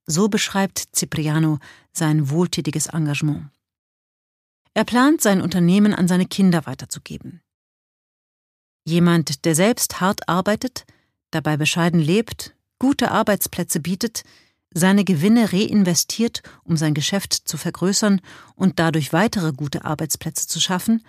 So 0.05 0.27
beschreibt 0.27 0.95
Cipriano 0.95 1.59
sein 1.93 2.29
wohltätiges 2.29 2.87
Engagement. 2.87 3.49
Er 4.73 4.83
plant, 4.85 5.21
sein 5.21 5.41
Unternehmen 5.41 5.93
an 5.93 6.07
seine 6.07 6.25
Kinder 6.25 6.65
weiterzugeben. 6.65 7.41
Jemand, 8.85 9.45
der 9.45 9.55
selbst 9.55 10.01
hart 10.01 10.27
arbeitet, 10.27 10.85
dabei 11.31 11.57
bescheiden 11.57 11.99
lebt, 11.99 12.55
gute 12.79 13.11
Arbeitsplätze 13.11 13.79
bietet, 13.79 14.23
seine 14.73 15.05
Gewinne 15.05 15.53
reinvestiert, 15.53 16.41
um 16.63 16.75
sein 16.75 16.93
Geschäft 16.93 17.33
zu 17.33 17.57
vergrößern 17.57 18.19
und 18.55 18.79
dadurch 18.79 19.13
weitere 19.13 19.53
gute 19.53 19.85
Arbeitsplätze 19.85 20.47
zu 20.47 20.59
schaffen, 20.59 21.03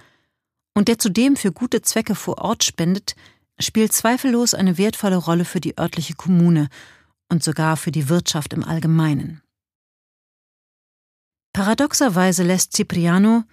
und 0.77 0.89
der 0.89 0.99
zudem 0.99 1.37
für 1.37 1.53
gute 1.53 1.83
Zwecke 1.83 2.15
vor 2.15 2.39
Ort 2.39 2.65
spendet, 2.65 3.15
spielt 3.59 3.93
zweifellos 3.93 4.55
eine 4.55 4.79
wertvolle 4.79 5.17
Rolle 5.17 5.45
für 5.45 5.61
die 5.61 5.79
örtliche 5.79 6.15
Kommune 6.15 6.69
und 7.29 7.43
sogar 7.43 7.77
für 7.77 7.93
die 7.93 8.09
Wirtschaft 8.09 8.53
im 8.53 8.65
Allgemeinen. 8.65 9.43
Paradoxerweise 11.53 12.43
lässt 12.43 12.73
Cipriano, 12.75 13.45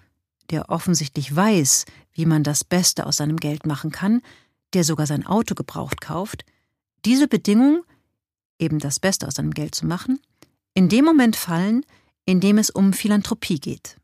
der 0.50 0.70
offensichtlich 0.70 1.34
weiß, 1.34 1.84
wie 2.12 2.26
man 2.26 2.42
das 2.42 2.64
Beste 2.64 3.06
aus 3.06 3.18
seinem 3.18 3.36
Geld 3.36 3.64
machen 3.64 3.92
kann, 3.92 4.22
der 4.74 4.84
sogar 4.84 5.06
sein 5.06 5.24
Auto 5.24 5.54
gebraucht 5.54 6.00
kauft, 6.00 6.44
diese 7.04 7.28
Bedingung, 7.28 7.84
eben 8.58 8.78
das 8.78 9.00
Beste 9.00 9.26
aus 9.26 9.34
seinem 9.34 9.52
Geld 9.52 9.74
zu 9.74 9.86
machen, 9.86 10.20
in 10.74 10.88
dem 10.88 11.04
Moment 11.04 11.36
fallen, 11.36 11.84
in 12.24 12.40
dem 12.40 12.58
es 12.58 12.70
um 12.70 12.92
Philanthropie 12.92 13.60
geht. 13.60 13.98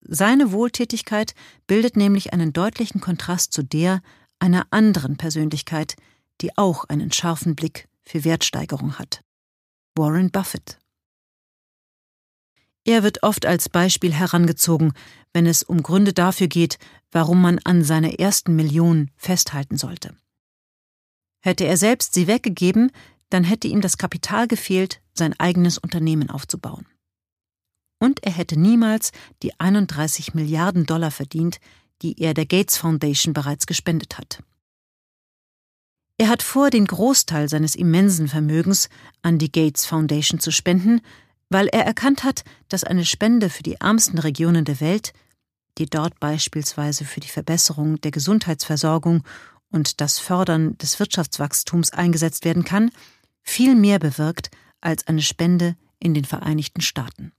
Seine 0.00 0.52
Wohltätigkeit 0.52 1.34
bildet 1.66 1.96
nämlich 1.96 2.32
einen 2.32 2.52
deutlichen 2.52 3.00
Kontrast 3.00 3.52
zu 3.52 3.62
der 3.62 4.02
einer 4.44 4.66
anderen 4.68 5.16
Persönlichkeit, 5.16 5.96
die 6.42 6.54
auch 6.58 6.84
einen 6.84 7.10
scharfen 7.10 7.56
Blick 7.56 7.88
für 8.02 8.24
Wertsteigerung 8.24 8.98
hat. 8.98 9.24
Warren 9.96 10.30
Buffett. 10.30 10.78
Er 12.84 13.02
wird 13.02 13.22
oft 13.22 13.46
als 13.46 13.70
Beispiel 13.70 14.12
herangezogen, 14.12 14.92
wenn 15.32 15.46
es 15.46 15.62
um 15.62 15.82
Gründe 15.82 16.12
dafür 16.12 16.48
geht, 16.48 16.78
warum 17.10 17.40
man 17.40 17.58
an 17.60 17.82
seiner 17.84 18.18
ersten 18.18 18.54
Million 18.54 19.10
festhalten 19.16 19.78
sollte. 19.78 20.14
Hätte 21.40 21.64
er 21.64 21.78
selbst 21.78 22.12
sie 22.12 22.26
weggegeben, 22.26 22.92
dann 23.30 23.44
hätte 23.44 23.68
ihm 23.68 23.80
das 23.80 23.96
Kapital 23.96 24.46
gefehlt, 24.46 25.00
sein 25.14 25.32
eigenes 25.40 25.78
Unternehmen 25.78 26.28
aufzubauen. 26.28 26.86
und 27.98 28.22
er 28.22 28.32
hätte 28.32 28.60
niemals 28.60 29.12
die 29.42 29.58
31 29.58 30.34
Milliarden 30.34 30.84
Dollar 30.84 31.10
verdient, 31.10 31.58
die 32.02 32.20
er 32.20 32.34
der 32.34 32.46
Gates 32.46 32.76
Foundation 32.76 33.32
bereits 33.32 33.66
gespendet 33.66 34.18
hat. 34.18 34.42
Er 36.16 36.28
hat 36.28 36.42
vor, 36.42 36.70
den 36.70 36.86
Großteil 36.86 37.48
seines 37.48 37.74
immensen 37.74 38.28
Vermögens 38.28 38.88
an 39.22 39.38
die 39.38 39.50
Gates 39.50 39.84
Foundation 39.84 40.38
zu 40.38 40.52
spenden, 40.52 41.00
weil 41.48 41.66
er 41.68 41.84
erkannt 41.84 42.24
hat, 42.24 42.44
dass 42.68 42.84
eine 42.84 43.04
Spende 43.04 43.50
für 43.50 43.62
die 43.62 43.74
ärmsten 43.74 44.18
Regionen 44.18 44.64
der 44.64 44.80
Welt, 44.80 45.12
die 45.78 45.86
dort 45.86 46.20
beispielsweise 46.20 47.04
für 47.04 47.20
die 47.20 47.28
Verbesserung 47.28 48.00
der 48.00 48.12
Gesundheitsversorgung 48.12 49.24
und 49.70 50.00
das 50.00 50.20
Fördern 50.20 50.78
des 50.78 51.00
Wirtschaftswachstums 51.00 51.90
eingesetzt 51.90 52.44
werden 52.44 52.64
kann, 52.64 52.90
viel 53.42 53.74
mehr 53.74 53.98
bewirkt 53.98 54.50
als 54.80 55.06
eine 55.08 55.22
Spende 55.22 55.76
in 55.98 56.14
den 56.14 56.24
Vereinigten 56.24 56.80
Staaten. 56.80 57.32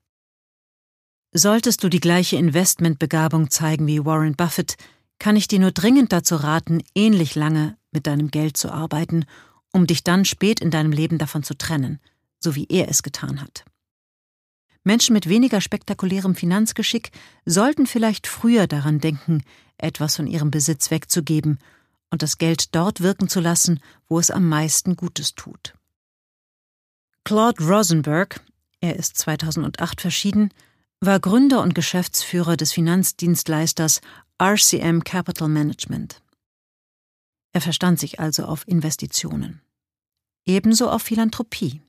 Solltest 1.38 1.84
du 1.84 1.90
die 1.90 2.00
gleiche 2.00 2.38
Investmentbegabung 2.38 3.50
zeigen 3.50 3.88
wie 3.88 4.06
Warren 4.06 4.38
Buffett, 4.38 4.78
kann 5.20 5.36
ich 5.36 5.50
dir 5.50 5.60
nur 5.60 5.74
dringend 5.74 6.14
dazu 6.14 6.38
raten, 6.38 6.82
ähnlich 6.96 7.36
lange 7.36 7.78
mit 7.92 8.08
deinem 8.08 8.32
Geld 8.32 8.56
zu 8.56 8.72
arbeiten, 8.72 9.26
um 9.74 9.86
dich 9.86 10.06
dann 10.06 10.24
spät 10.24 10.62
in 10.62 10.72
deinem 10.72 10.94
Leben 10.94 11.18
davon 11.18 11.44
zu 11.44 11.54
trennen, 11.58 12.00
so 12.40 12.56
wie 12.56 12.68
er 12.70 12.88
es 12.88 13.04
getan 13.04 13.42
hat. 13.42 13.66
Menschen 14.86 15.12
mit 15.12 15.28
weniger 15.28 15.60
spektakulärem 15.60 16.36
Finanzgeschick 16.36 17.12
sollten 17.46 17.86
vielleicht 17.86 18.28
früher 18.28 18.66
daran 18.66 19.02
denken, 19.02 19.44
etwas 19.78 20.16
von 20.16 20.28
ihrem 20.28 20.52
Besitz 20.52 20.90
wegzugeben 20.90 21.60
und 22.12 22.22
das 22.22 22.38
Geld 22.38 22.74
dort 22.74 23.02
wirken 23.02 23.28
zu 23.28 23.42
lassen, 23.42 23.82
wo 24.08 24.20
es 24.20 24.32
am 24.32 24.48
meisten 24.48 24.96
Gutes 24.96 25.36
tut. 25.36 25.74
Claude 27.26 27.62
Rosenberg, 27.62 28.40
er 28.80 28.96
ist 28.96 29.18
2008 29.18 30.00
verschieden, 30.00 30.54
war 31.06 31.20
Gründer 31.20 31.62
und 31.62 31.76
Geschäftsführer 31.76 32.58
des 32.58 32.72
Finanzdienstleisters 32.74 34.02
RCM 34.42 35.02
Capital 35.04 35.48
Management. 35.48 36.22
Er 37.54 37.62
verstand 37.62 38.00
sich 38.00 38.20
also 38.20 38.46
auf 38.46 38.68
Investitionen. 38.68 39.62
Ebenso 40.46 40.90
auf 40.90 41.04
Philanthropie. 41.04 41.82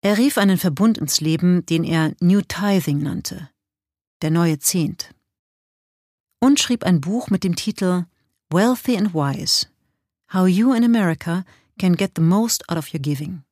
Er 0.00 0.18
rief 0.18 0.38
einen 0.38 0.58
Verbund 0.58 0.98
ins 0.98 1.20
Leben, 1.20 1.64
den 1.66 1.84
er 1.84 2.14
New 2.20 2.40
Tithing 2.40 2.98
nannte, 2.98 3.50
der 4.22 4.30
neue 4.30 4.58
Zehnt, 4.58 5.14
und 6.40 6.60
schrieb 6.60 6.84
ein 6.84 7.00
Buch 7.00 7.30
mit 7.30 7.44
dem 7.44 7.56
Titel 7.56 8.06
Wealthy 8.50 8.96
and 8.96 9.14
Wise 9.14 9.68
How 10.32 10.48
You 10.48 10.72
in 10.74 10.84
America 10.84 11.44
Can 11.78 11.96
Get 11.96 12.12
the 12.16 12.22
Most 12.22 12.68
Out 12.68 12.78
of 12.78 12.92
Your 12.92 13.00
Giving. 13.00 13.44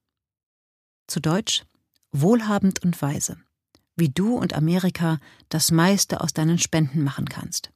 Zu 1.07 1.21
Deutsch 1.21 1.65
Wohlhabend 2.13 2.83
und 2.83 3.01
weise 3.01 3.39
wie 4.03 4.09
du 4.09 4.35
und 4.35 4.53
Amerika 4.53 5.21
das 5.49 5.71
meiste 5.71 6.21
aus 6.23 6.33
deinen 6.33 6.59
Spenden 6.59 7.05
machen 7.05 7.29
kannst. 7.29 7.71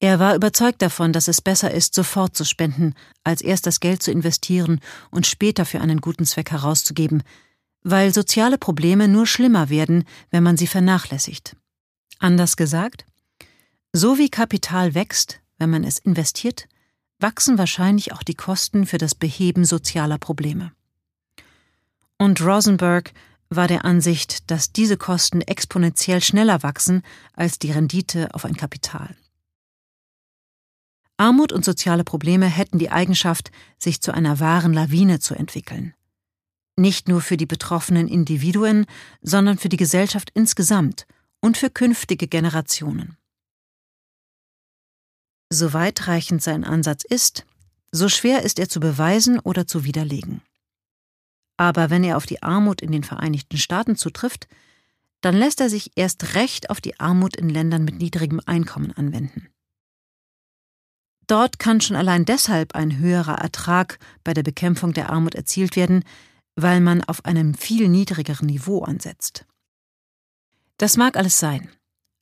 Er 0.00 0.18
war 0.18 0.34
überzeugt 0.34 0.80
davon, 0.80 1.12
dass 1.12 1.28
es 1.28 1.42
besser 1.42 1.70
ist, 1.70 1.94
sofort 1.94 2.34
zu 2.34 2.46
spenden, 2.46 2.94
als 3.24 3.42
erst 3.42 3.66
das 3.66 3.78
Geld 3.78 4.02
zu 4.02 4.10
investieren 4.10 4.80
und 5.10 5.26
später 5.26 5.66
für 5.66 5.82
einen 5.82 6.00
guten 6.00 6.24
Zweck 6.24 6.50
herauszugeben, 6.50 7.22
weil 7.82 8.14
soziale 8.14 8.56
Probleme 8.56 9.06
nur 9.06 9.26
schlimmer 9.26 9.68
werden, 9.68 10.04
wenn 10.30 10.42
man 10.42 10.56
sie 10.56 10.66
vernachlässigt. 10.66 11.54
Anders 12.18 12.56
gesagt, 12.56 13.04
so 13.92 14.16
wie 14.16 14.30
Kapital 14.30 14.94
wächst, 14.94 15.40
wenn 15.58 15.68
man 15.68 15.84
es 15.84 15.98
investiert, 15.98 16.68
wachsen 17.18 17.58
wahrscheinlich 17.58 18.14
auch 18.14 18.22
die 18.22 18.34
Kosten 18.34 18.86
für 18.86 18.98
das 18.98 19.14
Beheben 19.14 19.66
sozialer 19.66 20.16
Probleme. 20.16 20.72
Und 22.16 22.40
Rosenberg 22.40 23.12
war 23.56 23.68
der 23.68 23.84
Ansicht, 23.84 24.50
dass 24.50 24.72
diese 24.72 24.96
Kosten 24.96 25.40
exponentiell 25.40 26.22
schneller 26.22 26.62
wachsen 26.62 27.02
als 27.34 27.58
die 27.58 27.72
Rendite 27.72 28.34
auf 28.34 28.44
ein 28.44 28.56
Kapital. 28.56 29.16
Armut 31.16 31.52
und 31.52 31.64
soziale 31.64 32.04
Probleme 32.04 32.46
hätten 32.46 32.78
die 32.78 32.90
Eigenschaft, 32.90 33.52
sich 33.78 34.00
zu 34.00 34.12
einer 34.12 34.40
wahren 34.40 34.72
Lawine 34.72 35.20
zu 35.20 35.34
entwickeln. 35.34 35.94
Nicht 36.76 37.08
nur 37.08 37.20
für 37.20 37.36
die 37.36 37.46
betroffenen 37.46 38.08
Individuen, 38.08 38.86
sondern 39.20 39.58
für 39.58 39.68
die 39.68 39.76
Gesellschaft 39.76 40.30
insgesamt 40.34 41.06
und 41.40 41.56
für 41.56 41.70
künftige 41.70 42.26
Generationen. 42.26 43.16
So 45.50 45.74
weitreichend 45.74 46.42
sein 46.42 46.64
Ansatz 46.64 47.04
ist, 47.04 47.44
so 47.92 48.08
schwer 48.08 48.42
ist 48.42 48.58
er 48.58 48.68
zu 48.68 48.80
beweisen 48.80 49.38
oder 49.38 49.66
zu 49.66 49.84
widerlegen. 49.84 50.40
Aber 51.62 51.90
wenn 51.90 52.02
er 52.02 52.16
auf 52.16 52.26
die 52.26 52.42
Armut 52.42 52.82
in 52.82 52.90
den 52.90 53.04
Vereinigten 53.04 53.56
Staaten 53.56 53.94
zutrifft, 53.94 54.48
dann 55.20 55.36
lässt 55.36 55.60
er 55.60 55.70
sich 55.70 55.92
erst 55.94 56.34
recht 56.34 56.70
auf 56.70 56.80
die 56.80 56.98
Armut 56.98 57.36
in 57.36 57.48
Ländern 57.48 57.84
mit 57.84 57.98
niedrigem 57.98 58.40
Einkommen 58.44 58.90
anwenden. 58.90 59.46
Dort 61.28 61.60
kann 61.60 61.80
schon 61.80 61.94
allein 61.94 62.24
deshalb 62.24 62.74
ein 62.74 62.98
höherer 62.98 63.38
Ertrag 63.38 64.00
bei 64.24 64.34
der 64.34 64.42
Bekämpfung 64.42 64.92
der 64.92 65.10
Armut 65.10 65.36
erzielt 65.36 65.76
werden, 65.76 66.02
weil 66.56 66.80
man 66.80 67.04
auf 67.04 67.24
einem 67.26 67.54
viel 67.54 67.86
niedrigeren 67.86 68.46
Niveau 68.46 68.82
ansetzt. 68.82 69.46
Das 70.78 70.96
mag 70.96 71.16
alles 71.16 71.38
sein, 71.38 71.70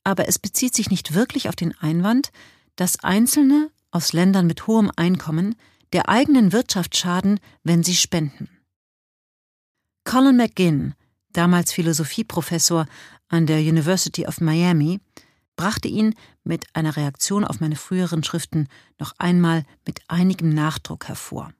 aber 0.03 0.27
es 0.27 0.37
bezieht 0.37 0.75
sich 0.75 0.91
nicht 0.91 1.15
wirklich 1.15 1.49
auf 1.49 1.55
den 1.55 1.75
Einwand, 1.79 2.31
dass 2.75 3.03
Einzelne 3.03 3.71
aus 3.89 4.13
Ländern 4.13 4.45
mit 4.45 4.67
hohem 4.67 4.91
Einkommen 4.95 5.55
der 5.93 6.09
eigenen 6.09 6.51
Wirtschaft 6.51 6.95
schaden, 6.95 7.39
wenn 7.63 7.81
sie 7.81 7.95
spenden. 7.95 8.50
Colin 10.11 10.35
McGinn, 10.35 10.93
damals 11.31 11.71
Philosophieprofessor 11.71 12.85
an 13.29 13.45
der 13.45 13.59
University 13.59 14.27
of 14.27 14.41
Miami, 14.41 14.99
brachte 15.55 15.87
ihn 15.87 16.15
mit 16.43 16.65
einer 16.73 16.97
Reaktion 16.97 17.45
auf 17.45 17.61
meine 17.61 17.77
früheren 17.77 18.21
Schriften 18.21 18.67
noch 18.99 19.13
einmal 19.19 19.63
mit 19.87 20.01
einigem 20.09 20.49
Nachdruck 20.49 21.07
hervor. 21.07 21.53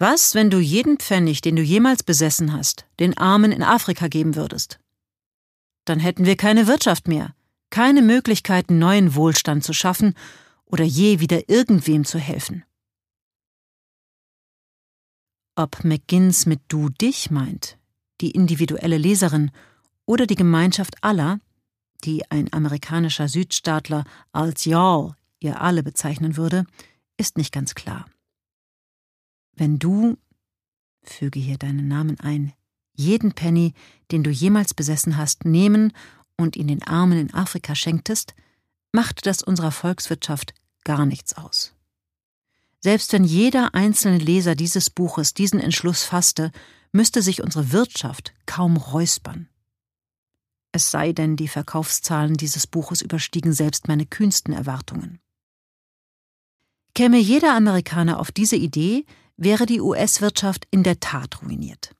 Was, 0.00 0.34
wenn 0.34 0.50
du 0.50 0.58
jeden 0.58 0.98
Pfennig, 0.98 1.40
den 1.40 1.54
du 1.54 1.62
jemals 1.62 2.02
besessen 2.02 2.52
hast, 2.52 2.84
den 2.98 3.16
Armen 3.16 3.52
in 3.52 3.62
Afrika 3.62 4.08
geben 4.08 4.34
würdest? 4.34 4.80
Dann 5.84 6.00
hätten 6.00 6.26
wir 6.26 6.36
keine 6.36 6.66
Wirtschaft 6.66 7.06
mehr, 7.06 7.32
keine 7.70 8.02
Möglichkeiten, 8.02 8.80
neuen 8.80 9.14
Wohlstand 9.14 9.62
zu 9.62 9.72
schaffen 9.72 10.14
oder 10.64 10.82
je 10.82 11.20
wieder 11.20 11.48
irgendwem 11.48 12.04
zu 12.04 12.18
helfen. 12.18 12.64
Ob 15.56 15.84
McGinns 15.84 16.44
mit 16.44 16.60
du 16.68 16.90
dich 16.90 17.30
meint, 17.30 17.78
die 18.20 18.30
individuelle 18.30 18.98
Leserin 18.98 19.50
oder 20.04 20.26
die 20.26 20.34
Gemeinschaft 20.34 21.02
aller, 21.02 21.40
die 22.04 22.30
ein 22.30 22.52
amerikanischer 22.52 23.26
Südstaatler 23.26 24.04
als 24.32 24.66
Y'all 24.66 25.14
ihr 25.40 25.60
alle 25.60 25.82
bezeichnen 25.82 26.36
würde, 26.36 26.66
ist 27.16 27.38
nicht 27.38 27.52
ganz 27.52 27.74
klar. 27.74 28.04
Wenn 29.52 29.78
du, 29.78 30.18
füge 31.02 31.40
hier 31.40 31.56
deinen 31.56 31.88
Namen 31.88 32.20
ein, 32.20 32.52
jeden 32.94 33.32
Penny, 33.32 33.72
den 34.10 34.22
du 34.22 34.30
jemals 34.30 34.74
besessen 34.74 35.16
hast, 35.16 35.46
nehmen 35.46 35.92
und 36.36 36.56
ihn 36.56 36.68
den 36.68 36.82
Armen 36.82 37.18
in 37.18 37.34
Afrika 37.34 37.74
schenktest, 37.74 38.34
machte 38.92 39.22
das 39.22 39.42
unserer 39.42 39.72
Volkswirtschaft 39.72 40.54
gar 40.84 41.06
nichts 41.06 41.34
aus. 41.36 41.75
Selbst 42.80 43.12
wenn 43.12 43.24
jeder 43.24 43.74
einzelne 43.74 44.18
Leser 44.18 44.54
dieses 44.54 44.90
Buches 44.90 45.34
diesen 45.34 45.60
Entschluss 45.60 46.04
fasste, 46.04 46.52
müsste 46.92 47.22
sich 47.22 47.42
unsere 47.42 47.72
Wirtschaft 47.72 48.34
kaum 48.46 48.76
räuspern. 48.76 49.48
Es 50.72 50.90
sei 50.90 51.12
denn, 51.12 51.36
die 51.36 51.48
Verkaufszahlen 51.48 52.34
dieses 52.34 52.66
Buches 52.66 53.00
überstiegen 53.02 53.52
selbst 53.52 53.88
meine 53.88 54.06
kühnsten 54.06 54.52
Erwartungen. 54.52 55.20
Käme 56.94 57.18
jeder 57.18 57.54
Amerikaner 57.54 58.20
auf 58.20 58.30
diese 58.30 58.56
Idee, 58.56 59.04
wäre 59.36 59.66
die 59.66 59.80
US-Wirtschaft 59.80 60.66
in 60.70 60.82
der 60.82 61.00
Tat 61.00 61.42
ruiniert. 61.42 61.94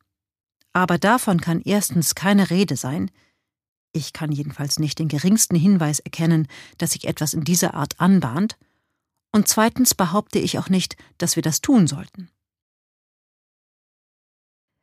Aber 0.72 0.98
davon 0.98 1.40
kann 1.40 1.60
erstens 1.62 2.14
keine 2.14 2.50
Rede 2.50 2.76
sein, 2.76 3.10
ich 3.96 4.12
kann 4.12 4.30
jedenfalls 4.30 4.78
nicht 4.78 4.98
den 4.98 5.08
geringsten 5.08 5.56
Hinweis 5.56 6.00
erkennen, 6.00 6.48
dass 6.76 6.90
sich 6.90 7.08
etwas 7.08 7.32
in 7.32 7.44
dieser 7.44 7.72
Art 7.72 7.98
anbahnt, 7.98 8.58
und 9.36 9.46
zweitens 9.48 9.94
behaupte 9.94 10.38
ich 10.38 10.58
auch 10.58 10.70
nicht, 10.70 10.96
dass 11.18 11.36
wir 11.36 11.42
das 11.42 11.60
tun 11.60 11.86
sollten. 11.86 12.30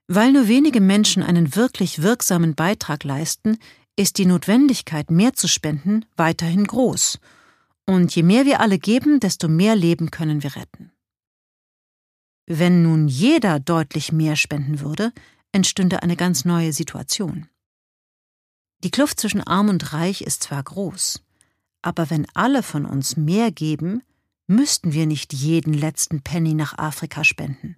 Weil 0.07 0.31
nur 0.31 0.47
wenige 0.47 0.79
Menschen 0.79 1.23
einen 1.23 1.55
wirklich 1.55 2.03
wirksamen 2.03 2.53
Beitrag 2.53 3.03
leisten, 3.03 3.57
ist 3.95 4.19
die 4.19 4.27
Notwendigkeit, 4.27 5.09
mehr 5.09 5.33
zu 5.33 5.47
spenden, 5.47 6.05
weiterhin 6.17 6.65
groß. 6.65 7.17
Und 7.87 8.15
je 8.15 8.21
mehr 8.21 8.45
wir 8.45 8.59
alle 8.59 8.77
geben, 8.77 9.19
desto 9.19 9.47
mehr 9.47 9.75
Leben 9.75 10.11
können 10.11 10.43
wir 10.43 10.55
retten. 10.55 10.91
Wenn 12.45 12.83
nun 12.83 13.07
jeder 13.07 13.59
deutlich 13.59 14.11
mehr 14.11 14.35
spenden 14.35 14.81
würde, 14.81 15.13
entstünde 15.51 16.03
eine 16.03 16.15
ganz 16.15 16.45
neue 16.45 16.73
Situation. 16.73 17.49
Die 18.83 18.91
Kluft 18.91 19.19
zwischen 19.19 19.41
arm 19.41 19.69
und 19.69 19.93
reich 19.93 20.21
ist 20.21 20.43
zwar 20.43 20.61
groß, 20.61 21.23
aber 21.81 22.11
wenn 22.11 22.27
alle 22.35 22.61
von 22.61 22.85
uns 22.85 23.17
mehr 23.17 23.51
geben, 23.51 24.03
müssten 24.47 24.93
wir 24.93 25.05
nicht 25.05 25.33
jeden 25.33 25.73
letzten 25.73 26.21
Penny 26.21 26.53
nach 26.53 26.77
Afrika 26.77 27.23
spenden. 27.23 27.77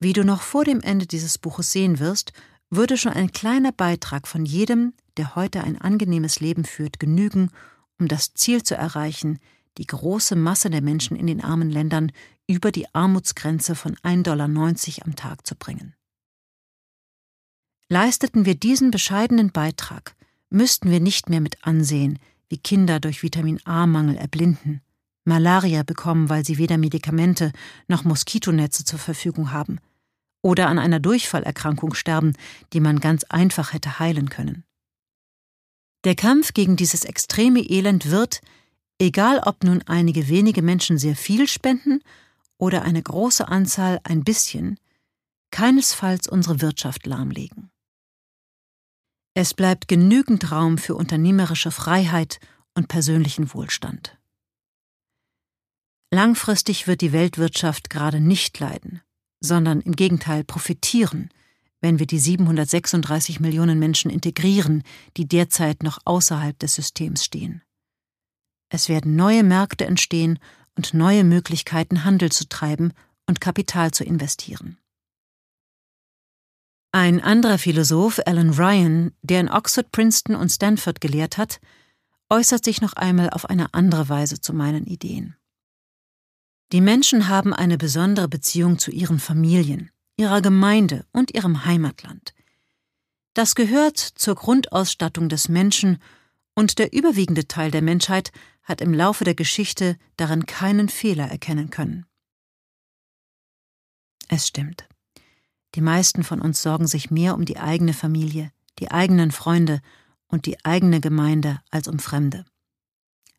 Wie 0.00 0.12
du 0.12 0.24
noch 0.24 0.42
vor 0.42 0.64
dem 0.64 0.80
Ende 0.80 1.06
dieses 1.06 1.38
Buches 1.38 1.72
sehen 1.72 1.98
wirst, 1.98 2.32
würde 2.70 2.96
schon 2.96 3.12
ein 3.12 3.32
kleiner 3.32 3.72
Beitrag 3.72 4.28
von 4.28 4.44
jedem, 4.44 4.92
der 5.16 5.34
heute 5.34 5.64
ein 5.64 5.80
angenehmes 5.80 6.40
Leben 6.40 6.64
führt, 6.64 7.00
genügen, 7.00 7.50
um 7.98 8.08
das 8.08 8.34
Ziel 8.34 8.62
zu 8.62 8.76
erreichen, 8.76 9.40
die 9.78 9.86
große 9.86 10.36
Masse 10.36 10.70
der 10.70 10.82
Menschen 10.82 11.16
in 11.16 11.26
den 11.26 11.42
armen 11.42 11.70
Ländern 11.70 12.12
über 12.46 12.72
die 12.72 12.92
Armutsgrenze 12.94 13.74
von 13.74 13.96
1,90 13.96 14.22
Dollar 14.22 14.48
am 15.04 15.16
Tag 15.16 15.46
zu 15.46 15.54
bringen. 15.54 15.94
Leisteten 17.88 18.44
wir 18.44 18.54
diesen 18.54 18.90
bescheidenen 18.90 19.50
Beitrag, 19.50 20.14
müssten 20.50 20.90
wir 20.90 21.00
nicht 21.00 21.28
mehr 21.28 21.40
mit 21.40 21.64
ansehen, 21.66 22.18
wie 22.48 22.58
Kinder 22.58 23.00
durch 23.00 23.22
Vitamin 23.22 23.60
A-Mangel 23.64 24.16
erblinden, 24.16 24.80
Malaria 25.24 25.82
bekommen, 25.82 26.28
weil 26.28 26.44
sie 26.44 26.58
weder 26.58 26.78
Medikamente 26.78 27.52
noch 27.86 28.04
Moskitonetze 28.04 28.84
zur 28.84 28.98
Verfügung 28.98 29.52
haben, 29.52 29.78
oder 30.42 30.68
an 30.68 30.78
einer 30.78 31.00
Durchfallerkrankung 31.00 31.94
sterben, 31.94 32.32
die 32.72 32.80
man 32.80 33.00
ganz 33.00 33.24
einfach 33.24 33.72
hätte 33.72 33.98
heilen 33.98 34.30
können. 34.30 34.64
Der 36.04 36.14
Kampf 36.14 36.54
gegen 36.54 36.76
dieses 36.76 37.04
extreme 37.04 37.60
Elend 37.60 38.10
wird, 38.10 38.40
egal 38.98 39.40
ob 39.44 39.64
nun 39.64 39.82
einige 39.82 40.28
wenige 40.28 40.62
Menschen 40.62 40.96
sehr 40.96 41.16
viel 41.16 41.48
spenden 41.48 42.00
oder 42.56 42.82
eine 42.82 43.02
große 43.02 43.46
Anzahl 43.46 44.00
ein 44.04 44.24
bisschen, 44.24 44.78
keinesfalls 45.50 46.28
unsere 46.28 46.60
Wirtschaft 46.60 47.06
lahmlegen. 47.06 47.70
Es 49.40 49.54
bleibt 49.54 49.86
genügend 49.86 50.50
Raum 50.50 50.78
für 50.78 50.96
unternehmerische 50.96 51.70
Freiheit 51.70 52.40
und 52.74 52.88
persönlichen 52.88 53.54
Wohlstand. 53.54 54.18
Langfristig 56.12 56.88
wird 56.88 57.02
die 57.02 57.12
Weltwirtschaft 57.12 57.88
gerade 57.88 58.18
nicht 58.18 58.58
leiden, 58.58 59.00
sondern 59.38 59.80
im 59.80 59.94
Gegenteil 59.94 60.42
profitieren, 60.42 61.30
wenn 61.80 62.00
wir 62.00 62.06
die 62.06 62.18
736 62.18 63.38
Millionen 63.38 63.78
Menschen 63.78 64.10
integrieren, 64.10 64.82
die 65.16 65.28
derzeit 65.28 65.84
noch 65.84 66.00
außerhalb 66.04 66.58
des 66.58 66.74
Systems 66.74 67.24
stehen. 67.24 67.62
Es 68.70 68.88
werden 68.88 69.14
neue 69.14 69.44
Märkte 69.44 69.86
entstehen 69.86 70.40
und 70.74 70.94
neue 70.94 71.22
Möglichkeiten, 71.22 72.02
Handel 72.02 72.32
zu 72.32 72.48
treiben 72.48 72.92
und 73.26 73.40
Kapital 73.40 73.92
zu 73.92 74.02
investieren. 74.02 74.78
Ein 77.00 77.20
anderer 77.20 77.58
Philosoph, 77.58 78.18
Alan 78.26 78.50
Ryan, 78.50 79.12
der 79.22 79.38
in 79.38 79.48
Oxford, 79.48 79.92
Princeton 79.92 80.34
und 80.34 80.48
Stanford 80.48 81.00
gelehrt 81.00 81.38
hat, 81.38 81.60
äußert 82.28 82.64
sich 82.64 82.80
noch 82.80 82.94
einmal 82.94 83.30
auf 83.30 83.48
eine 83.48 83.72
andere 83.72 84.08
Weise 84.08 84.40
zu 84.40 84.52
meinen 84.52 84.84
Ideen. 84.84 85.36
Die 86.72 86.80
Menschen 86.80 87.28
haben 87.28 87.54
eine 87.54 87.78
besondere 87.78 88.26
Beziehung 88.26 88.80
zu 88.80 88.90
ihren 88.90 89.20
Familien, 89.20 89.92
ihrer 90.16 90.42
Gemeinde 90.42 91.06
und 91.12 91.32
ihrem 91.32 91.64
Heimatland. 91.64 92.34
Das 93.32 93.54
gehört 93.54 93.98
zur 93.98 94.34
Grundausstattung 94.34 95.28
des 95.28 95.48
Menschen 95.48 96.02
und 96.56 96.80
der 96.80 96.92
überwiegende 96.92 97.46
Teil 97.46 97.70
der 97.70 97.82
Menschheit 97.82 98.32
hat 98.64 98.80
im 98.80 98.92
Laufe 98.92 99.22
der 99.22 99.36
Geschichte 99.36 99.96
darin 100.16 100.46
keinen 100.46 100.88
Fehler 100.88 101.28
erkennen 101.30 101.70
können. 101.70 102.06
Es 104.26 104.48
stimmt. 104.48 104.88
Die 105.74 105.80
meisten 105.80 106.24
von 106.24 106.40
uns 106.40 106.62
sorgen 106.62 106.86
sich 106.86 107.10
mehr 107.10 107.34
um 107.34 107.44
die 107.44 107.58
eigene 107.58 107.92
Familie, 107.92 108.50
die 108.78 108.90
eigenen 108.90 109.30
Freunde 109.32 109.80
und 110.28 110.46
die 110.46 110.64
eigene 110.64 111.00
Gemeinde 111.00 111.60
als 111.70 111.88
um 111.88 111.98
Fremde. 111.98 112.44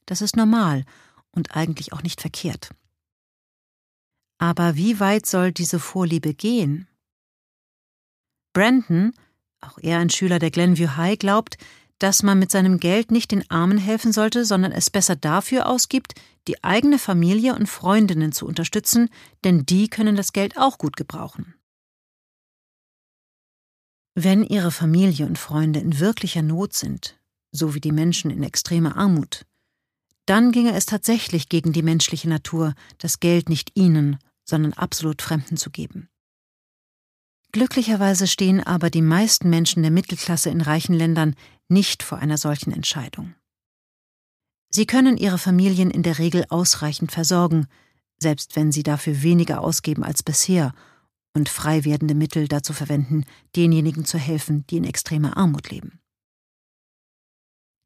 Das 0.05 0.21
ist 0.21 0.35
normal 0.35 0.85
und 1.31 1.55
eigentlich 1.55 1.93
auch 1.93 2.03
nicht 2.03 2.21
verkehrt. 2.21 2.71
Aber 4.37 4.75
wie 4.75 4.99
weit 4.99 5.25
soll 5.25 5.51
diese 5.51 5.79
Vorliebe 5.79 6.33
gehen? 6.33 6.87
Brandon, 8.53 9.13
auch 9.61 9.77
er 9.79 9.99
ein 9.99 10.09
Schüler 10.09 10.39
der 10.39 10.49
Glenview 10.49 10.95
High, 10.95 11.19
glaubt, 11.19 11.57
dass 11.99 12.23
man 12.23 12.39
mit 12.39 12.49
seinem 12.49 12.79
Geld 12.79 13.11
nicht 13.11 13.31
den 13.31 13.49
Armen 13.51 13.77
helfen 13.77 14.13
sollte, 14.13 14.45
sondern 14.45 14.71
es 14.71 14.89
besser 14.89 15.17
dafür 15.17 15.67
ausgibt, 15.67 16.13
die 16.47 16.63
eigene 16.63 16.97
Familie 16.97 17.53
und 17.53 17.67
Freundinnen 17.67 18.31
zu 18.31 18.45
unterstützen, 18.47 19.09
denn 19.43 19.65
die 19.65 19.89
können 19.89 20.15
das 20.15 20.31
Geld 20.31 20.57
auch 20.57 20.77
gut 20.77 20.95
gebrauchen. 20.95 21.53
Wenn 24.21 24.43
Ihre 24.43 24.69
Familie 24.69 25.25
und 25.25 25.37
Freunde 25.39 25.79
in 25.79 25.97
wirklicher 25.97 26.41
Not 26.41 26.73
sind, 26.73 27.17
so 27.53 27.73
wie 27.73 27.79
die 27.79 27.93
Menschen 27.93 28.29
in 28.29 28.43
extremer 28.43 28.97
Armut, 28.97 29.45
dann 30.25 30.51
ginge 30.51 30.73
es 30.73 30.85
tatsächlich 30.85 31.47
gegen 31.47 31.71
die 31.71 31.83
menschliche 31.83 32.27
Natur, 32.27 32.73
das 32.97 33.21
Geld 33.21 33.47
nicht 33.47 33.71
Ihnen, 33.75 34.17
sondern 34.43 34.73
absolut 34.73 35.21
Fremden 35.21 35.55
zu 35.55 35.69
geben. 35.69 36.09
Glücklicherweise 37.53 38.27
stehen 38.27 38.61
aber 38.61 38.89
die 38.89 39.01
meisten 39.01 39.49
Menschen 39.49 39.83
der 39.83 39.91
Mittelklasse 39.91 40.49
in 40.49 40.59
reichen 40.59 40.95
Ländern 40.95 41.33
nicht 41.69 42.03
vor 42.03 42.17
einer 42.17 42.37
solchen 42.37 42.73
Entscheidung. 42.73 43.35
Sie 44.69 44.85
können 44.85 45.15
ihre 45.15 45.37
Familien 45.37 45.89
in 45.89 46.03
der 46.03 46.19
Regel 46.19 46.45
ausreichend 46.49 47.13
versorgen, 47.13 47.67
selbst 48.17 48.57
wenn 48.57 48.73
sie 48.73 48.83
dafür 48.83 49.23
weniger 49.23 49.61
ausgeben 49.61 50.03
als 50.03 50.23
bisher 50.23 50.73
und 51.33 51.49
frei 51.49 51.85
werdende 51.85 52.15
Mittel 52.15 52.47
dazu 52.47 52.73
verwenden, 52.73 53.25
denjenigen 53.55 54.05
zu 54.05 54.17
helfen, 54.17 54.65
die 54.67 54.77
in 54.77 54.83
extremer 54.83 55.37
Armut 55.37 55.69
leben. 55.69 55.99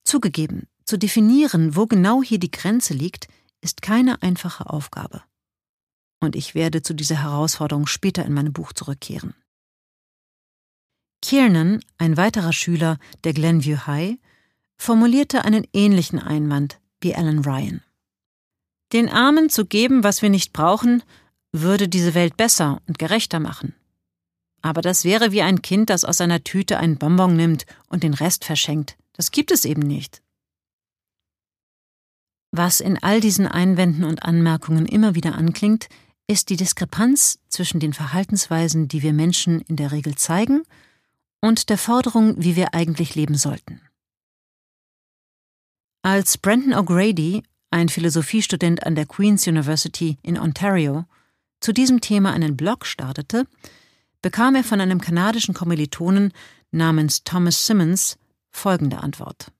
Zugegeben, 0.05 0.67
zu 0.85 0.97
definieren, 0.97 1.75
wo 1.75 1.85
genau 1.85 2.21
hier 2.21 2.39
die 2.39 2.51
Grenze 2.51 2.93
liegt, 2.93 3.27
ist 3.61 3.81
keine 3.81 4.21
einfache 4.21 4.69
Aufgabe 4.69 5.23
und 6.23 6.35
ich 6.35 6.55
werde 6.55 6.81
zu 6.81 6.93
dieser 6.93 7.21
Herausforderung 7.21 7.85
später 7.85 8.25
in 8.25 8.33
meinem 8.33 8.53
Buch 8.53 8.73
zurückkehren. 8.73 9.35
Kiernan, 11.21 11.81
ein 11.97 12.17
weiterer 12.17 12.53
Schüler 12.53 12.97
der 13.23 13.33
Glenview 13.33 13.77
High, 13.85 14.17
formulierte 14.77 15.45
einen 15.45 15.67
ähnlichen 15.73 16.19
Einwand 16.19 16.79
wie 17.01 17.15
Alan 17.15 17.39
Ryan. 17.39 17.81
Den 18.91 19.09
Armen 19.09 19.49
zu 19.49 19.65
geben, 19.65 20.03
was 20.03 20.21
wir 20.21 20.29
nicht 20.29 20.53
brauchen, 20.53 21.03
würde 21.53 21.87
diese 21.87 22.13
Welt 22.13 22.35
besser 22.35 22.81
und 22.87 22.99
gerechter 22.99 23.39
machen. 23.39 23.73
Aber 24.61 24.81
das 24.81 25.05
wäre 25.05 25.31
wie 25.31 25.41
ein 25.41 25.61
Kind, 25.61 25.89
das 25.89 26.03
aus 26.03 26.17
seiner 26.17 26.43
Tüte 26.43 26.77
einen 26.77 26.97
Bonbon 26.97 27.35
nimmt 27.35 27.65
und 27.87 28.03
den 28.03 28.13
Rest 28.13 28.43
verschenkt. 28.43 28.97
Das 29.13 29.31
gibt 29.31 29.51
es 29.51 29.63
eben 29.63 29.81
nicht. 29.81 30.21
Was 32.51 32.79
in 32.81 33.01
all 33.01 33.19
diesen 33.19 33.47
Einwänden 33.47 34.03
und 34.03 34.23
Anmerkungen 34.23 34.85
immer 34.85 35.15
wieder 35.15 35.35
anklingt, 35.35 35.89
ist 36.27 36.49
die 36.49 36.55
Diskrepanz 36.55 37.39
zwischen 37.49 37.79
den 37.79 37.93
Verhaltensweisen, 37.93 38.87
die 38.87 39.01
wir 39.01 39.13
Menschen 39.13 39.61
in 39.61 39.75
der 39.75 39.91
Regel 39.91 40.15
zeigen, 40.15 40.63
und 41.41 41.69
der 41.69 41.77
Forderung, 41.77 42.35
wie 42.41 42.55
wir 42.55 42.73
eigentlich 42.73 43.15
leben 43.15 43.35
sollten. 43.35 43.81
Als 46.03 46.37
Brenton 46.37 46.73
O'Grady, 46.73 47.43
ein 47.69 47.89
Philosophiestudent 47.89 48.85
an 48.85 48.95
der 48.95 49.05
Queen's 49.05 49.45
University 49.45 50.17
in 50.21 50.39
Ontario, 50.39 51.05
zu 51.63 51.71
diesem 51.71 52.01
Thema 52.01 52.33
einen 52.33 52.57
Blog 52.57 52.85
startete, 52.85 53.47
bekam 54.21 54.55
er 54.55 54.65
von 54.65 54.81
einem 54.81 54.99
kanadischen 54.99 55.53
Kommilitonen 55.53 56.33
namens 56.71 57.23
Thomas 57.23 57.65
Simmons 57.65 58.17
folgende 58.51 58.97
Antwort. 58.97 59.51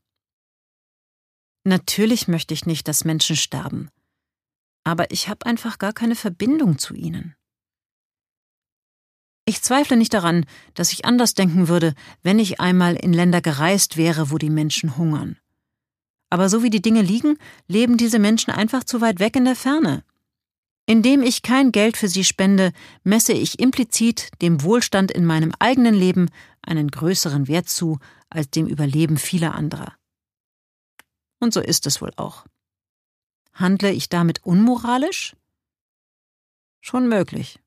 Natürlich 1.64 2.28
möchte 2.28 2.54
ich 2.54 2.66
nicht, 2.66 2.90
dass 2.90 3.06
Menschen 3.06 3.38
sterben, 3.38 3.90
aber 4.84 5.12
ich 5.12 5.30
habe 5.30 5.46
einfach 5.46 5.80
gar 5.80 5.94
keine 5.94 6.16
Verbindung 6.16 6.78
zu 6.78 6.94
ihnen. 6.94 7.36
Ich 9.46 9.62
zweifle 9.62 9.96
nicht 9.96 10.14
daran, 10.14 10.46
dass 10.74 10.92
ich 10.92 11.06
anders 11.06 11.36
denken 11.36 11.70
würde, 11.70 11.94
wenn 12.22 12.38
ich 12.38 12.60
einmal 12.60 12.96
in 12.96 13.14
Länder 13.14 13.42
gereist 13.42 13.96
wäre, 13.96 14.30
wo 14.30 14.38
die 14.38 14.50
Menschen 14.50 14.98
hungern. 14.98 15.38
Aber 16.30 16.50
so 16.50 16.64
wie 16.64 16.70
die 16.70 16.82
Dinge 16.82 17.02
liegen, 17.02 17.38
leben 17.68 17.96
diese 17.96 18.20
Menschen 18.20 18.52
einfach 18.52 18.84
zu 18.84 19.00
weit 19.00 19.20
weg 19.20 19.38
in 19.38 19.46
der 19.46 19.56
Ferne. 19.56 20.04
Indem 20.86 21.22
ich 21.22 21.42
kein 21.42 21.72
Geld 21.72 21.96
für 21.96 22.08
sie 22.08 22.24
spende, 22.24 22.74
messe 23.04 23.34
ich 23.34 23.60
implizit 23.60 24.30
dem 24.42 24.64
Wohlstand 24.64 25.12
in 25.12 25.26
meinem 25.26 25.54
eigenen 25.60 25.96
Leben 25.96 26.30
einen 26.62 26.92
größeren 26.92 27.48
Wert 27.48 27.70
zu 27.70 28.00
als 28.30 28.50
dem 28.50 28.68
Überleben 28.68 29.18
vieler 29.18 29.56
anderer. 29.56 29.94
Und 31.40 31.54
so 31.54 31.62
ist 31.62 31.88
es 31.88 32.02
wohl 32.02 32.12
auch. 32.18 32.46
Handle 33.54 33.92
ich 33.92 34.10
damit 34.10 34.44
unmoralisch? 34.44 35.36
Schon 36.82 37.08
möglich. 37.08 37.60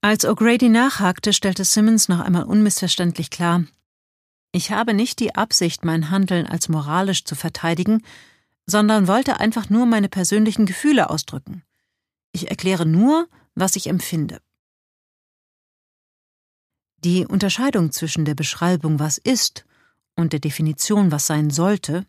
Als 0.00 0.24
O'Grady 0.24 0.70
nachhakte, 0.70 1.32
stellte 1.32 1.64
Simmons 1.64 2.08
noch 2.08 2.20
einmal 2.20 2.44
unmissverständlich 2.44 3.30
klar, 3.30 3.64
ich 4.52 4.70
habe 4.72 4.94
nicht 4.94 5.18
die 5.20 5.34
Absicht, 5.34 5.84
mein 5.84 6.10
Handeln 6.10 6.46
als 6.46 6.68
moralisch 6.68 7.24
zu 7.24 7.34
verteidigen, 7.34 8.02
sondern 8.68 9.08
wollte 9.08 9.40
einfach 9.40 9.70
nur 9.70 9.86
meine 9.86 10.10
persönlichen 10.10 10.66
Gefühle 10.66 11.08
ausdrücken. 11.08 11.62
Ich 12.32 12.50
erkläre 12.50 12.84
nur, 12.84 13.26
was 13.54 13.76
ich 13.76 13.86
empfinde. 13.86 14.40
Die 17.02 17.26
Unterscheidung 17.26 17.92
zwischen 17.92 18.26
der 18.26 18.34
Beschreibung, 18.34 18.98
was 18.98 19.16
ist, 19.16 19.64
und 20.16 20.32
der 20.32 20.40
Definition, 20.40 21.10
was 21.10 21.26
sein 21.26 21.48
sollte, 21.50 22.04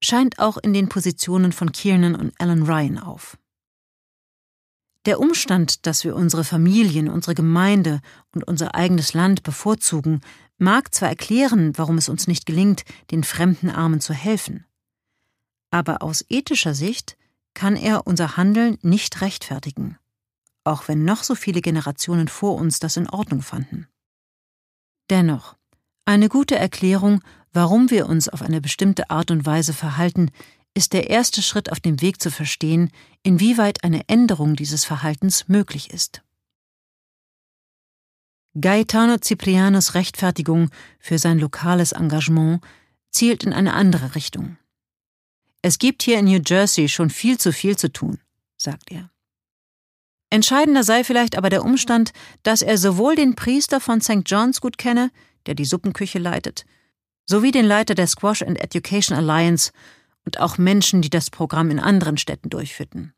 scheint 0.00 0.38
auch 0.38 0.58
in 0.58 0.72
den 0.72 0.88
Positionen 0.88 1.52
von 1.52 1.72
Kiernan 1.72 2.14
und 2.14 2.34
Alan 2.38 2.62
Ryan 2.62 2.98
auf. 2.98 3.36
Der 5.06 5.18
Umstand, 5.18 5.86
dass 5.86 6.04
wir 6.04 6.14
unsere 6.14 6.44
Familien, 6.44 7.08
unsere 7.08 7.34
Gemeinde 7.34 8.00
und 8.32 8.46
unser 8.46 8.74
eigenes 8.74 9.14
Land 9.14 9.42
bevorzugen, 9.42 10.20
mag 10.58 10.94
zwar 10.94 11.08
erklären, 11.08 11.72
warum 11.76 11.96
es 11.96 12.10
uns 12.10 12.28
nicht 12.28 12.44
gelingt, 12.46 12.84
den 13.10 13.24
fremden 13.24 13.70
Armen 13.70 14.00
zu 14.00 14.12
helfen, 14.12 14.66
aber 15.70 16.02
aus 16.02 16.24
ethischer 16.28 16.74
Sicht 16.74 17.16
kann 17.54 17.76
er 17.76 18.06
unser 18.06 18.36
Handeln 18.36 18.78
nicht 18.82 19.20
rechtfertigen, 19.20 19.98
auch 20.64 20.88
wenn 20.88 21.04
noch 21.04 21.22
so 21.22 21.34
viele 21.34 21.60
Generationen 21.60 22.28
vor 22.28 22.56
uns 22.56 22.78
das 22.78 22.96
in 22.96 23.08
Ordnung 23.08 23.42
fanden. 23.42 23.88
Dennoch, 25.10 25.56
eine 26.04 26.28
gute 26.28 26.56
Erklärung, 26.56 27.22
warum 27.52 27.90
wir 27.90 28.06
uns 28.06 28.28
auf 28.28 28.42
eine 28.42 28.60
bestimmte 28.60 29.10
Art 29.10 29.30
und 29.30 29.46
Weise 29.46 29.72
verhalten, 29.72 30.30
ist 30.74 30.92
der 30.92 31.10
erste 31.10 31.42
Schritt 31.42 31.72
auf 31.72 31.80
dem 31.80 32.00
Weg 32.00 32.22
zu 32.22 32.30
verstehen, 32.30 32.90
inwieweit 33.22 33.82
eine 33.82 34.08
Änderung 34.08 34.54
dieses 34.56 34.84
Verhaltens 34.84 35.48
möglich 35.48 35.90
ist. 35.90 36.22
Gaetano 38.54 39.18
Ciprianos 39.18 39.94
Rechtfertigung 39.94 40.70
für 40.98 41.18
sein 41.18 41.38
lokales 41.38 41.92
Engagement 41.92 42.60
zielt 43.10 43.44
in 43.44 43.52
eine 43.52 43.74
andere 43.74 44.14
Richtung. 44.14 44.58
Es 45.62 45.78
gibt 45.78 46.02
hier 46.02 46.18
in 46.18 46.24
New 46.24 46.40
Jersey 46.44 46.88
schon 46.88 47.10
viel 47.10 47.38
zu 47.38 47.52
viel 47.52 47.76
zu 47.76 47.92
tun, 47.92 48.18
sagt 48.56 48.90
er. 48.90 49.10
Entscheidender 50.30 50.84
sei 50.84 51.04
vielleicht 51.04 51.36
aber 51.36 51.50
der 51.50 51.64
Umstand, 51.64 52.12
dass 52.42 52.62
er 52.62 52.78
sowohl 52.78 53.16
den 53.16 53.34
Priester 53.34 53.80
von 53.80 54.00
St. 54.00 54.22
John's 54.24 54.60
gut 54.60 54.78
kenne, 54.78 55.10
der 55.46 55.54
die 55.54 55.64
Suppenküche 55.64 56.18
leitet, 56.18 56.64
sowie 57.26 57.50
den 57.50 57.66
Leiter 57.66 57.94
der 57.94 58.06
Squash 58.06 58.42
and 58.42 58.60
Education 58.62 59.16
Alliance 59.16 59.72
und 60.24 60.38
auch 60.38 60.56
Menschen, 60.56 61.02
die 61.02 61.10
das 61.10 61.30
Programm 61.30 61.70
in 61.70 61.80
anderen 61.80 62.16
Städten 62.16 62.48
durchführten. 62.48 63.12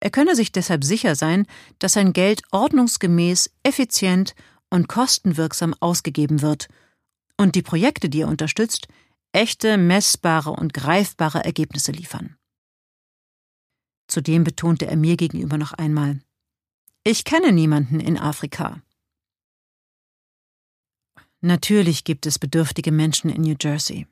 Er 0.00 0.10
könne 0.10 0.34
sich 0.34 0.52
deshalb 0.52 0.84
sicher 0.84 1.14
sein, 1.14 1.46
dass 1.78 1.92
sein 1.92 2.12
Geld 2.12 2.42
ordnungsgemäß, 2.52 3.50
effizient 3.62 4.34
und 4.70 4.88
kostenwirksam 4.88 5.74
ausgegeben 5.80 6.40
wird 6.40 6.68
und 7.36 7.54
die 7.54 7.62
Projekte, 7.62 8.08
die 8.08 8.22
er 8.22 8.28
unterstützt, 8.28 8.88
echte, 9.32 9.76
messbare 9.76 10.50
und 10.50 10.72
greifbare 10.72 11.44
Ergebnisse 11.44 11.92
liefern. 11.92 12.36
Zudem 14.08 14.44
betonte 14.44 14.86
er 14.86 14.96
mir 14.96 15.16
gegenüber 15.16 15.58
noch 15.58 15.72
einmal 15.72 16.20
Ich 17.04 17.24
kenne 17.24 17.52
niemanden 17.52 18.00
in 18.00 18.18
Afrika. 18.18 18.82
Natürlich 21.40 22.04
gibt 22.04 22.26
es 22.26 22.38
bedürftige 22.38 22.90
Menschen 22.90 23.30
in 23.30 23.42
New 23.42 23.54
Jersey. 23.60 24.06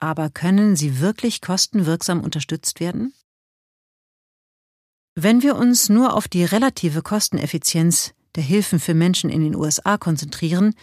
Aber 0.00 0.30
können 0.30 0.74
sie 0.74 1.00
wirklich 1.00 1.40
kostenwirksam 1.40 2.20
unterstützt 2.22 2.80
werden? 2.80 3.14
Wenn 5.14 5.42
wir 5.42 5.56
uns 5.56 5.88
nur 5.88 6.14
auf 6.14 6.28
die 6.28 6.44
relative 6.44 7.02
Kosteneffizienz 7.02 8.14
der 8.34 8.42
Hilfen 8.42 8.80
für 8.80 8.94
Menschen 8.94 9.30
in 9.30 9.42
den 9.42 9.54
USA 9.54 9.96
konzentrieren, 9.96 10.74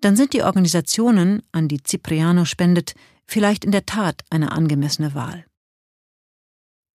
dann 0.00 0.16
sind 0.16 0.32
die 0.32 0.42
Organisationen, 0.42 1.42
an 1.52 1.68
die 1.68 1.80
Cipriano 1.84 2.44
spendet, 2.44 2.94
vielleicht 3.26 3.64
in 3.64 3.72
der 3.72 3.86
Tat 3.86 4.22
eine 4.30 4.52
angemessene 4.52 5.14
Wahl. 5.14 5.44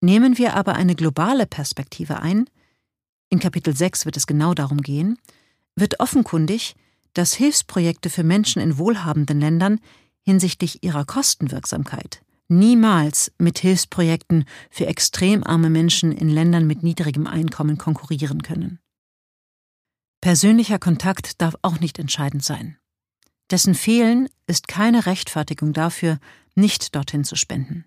Nehmen 0.02 0.38
wir 0.38 0.56
aber 0.56 0.76
eine 0.76 0.96
globale 0.96 1.46
Perspektive 1.46 2.22
ein, 2.22 2.50
in 3.30 3.40
Kapitel 3.40 3.76
6 3.76 4.06
wird 4.06 4.16
es 4.16 4.28
genau 4.28 4.54
darum 4.54 4.82
gehen, 4.82 5.18
wird 5.76 6.00
offenkundig, 6.00 6.76
dass 7.14 7.34
Hilfsprojekte 7.34 8.10
für 8.10 8.24
Menschen 8.24 8.62
in 8.62 8.78
wohlhabenden 8.78 9.40
Ländern 9.40 9.80
hinsichtlich 10.22 10.84
ihrer 10.84 11.06
Kostenwirksamkeit 11.06 12.22
niemals 12.48 13.32
mit 13.38 13.60
Hilfsprojekten 13.60 14.46
für 14.70 14.88
extrem 14.88 15.44
arme 15.44 15.70
Menschen 15.70 16.12
in 16.12 16.30
Ländern 16.30 16.68
mit 16.68 16.84
niedrigem 16.84 17.28
Einkommen 17.28 17.78
konkurrieren 17.78 18.44
können. 18.44 18.80
Persönlicher 20.22 20.80
Kontakt 20.80 21.42
darf 21.42 21.56
auch 21.62 21.80
nicht 21.80 22.00
entscheidend 22.00 22.44
sein. 22.44 22.78
Dessen 23.54 23.76
Fehlen 23.76 24.30
ist 24.48 24.68
keine 24.68 25.06
Rechtfertigung 25.06 25.74
dafür, 25.74 26.18
nicht 26.56 26.96
dorthin 26.96 27.24
zu 27.24 27.36
spenden. 27.36 27.86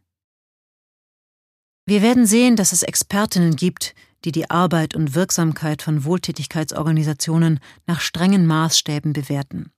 Wir 1.86 2.02
werden 2.02 2.24
sehen, 2.24 2.54
dass 2.54 2.70
es 2.70 2.84
Expertinnen 2.84 3.56
gibt, 3.56 3.96
die 4.24 4.30
die 4.30 4.48
Arbeit 4.48 4.94
und 4.94 5.16
Wirksamkeit 5.16 5.82
von 5.82 6.04
Wohltätigkeitsorganisationen 6.04 7.58
nach 7.84 7.98
strengen 7.98 8.46
Maßstäben 8.46 9.12
bewerten. 9.12 9.72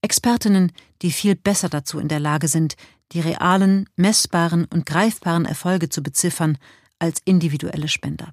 Expertinnen, 0.00 0.70
die 1.02 1.10
viel 1.10 1.34
besser 1.34 1.68
dazu 1.68 1.98
in 1.98 2.06
der 2.06 2.20
Lage 2.20 2.46
sind, 2.46 2.76
die 3.10 3.20
realen, 3.20 3.88
messbaren 3.96 4.64
und 4.66 4.86
greifbaren 4.86 5.44
Erfolge 5.44 5.88
zu 5.88 6.04
beziffern 6.04 6.56
als 7.00 7.20
individuelle 7.24 7.88
Spender. 7.88 8.30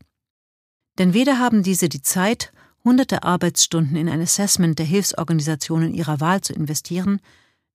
Denn 0.99 1.15
weder 1.15 1.39
haben 1.39 1.63
diese 1.63 1.89
die 1.89 2.03
Zeit, 2.03 2.53
hunderte 2.83 3.23
Arbeitsstunden 3.23 3.95
in 3.95 4.09
ein 4.09 4.21
Assessment 4.21 4.79
der 4.79 4.85
Hilfsorganisationen 4.85 5.93
ihrer 5.93 6.19
Wahl 6.19 6.41
zu 6.41 6.53
investieren, 6.53 7.21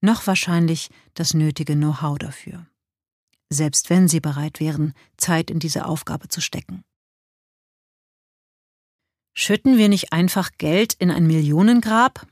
noch 0.01 0.27
wahrscheinlich 0.27 0.91
das 1.15 1.35
nötige 1.35 1.75
Know-how 1.75 2.19
dafür. 2.19 2.67
Selbst 3.49 3.91
wenn 3.91 4.09
sie 4.09 4.21
bereit 4.21 4.61
wären, 4.61 4.93
Zeit 5.17 5.51
in 5.51 5.59
diese 5.59 5.87
Aufgabe 5.87 6.29
zu 6.29 6.41
stecken. 6.41 6.83
Schütten 9.35 9.77
wir 9.77 9.89
nicht 9.89 10.13
einfach 10.13 10.51
Geld 10.59 10.95
in 10.95 11.11
ein 11.11 11.27
Millionengrab? 11.27 12.27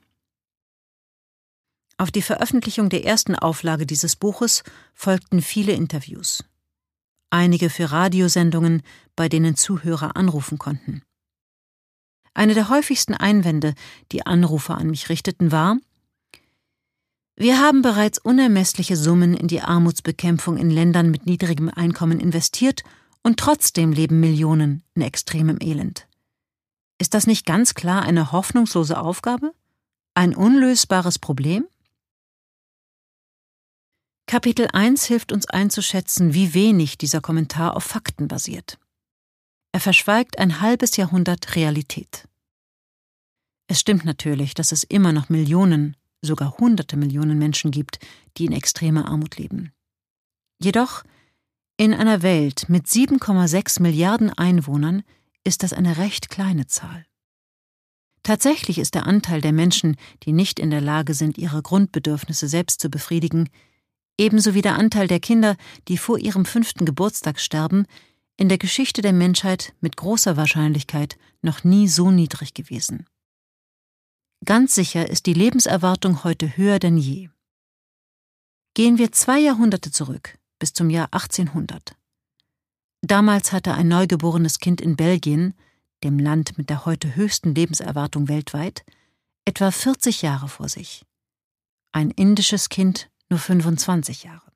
Auf 1.99 2.11
die 2.11 2.23
Veröffentlichung 2.23 2.89
der 2.89 3.05
ersten 3.05 3.37
Auflage 3.37 3.87
dieses 3.87 4.17
Buches 4.17 4.65
folgten 4.95 5.43
viele 5.43 5.73
Interviews. 5.73 6.45
Einige 7.31 7.71
für 7.71 7.93
Radiosendungen, 7.93 8.83
bei 9.17 9.29
denen 9.29 9.55
Zuhörer 9.55 10.17
anrufen 10.17 10.59
konnten. 10.59 11.03
Eine 12.35 12.55
der 12.55 12.69
häufigsten 12.69 13.15
Einwände, 13.15 13.75
die 14.13 14.27
Anrufer 14.27 14.77
an 14.77 14.91
mich 14.91 15.09
richteten, 15.09 15.53
war 15.53 15.79
Wir 17.37 17.61
haben 17.61 17.81
bereits 17.81 18.19
unermessliche 18.19 18.97
Summen 18.97 19.35
in 19.35 19.47
die 19.47 19.61
Armutsbekämpfung 19.61 20.57
in 20.57 20.71
Ländern 20.71 21.11
mit 21.11 21.27
niedrigem 21.27 21.69
Einkommen 21.69 22.19
investiert 22.19 22.83
und 23.23 23.39
trotzdem 23.39 23.93
leben 23.93 24.21
Millionen 24.21 24.83
in 24.95 25.03
extremem 25.03 25.59
Elend. 25.61 26.09
Ist 26.99 27.15
das 27.15 27.27
nicht 27.27 27.47
ganz 27.47 27.75
klar 27.75 28.03
eine 28.03 28.33
hoffnungslose 28.33 28.99
Aufgabe? 28.99 29.53
Ein 30.15 30.35
unlösbares 30.35 31.19
Problem? 31.19 31.67
Kapitel 34.27 34.69
1 34.73 35.05
hilft 35.05 35.33
uns 35.33 35.47
einzuschätzen, 35.47 36.35
wie 36.35 36.55
wenig 36.55 36.99
dieser 36.99 37.21
Kommentar 37.21 37.77
auf 37.77 37.85
Fakten 37.85 38.27
basiert. 38.27 38.79
Er 39.73 39.81
verschweigt 39.81 40.39
ein 40.39 40.61
halbes 40.61 40.97
Jahrhundert 40.97 41.57
Realität. 41.57 42.29
Es 43.67 43.81
stimmt 43.81 44.05
natürlich, 44.05 44.55
dass 44.55 44.73
es 44.73 44.85
immer 44.85 45.13
noch 45.13 45.29
Millionen, 45.29 45.97
sogar 46.21 46.59
hunderte 46.59 46.97
Millionen 46.97 47.39
Menschen 47.39 47.71
gibt, 47.71 47.99
die 48.37 48.47
in 48.47 48.53
extremer 48.53 49.07
Armut 49.07 49.37
leben. 49.37 49.73
Jedoch, 50.61 51.05
in 51.77 51.93
einer 51.93 52.23
Welt 52.23 52.69
mit 52.69 52.87
7,6 52.87 53.83
Milliarden 53.83 54.31
Einwohnern 54.31 55.03
ist 55.43 55.63
das 55.63 55.73
eine 55.73 55.97
recht 55.97 56.31
kleine 56.31 56.67
Zahl. 56.67 57.05
Tatsächlich 58.23 58.79
ist 58.79 58.95
der 58.95 59.07
Anteil 59.07 59.41
der 59.41 59.53
Menschen, 59.53 59.97
die 60.23 60.33
nicht 60.33 60.59
in 60.59 60.71
der 60.71 60.81
Lage 60.81 61.13
sind, 61.13 61.37
ihre 61.37 61.61
Grundbedürfnisse 61.61 62.49
selbst 62.49 62.81
zu 62.81 62.89
befriedigen, 62.89 63.51
ebenso 64.19 64.55
wie 64.55 64.63
der 64.63 64.79
Anteil 64.79 65.09
der 65.09 65.21
Kinder, 65.21 65.57
die 65.89 65.99
vor 65.99 66.19
ihrem 66.19 66.47
fünften 66.47 66.87
Geburtstag 66.87 67.39
sterben, 67.39 67.87
in 68.37 68.49
der 68.49 68.59
Geschichte 68.59 69.03
der 69.03 69.13
Menschheit 69.13 69.75
mit 69.81 69.97
großer 69.97 70.37
Wahrscheinlichkeit 70.37 71.19
noch 71.43 71.65
nie 71.65 71.89
so 71.89 72.11
niedrig 72.11 72.55
gewesen. 72.55 73.07
Ganz 74.45 74.75
sicher 74.75 75.09
ist 75.09 75.27
die 75.27 75.33
Lebenserwartung 75.33 76.25
heute 76.25 76.57
höher 76.57 76.79
denn 76.79 76.99
je. 76.99 77.29
Gehen 78.75 78.99
wir 78.99 79.13
zwei 79.13 79.39
Jahrhunderte 79.39 79.91
zurück, 79.91 80.39
bis 80.59 80.73
zum 80.73 80.91
Jahr 80.91 81.07
1800. 81.13 81.97
Damals 83.01 83.53
hatte 83.53 83.75
ein 83.75 83.89
neugeborenes 83.89 84.59
Kind 84.59 84.81
in 84.81 84.97
Belgien, 84.97 85.55
dem 86.03 86.19
Land 86.19 86.59
mit 86.59 86.69
der 86.69 86.85
heute 86.85 87.15
höchsten 87.15 87.55
Lebenserwartung 87.55 88.29
weltweit, 88.29 88.85
etwa 89.45 89.71
40 89.71 90.23
Jahre 90.23 90.49
vor 90.49 90.69
sich. 90.69 91.07
Ein 91.93 92.11
indisches 92.11 92.69
Kind 92.69 93.11
nur 93.31 93.39
25 93.39 94.25
Jahre. 94.25 94.53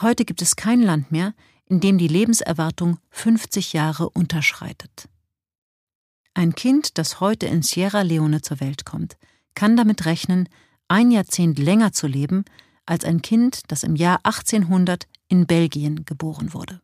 Heute 0.00 0.24
gibt 0.24 0.42
es 0.42 0.56
kein 0.56 0.82
Land 0.82 1.12
mehr, 1.12 1.34
in 1.66 1.80
dem 1.80 1.98
die 1.98 2.08
Lebenserwartung 2.08 2.98
50 3.10 3.72
Jahre 3.72 4.10
unterschreitet. 4.10 5.08
Ein 6.36 6.54
Kind, 6.54 6.98
das 6.98 7.18
heute 7.18 7.46
in 7.46 7.62
Sierra 7.62 8.02
Leone 8.02 8.42
zur 8.42 8.60
Welt 8.60 8.84
kommt, 8.84 9.16
kann 9.54 9.74
damit 9.74 10.04
rechnen, 10.04 10.50
ein 10.86 11.10
Jahrzehnt 11.10 11.58
länger 11.58 11.92
zu 11.92 12.06
leben 12.06 12.44
als 12.84 13.06
ein 13.06 13.22
Kind, 13.22 13.62
das 13.68 13.82
im 13.82 13.96
Jahr 13.96 14.20
1800 14.24 15.08
in 15.28 15.46
Belgien 15.46 16.04
geboren 16.04 16.52
wurde. 16.52 16.82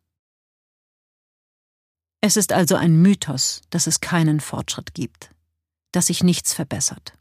Es 2.23 2.39
ist 2.39 2.55
also 2.55 2.77
ein 2.77 2.97
Mythos, 3.03 3.61
dass 3.69 3.87
es 3.87 4.01
keinen 4.01 4.41
Fortschritt 4.41 4.95
gibt, 4.95 5.29
dass 5.91 6.07
sich 6.07 6.23
nichts 6.23 6.55
verbessert. 6.55 7.13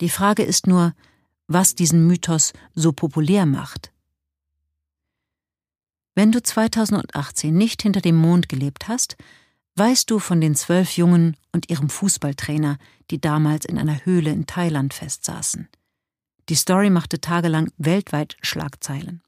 Die 0.00 0.10
Frage 0.10 0.44
ist 0.44 0.68
nur, 0.68 0.94
was 1.48 1.74
diesen 1.74 2.06
Mythos 2.06 2.52
so 2.72 2.92
populär 2.92 3.46
macht. 3.46 3.92
Wenn 6.14 6.30
du 6.30 6.40
2018 6.40 7.52
nicht 7.52 7.82
hinter 7.82 8.00
dem 8.00 8.16
Mond 8.16 8.48
gelebt 8.48 8.86
hast, 8.86 9.16
weißt 9.76 10.10
du 10.10 10.18
von 10.18 10.40
den 10.40 10.54
zwölf 10.54 10.96
Jungen 10.96 11.36
und 11.52 11.70
ihrem 11.70 11.88
Fußballtrainer, 11.88 12.78
die 13.10 13.20
damals 13.20 13.64
in 13.64 13.78
einer 13.78 14.04
Höhle 14.04 14.30
in 14.30 14.46
Thailand 14.46 14.94
festsaßen. 14.94 15.68
Die 16.48 16.54
Story 16.54 16.90
machte 16.90 17.20
tagelang 17.20 17.70
weltweit 17.78 18.36
Schlagzeilen. 18.42 19.22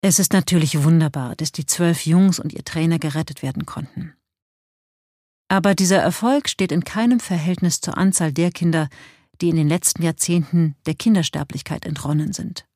Es 0.00 0.18
ist 0.18 0.32
natürlich 0.32 0.82
wunderbar, 0.82 1.34
dass 1.36 1.52
die 1.52 1.66
zwölf 1.66 2.04
Jungs 2.04 2.38
und 2.38 2.52
ihr 2.52 2.64
Trainer 2.64 2.98
gerettet 2.98 3.42
werden 3.42 3.64
konnten. 3.64 4.14
Aber 5.48 5.74
dieser 5.74 5.98
Erfolg 5.98 6.48
steht 6.48 6.72
in 6.72 6.84
keinem 6.84 7.20
Verhältnis 7.20 7.80
zur 7.80 7.96
Anzahl 7.96 8.32
der 8.32 8.50
Kinder, 8.50 8.88
die 9.40 9.48
in 9.50 9.56
den 9.56 9.68
letzten 9.68 10.02
Jahrzehnten 10.02 10.74
der 10.86 10.94
Kindersterblichkeit 10.94 11.84
entronnen 11.84 12.32
sind. 12.32 12.66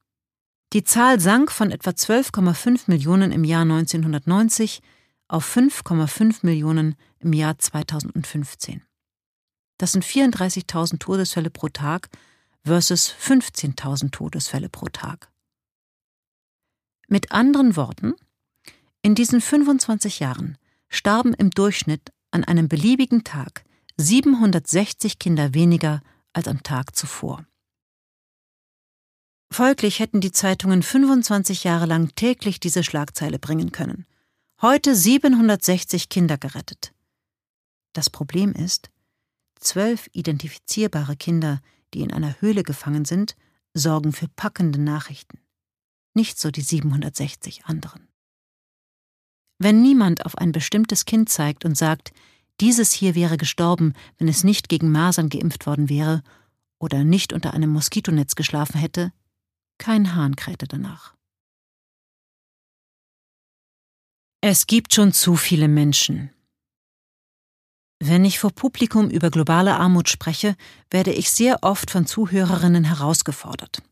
Die 0.72 0.84
Zahl 0.84 1.18
sank 1.18 1.50
von 1.50 1.70
etwa 1.70 1.90
12,5 1.90 2.84
Millionen 2.86 3.32
im 3.32 3.44
Jahr 3.44 3.62
1990 3.62 4.80
auf 5.28 5.56
5,5 5.56 6.38
Millionen 6.42 6.96
im 7.20 7.32
Jahr 7.32 7.58
2015. 7.58 8.82
Das 9.78 9.92
sind 9.92 10.04
34.000 10.04 10.98
Todesfälle 10.98 11.50
pro 11.50 11.68
Tag 11.68 12.08
versus 12.64 13.14
15.000 13.14 14.10
Todesfälle 14.10 14.68
pro 14.68 14.86
Tag. 14.86 15.30
Mit 17.06 17.32
anderen 17.32 17.76
Worten, 17.76 18.14
in 19.02 19.14
diesen 19.14 19.40
25 19.40 20.18
Jahren 20.18 20.58
starben 20.88 21.34
im 21.34 21.50
Durchschnitt 21.50 22.12
an 22.30 22.44
einem 22.44 22.68
beliebigen 22.68 23.24
Tag 23.24 23.64
760 23.96 25.18
Kinder 25.18 25.54
weniger 25.54 26.02
als 26.32 26.48
am 26.48 26.62
Tag 26.62 26.94
zuvor. 26.94 27.46
Folglich 29.50 29.98
hätten 29.98 30.20
die 30.20 30.32
Zeitungen 30.32 30.82
25 30.82 31.64
Jahre 31.64 31.86
lang 31.86 32.14
täglich 32.14 32.60
diese 32.60 32.84
Schlagzeile 32.84 33.38
bringen 33.38 33.72
können. 33.72 34.06
Heute 34.60 34.96
760 34.96 36.08
Kinder 36.08 36.36
gerettet. 36.36 36.92
Das 37.92 38.10
Problem 38.10 38.54
ist, 38.54 38.90
zwölf 39.60 40.08
identifizierbare 40.12 41.14
Kinder, 41.14 41.60
die 41.94 42.00
in 42.00 42.12
einer 42.12 42.40
Höhle 42.40 42.64
gefangen 42.64 43.04
sind, 43.04 43.36
sorgen 43.72 44.12
für 44.12 44.26
packende 44.26 44.80
Nachrichten. 44.80 45.38
Nicht 46.12 46.40
so 46.40 46.50
die 46.50 46.62
760 46.62 47.66
anderen. 47.66 48.08
Wenn 49.60 49.80
niemand 49.80 50.26
auf 50.26 50.36
ein 50.36 50.50
bestimmtes 50.50 51.04
Kind 51.04 51.28
zeigt 51.28 51.64
und 51.64 51.78
sagt, 51.78 52.12
dieses 52.60 52.90
hier 52.90 53.14
wäre 53.14 53.36
gestorben, 53.36 53.92
wenn 54.16 54.26
es 54.26 54.42
nicht 54.42 54.68
gegen 54.68 54.90
Masern 54.90 55.28
geimpft 55.28 55.66
worden 55.66 55.88
wäre 55.88 56.24
oder 56.80 57.04
nicht 57.04 57.32
unter 57.32 57.54
einem 57.54 57.70
Moskitonetz 57.70 58.34
geschlafen 58.34 58.80
hätte, 58.80 59.12
kein 59.78 60.16
Hahn 60.16 60.34
krähte 60.34 60.66
danach. 60.66 61.17
Es 64.40 64.68
gibt 64.68 64.94
schon 64.94 65.12
zu 65.12 65.34
viele 65.34 65.66
Menschen. 65.66 66.30
Wenn 67.98 68.24
ich 68.24 68.38
vor 68.38 68.52
Publikum 68.52 69.10
über 69.10 69.30
globale 69.30 69.74
Armut 69.74 70.08
spreche, 70.08 70.54
werde 70.92 71.12
ich 71.12 71.30
sehr 71.30 71.64
oft 71.64 71.90
von 71.90 72.06
Zuhörerinnen 72.06 72.84
herausgefordert. 72.84 73.82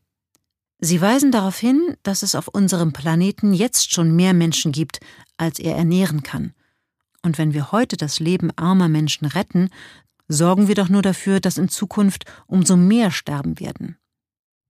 Sie 0.79 1.01
weisen 1.01 1.33
darauf 1.33 1.57
hin, 1.57 1.97
dass 2.03 2.23
es 2.23 2.33
auf 2.33 2.47
unserem 2.47 2.93
Planeten 2.93 3.51
jetzt 3.51 3.91
schon 3.91 4.15
mehr 4.15 4.33
Menschen 4.33 4.71
gibt, 4.71 5.01
als 5.35 5.59
er 5.59 5.75
ernähren 5.75 6.23
kann. 6.23 6.53
Und 7.23 7.37
wenn 7.37 7.53
wir 7.53 7.73
heute 7.73 7.97
das 7.97 8.21
Leben 8.21 8.51
armer 8.55 8.87
Menschen 8.87 9.25
retten, 9.25 9.69
sorgen 10.29 10.69
wir 10.69 10.75
doch 10.75 10.87
nur 10.87 11.01
dafür, 11.01 11.41
dass 11.41 11.57
in 11.57 11.67
Zukunft 11.67 12.23
umso 12.45 12.77
mehr 12.77 13.11
sterben 13.11 13.59
werden. 13.59 13.97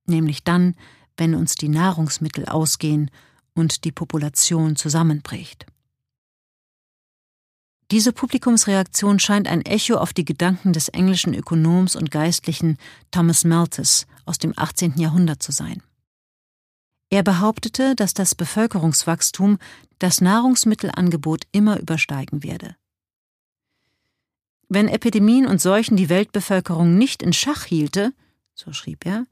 Nämlich 0.07 0.43
dann, 0.43 0.73
wenn 1.17 1.35
uns 1.35 1.53
die 1.53 1.69
Nahrungsmittel 1.69 2.47
ausgehen 2.47 3.11
und 3.57 3.83
die 3.83 3.91
Population 3.91 4.75
zusammenbricht. 4.75 5.65
Diese 7.89 8.11
Publikumsreaktion 8.11 9.17
scheint 9.19 9.47
ein 9.47 9.61
Echo 9.61 9.95
auf 9.95 10.13
die 10.13 10.25
Gedanken 10.25 10.73
des 10.73 10.89
englischen 10.89 11.33
Ökonoms 11.33 11.95
und 11.95 12.11
Geistlichen 12.11 12.77
Thomas 13.11 13.45
Malthus 13.45 14.05
aus 14.25 14.37
dem 14.37 14.53
18. 14.55 14.97
Jahrhundert 14.97 15.41
zu 15.41 15.51
sein. 15.51 15.81
Er 17.09 17.23
behauptete, 17.23 17.95
dass 17.95 18.13
das 18.13 18.35
Bevölkerungswachstum 18.35 19.57
das 19.99 20.19
Nahrungsmittelangebot 20.19 21.45
immer 21.53 21.79
übersteigen 21.79 22.43
werde. 22.43 22.75
Wenn 24.67 24.89
Epidemien 24.89 25.47
und 25.47 25.61
Seuchen 25.61 25.95
die 25.95 26.09
Weltbevölkerung 26.09 26.97
nicht 26.97 27.23
in 27.23 27.31
Schach 27.31 27.63
hielte, 27.63 28.13
so 28.53 28.73
schrieb 28.73 29.05
er, 29.05 29.25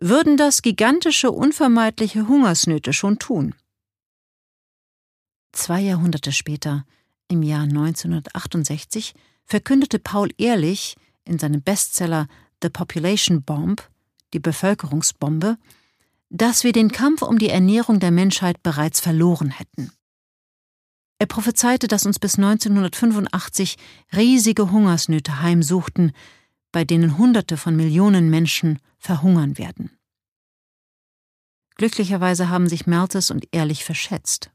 würden 0.00 0.38
das 0.38 0.62
gigantische 0.62 1.30
unvermeidliche 1.30 2.26
Hungersnöte 2.26 2.92
schon 2.92 3.18
tun. 3.18 3.54
Zwei 5.52 5.80
Jahrhunderte 5.80 6.32
später, 6.32 6.86
im 7.28 7.42
Jahr 7.42 7.62
1968, 7.62 9.14
verkündete 9.44 9.98
Paul 9.98 10.30
Ehrlich 10.38 10.96
in 11.24 11.38
seinem 11.38 11.62
Bestseller 11.62 12.26
The 12.62 12.70
Population 12.70 13.42
Bomb, 13.42 13.88
die 14.32 14.40
Bevölkerungsbombe, 14.40 15.58
dass 16.30 16.64
wir 16.64 16.72
den 16.72 16.92
Kampf 16.92 17.22
um 17.22 17.38
die 17.38 17.48
Ernährung 17.48 18.00
der 18.00 18.10
Menschheit 18.10 18.62
bereits 18.62 19.00
verloren 19.00 19.50
hätten. 19.50 19.92
Er 21.18 21.26
prophezeite, 21.26 21.88
dass 21.88 22.06
uns 22.06 22.18
bis 22.18 22.36
1985 22.36 23.76
riesige 24.16 24.70
Hungersnöte 24.70 25.42
heimsuchten, 25.42 26.12
bei 26.72 26.84
denen 26.84 27.18
Hunderte 27.18 27.56
von 27.56 27.76
Millionen 27.76 28.30
Menschen 28.30 28.78
verhungern 28.98 29.58
werden. 29.58 29.90
Glücklicherweise 31.76 32.48
haben 32.48 32.68
sich 32.68 32.86
Malthus 32.86 33.30
und 33.30 33.48
Ehrlich 33.52 33.84
verschätzt. 33.84 34.50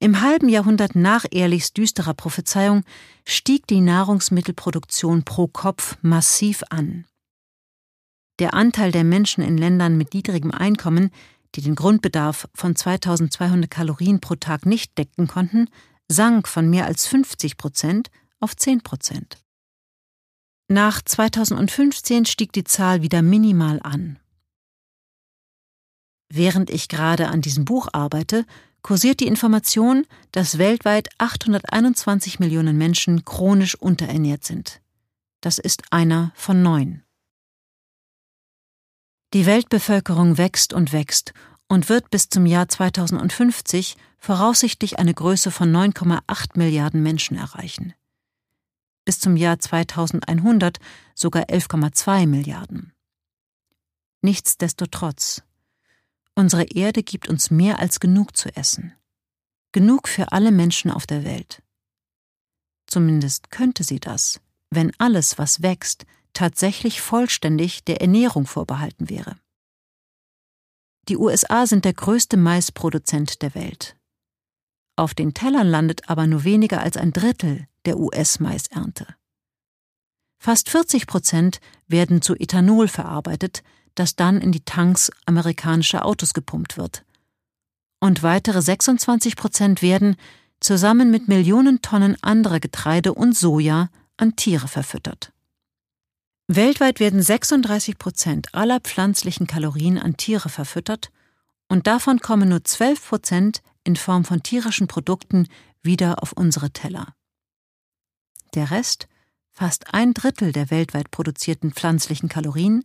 Im 0.00 0.20
halben 0.20 0.48
Jahrhundert 0.48 0.94
nach 0.94 1.24
Ehrlichs 1.30 1.72
düsterer 1.72 2.14
Prophezeiung 2.14 2.84
stieg 3.26 3.66
die 3.66 3.80
Nahrungsmittelproduktion 3.80 5.24
pro 5.24 5.48
Kopf 5.48 5.98
massiv 6.02 6.62
an. 6.70 7.04
Der 8.38 8.54
Anteil 8.54 8.92
der 8.92 9.02
Menschen 9.02 9.42
in 9.42 9.58
Ländern 9.58 9.98
mit 9.98 10.14
niedrigem 10.14 10.52
Einkommen, 10.52 11.10
die 11.54 11.62
den 11.62 11.74
Grundbedarf 11.74 12.48
von 12.54 12.76
2200 12.76 13.68
Kalorien 13.68 14.20
pro 14.20 14.36
Tag 14.36 14.66
nicht 14.66 14.96
decken 14.96 15.26
konnten, 15.26 15.68
sank 16.06 16.46
von 16.46 16.70
mehr 16.70 16.86
als 16.86 17.06
50 17.08 17.56
Prozent 17.56 18.10
auf 18.38 18.56
10 18.56 18.82
Prozent. 18.82 19.38
Nach 20.70 21.00
2015 21.00 22.26
stieg 22.26 22.52
die 22.52 22.64
Zahl 22.64 23.00
wieder 23.00 23.22
minimal 23.22 23.80
an. 23.82 24.18
Während 26.28 26.68
ich 26.68 26.88
gerade 26.88 27.28
an 27.28 27.40
diesem 27.40 27.64
Buch 27.64 27.88
arbeite, 27.92 28.44
kursiert 28.82 29.20
die 29.20 29.28
Information, 29.28 30.06
dass 30.30 30.58
weltweit 30.58 31.08
821 31.16 32.38
Millionen 32.38 32.76
Menschen 32.76 33.24
chronisch 33.24 33.76
unterernährt 33.76 34.44
sind. 34.44 34.82
Das 35.40 35.56
ist 35.56 35.84
einer 35.90 36.32
von 36.34 36.62
neun. 36.62 37.02
Die 39.32 39.46
Weltbevölkerung 39.46 40.36
wächst 40.36 40.74
und 40.74 40.92
wächst 40.92 41.32
und 41.68 41.88
wird 41.88 42.10
bis 42.10 42.28
zum 42.28 42.44
Jahr 42.44 42.68
2050 42.68 43.96
voraussichtlich 44.18 44.98
eine 44.98 45.14
Größe 45.14 45.50
von 45.50 45.74
9,8 45.74 46.58
Milliarden 46.58 47.02
Menschen 47.02 47.38
erreichen 47.38 47.94
bis 49.08 49.20
zum 49.20 49.38
Jahr 49.38 49.58
2100 49.58 50.80
sogar 51.14 51.44
11,2 51.44 52.26
Milliarden. 52.26 52.92
Nichtsdestotrotz, 54.20 55.42
unsere 56.34 56.64
Erde 56.64 57.02
gibt 57.02 57.26
uns 57.26 57.50
mehr 57.50 57.78
als 57.78 58.00
genug 58.00 58.36
zu 58.36 58.54
essen. 58.54 58.92
Genug 59.72 60.08
für 60.08 60.32
alle 60.32 60.52
Menschen 60.52 60.90
auf 60.90 61.06
der 61.06 61.24
Welt. 61.24 61.62
Zumindest 62.86 63.50
könnte 63.50 63.82
sie 63.82 63.98
das, 63.98 64.42
wenn 64.68 64.92
alles, 64.98 65.38
was 65.38 65.62
wächst, 65.62 66.04
tatsächlich 66.34 67.00
vollständig 67.00 67.84
der 67.84 68.02
Ernährung 68.02 68.44
vorbehalten 68.46 69.08
wäre. 69.08 69.38
Die 71.08 71.16
USA 71.16 71.66
sind 71.66 71.86
der 71.86 71.94
größte 71.94 72.36
Maisproduzent 72.36 73.40
der 73.40 73.54
Welt. 73.54 73.96
Auf 74.96 75.14
den 75.14 75.32
Tellern 75.32 75.66
landet 75.66 76.10
aber 76.10 76.26
nur 76.26 76.44
weniger 76.44 76.82
als 76.82 76.98
ein 76.98 77.14
Drittel 77.14 77.68
der 77.88 77.98
US-Maisernte. 77.98 79.06
Fast 80.38 80.68
40 80.68 81.06
Prozent 81.06 81.58
werden 81.86 82.20
zu 82.20 82.34
Ethanol 82.36 82.86
verarbeitet, 82.86 83.62
das 83.94 84.14
dann 84.14 84.42
in 84.42 84.52
die 84.52 84.64
Tanks 84.64 85.10
amerikanischer 85.24 86.04
Autos 86.04 86.34
gepumpt 86.34 86.76
wird. 86.76 87.06
Und 87.98 88.22
weitere 88.22 88.60
26 88.60 89.36
Prozent 89.36 89.80
werden, 89.80 90.16
zusammen 90.60 91.10
mit 91.10 91.28
Millionen 91.28 91.80
Tonnen 91.80 92.22
anderer 92.22 92.60
Getreide 92.60 93.14
und 93.14 93.34
Soja, 93.34 93.88
an 94.18 94.36
Tiere 94.36 94.68
verfüttert. 94.68 95.32
Weltweit 96.46 97.00
werden 97.00 97.22
36 97.22 97.96
Prozent 97.96 98.54
aller 98.54 98.80
pflanzlichen 98.80 99.46
Kalorien 99.46 99.96
an 99.98 100.18
Tiere 100.18 100.50
verfüttert 100.50 101.10
und 101.68 101.86
davon 101.86 102.20
kommen 102.20 102.50
nur 102.50 102.62
12 102.62 103.08
Prozent 103.08 103.62
in 103.82 103.96
Form 103.96 104.26
von 104.26 104.42
tierischen 104.42 104.88
Produkten 104.88 105.48
wieder 105.82 106.22
auf 106.22 106.32
unsere 106.32 106.70
Teller. 106.70 107.14
Der 108.54 108.70
Rest, 108.70 109.08
fast 109.52 109.94
ein 109.94 110.14
Drittel 110.14 110.52
der 110.52 110.70
weltweit 110.70 111.10
produzierten 111.10 111.72
pflanzlichen 111.72 112.28
Kalorien, 112.28 112.84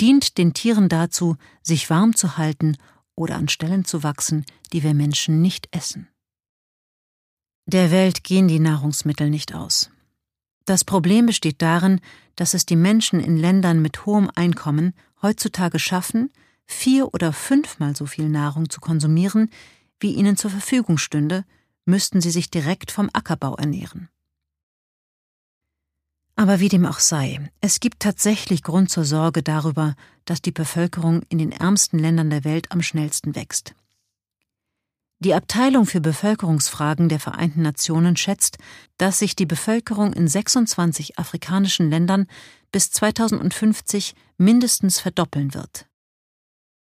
dient 0.00 0.38
den 0.38 0.54
Tieren 0.54 0.88
dazu, 0.88 1.36
sich 1.62 1.90
warm 1.90 2.16
zu 2.16 2.36
halten 2.36 2.76
oder 3.14 3.36
an 3.36 3.48
Stellen 3.48 3.84
zu 3.84 4.02
wachsen, 4.02 4.44
die 4.72 4.82
wir 4.82 4.94
Menschen 4.94 5.40
nicht 5.40 5.68
essen. 5.70 6.08
Der 7.66 7.90
Welt 7.90 8.24
gehen 8.24 8.48
die 8.48 8.60
Nahrungsmittel 8.60 9.30
nicht 9.30 9.54
aus. 9.54 9.90
Das 10.66 10.84
Problem 10.84 11.26
besteht 11.26 11.62
darin, 11.62 12.00
dass 12.36 12.54
es 12.54 12.66
die 12.66 12.76
Menschen 12.76 13.20
in 13.20 13.36
Ländern 13.36 13.80
mit 13.80 14.06
hohem 14.06 14.30
Einkommen 14.34 14.94
heutzutage 15.22 15.78
schaffen, 15.78 16.30
vier 16.66 17.12
oder 17.12 17.32
fünfmal 17.32 17.94
so 17.94 18.06
viel 18.06 18.28
Nahrung 18.28 18.70
zu 18.70 18.80
konsumieren, 18.80 19.50
wie 20.00 20.14
ihnen 20.14 20.36
zur 20.36 20.50
Verfügung 20.50 20.98
stünde, 20.98 21.44
müssten 21.84 22.20
sie 22.20 22.30
sich 22.30 22.50
direkt 22.50 22.90
vom 22.90 23.10
Ackerbau 23.12 23.56
ernähren. 23.56 24.08
Aber 26.36 26.58
wie 26.58 26.68
dem 26.68 26.84
auch 26.84 26.98
sei, 26.98 27.50
es 27.60 27.78
gibt 27.78 28.00
tatsächlich 28.00 28.62
Grund 28.62 28.90
zur 28.90 29.04
Sorge 29.04 29.42
darüber, 29.42 29.94
dass 30.24 30.42
die 30.42 30.50
Bevölkerung 30.50 31.22
in 31.28 31.38
den 31.38 31.52
ärmsten 31.52 31.98
Ländern 31.98 32.30
der 32.30 32.44
Welt 32.44 32.72
am 32.72 32.82
schnellsten 32.82 33.36
wächst. 33.36 33.74
Die 35.20 35.32
Abteilung 35.32 35.86
für 35.86 36.00
Bevölkerungsfragen 36.00 37.08
der 37.08 37.20
Vereinten 37.20 37.62
Nationen 37.62 38.16
schätzt, 38.16 38.58
dass 38.98 39.20
sich 39.20 39.36
die 39.36 39.46
Bevölkerung 39.46 40.12
in 40.12 40.26
26 40.26 41.18
afrikanischen 41.18 41.88
Ländern 41.88 42.26
bis 42.72 42.90
2050 42.90 44.14
mindestens 44.36 44.98
verdoppeln 44.98 45.54
wird. 45.54 45.86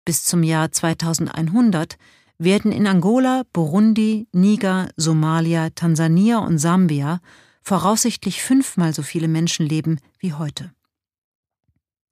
Bis 0.06 0.24
zum 0.24 0.44
Jahr 0.44 0.72
2100 0.72 1.98
werden 2.38 2.72
in 2.72 2.88
Angola, 2.88 3.44
Burundi, 3.54 4.28
Niger, 4.32 4.90
Somalia, 4.96 5.72
Tansania 5.72 6.38
und 6.38 6.60
Sambia 6.60 7.20
voraussichtlich 7.62 8.42
fünfmal 8.42 8.94
so 8.94 9.04
viele 9.04 9.28
Menschen 9.28 9.66
leben 9.66 10.00
wie 10.20 10.34
heute. 10.34 10.74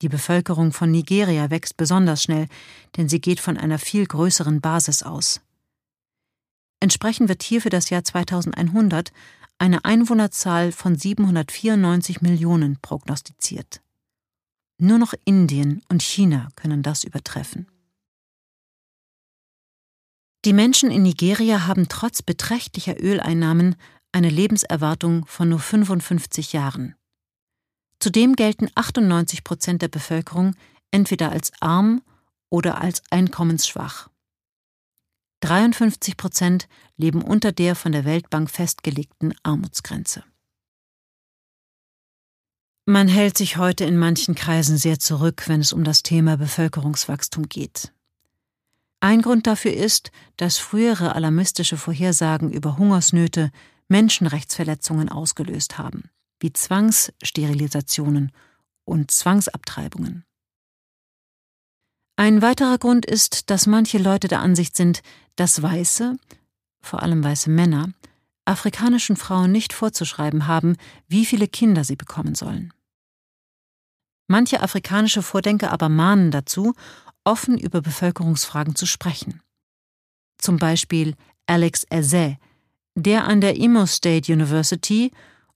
Die 0.01 0.09
Bevölkerung 0.09 0.71
von 0.71 0.91
Nigeria 0.91 1.49
wächst 1.49 1.75
besonders 1.75 2.23
schnell, 2.23 2.47
denn 2.95 3.09
sie 3.09 3.19
geht 3.19 3.39
von 3.39 3.57
einer 3.57 3.79
viel 3.79 4.05
größeren 4.05 4.61
Basis 4.61 5.03
aus. 5.03 5.41
Entsprechend 6.79 7.27
wird 7.27 7.43
hier 7.43 7.61
für 7.61 7.69
das 7.69 7.89
Jahr 7.89 8.03
2100 8.03 9.11
eine 9.57 9.83
Einwohnerzahl 9.83 10.71
von 10.71 10.95
794 10.95 12.21
Millionen 12.21 12.77
prognostiziert. 12.81 13.81
Nur 14.77 14.97
noch 14.97 15.13
Indien 15.25 15.81
und 15.89 16.01
China 16.01 16.47
können 16.55 16.81
das 16.81 17.03
übertreffen. 17.03 17.67
Die 20.45 20.53
Menschen 20.53 20.89
in 20.89 21.01
Nigeria 21.01 21.67
haben 21.67 21.89
trotz 21.89 22.21
beträchtlicher 22.21 22.97
Öleinnahmen 22.97 23.75
eine 24.11 24.29
Lebenserwartung 24.29 25.25
von 25.25 25.49
nur 25.49 25.59
55 25.59 26.53
Jahren. 26.53 26.95
Zudem 27.99 28.35
gelten 28.35 28.69
98 28.75 29.43
Prozent 29.43 29.81
der 29.81 29.89
Bevölkerung 29.89 30.55
entweder 30.91 31.31
als 31.31 31.51
arm 31.59 32.01
oder 32.49 32.81
als 32.81 33.03
einkommensschwach. 33.09 34.09
53 35.41 36.17
Prozent 36.17 36.67
leben 36.97 37.21
unter 37.21 37.51
der 37.51 37.75
von 37.75 37.91
der 37.91 38.05
Weltbank 38.05 38.49
festgelegten 38.49 39.33
Armutsgrenze. 39.43 40.23
Man 42.85 43.07
hält 43.07 43.37
sich 43.37 43.57
heute 43.57 43.85
in 43.85 43.97
manchen 43.97 44.33
Kreisen 44.33 44.77
sehr 44.77 44.99
zurück, 44.99 45.43
wenn 45.47 45.61
es 45.61 45.73
um 45.73 45.83
das 45.83 46.01
Thema 46.01 46.37
Bevölkerungswachstum 46.37 47.47
geht. 47.47 47.93
Ein 48.99 49.21
Grund 49.21 49.47
dafür 49.47 49.73
ist, 49.73 50.11
dass 50.37 50.57
frühere 50.57 51.15
alarmistische 51.15 51.77
Vorhersagen 51.77 52.51
über 52.51 52.77
Hungersnöte 52.77 53.51
Menschenrechtsverletzungen 53.89 55.09
ausgelöst 55.09 55.77
haben, 55.77 56.09
wie 56.39 56.53
Zwangssterilisationen 56.53 58.31
und 58.85 59.11
Zwangsabtreibungen. 59.11 60.25
Ein 62.15 62.41
weiterer 62.41 62.77
Grund 62.77 63.05
ist, 63.05 63.49
dass 63.49 63.65
manche 63.65 63.97
Leute 63.97 64.27
der 64.27 64.41
Ansicht 64.41 64.75
sind, 64.75 65.01
dass 65.35 65.61
Weiße, 65.61 66.17
vor 66.81 67.01
allem 67.01 67.23
weiße 67.23 67.49
Männer, 67.49 67.93
afrikanischen 68.45 69.15
Frauen 69.15 69.51
nicht 69.51 69.73
vorzuschreiben 69.73 70.47
haben, 70.47 70.75
wie 71.07 71.25
viele 71.25 71.47
Kinder 71.47 71.83
sie 71.83 71.95
bekommen 71.95 72.35
sollen. 72.35 72.73
Manche 74.27 74.61
afrikanische 74.61 75.23
Vordenker 75.23 75.71
aber 75.71 75.89
mahnen 75.89 76.31
dazu, 76.31 76.73
offen 77.23 77.57
über 77.57 77.81
Bevölkerungsfragen 77.81 78.75
zu 78.75 78.85
sprechen. 78.85 79.41
Zum 80.37 80.57
Beispiel 80.57 81.15
Alex 81.45 81.85
Eze, 81.89 82.37
der 83.03 83.25
an 83.25 83.41
der 83.41 83.57
Imo 83.57 83.85
State 83.85 84.31
University 84.31 85.11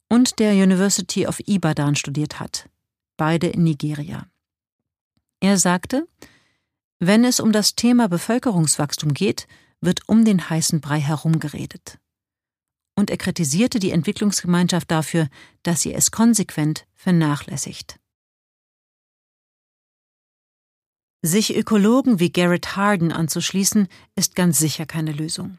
und 0.10 0.40
der 0.40 0.53
University 0.53 1.28
of 1.28 1.40
Ibadan 1.45 1.95
studiert 1.95 2.40
hat, 2.40 2.70
beide 3.18 3.48
in 3.48 3.64
Nigeria. 3.64 4.28
Er 5.40 5.57
sagte, 5.57 6.07
wenn 6.99 7.26
es 7.26 7.40
um 7.40 7.52
das 7.52 7.76
Thema 7.76 8.07
Bevölkerungswachstum 8.07 9.14
geht, 9.14 9.48
wird 9.82 10.07
um 10.07 10.24
den 10.24 10.49
heißen 10.49 10.80
Brei 10.80 10.99
herumgeredet. 10.99 11.99
Und 12.95 13.10
er 13.10 13.18
kritisierte 13.18 13.80
die 13.80 13.91
Entwicklungsgemeinschaft 13.91 14.90
dafür, 14.90 15.28
dass 15.64 15.82
sie 15.82 15.94
es 15.94 16.11
konsequent 16.11 16.86
vernachlässigt. 16.94 17.99
Sich 21.22 21.56
Ökologen 21.56 22.20
wie 22.20 22.32
Garrett 22.32 22.76
Harden 22.76 23.11
anzuschließen, 23.11 23.88
ist 24.15 24.36
ganz 24.36 24.60
sicher 24.60 24.86
keine 24.86 25.11
Lösung. 25.14 25.57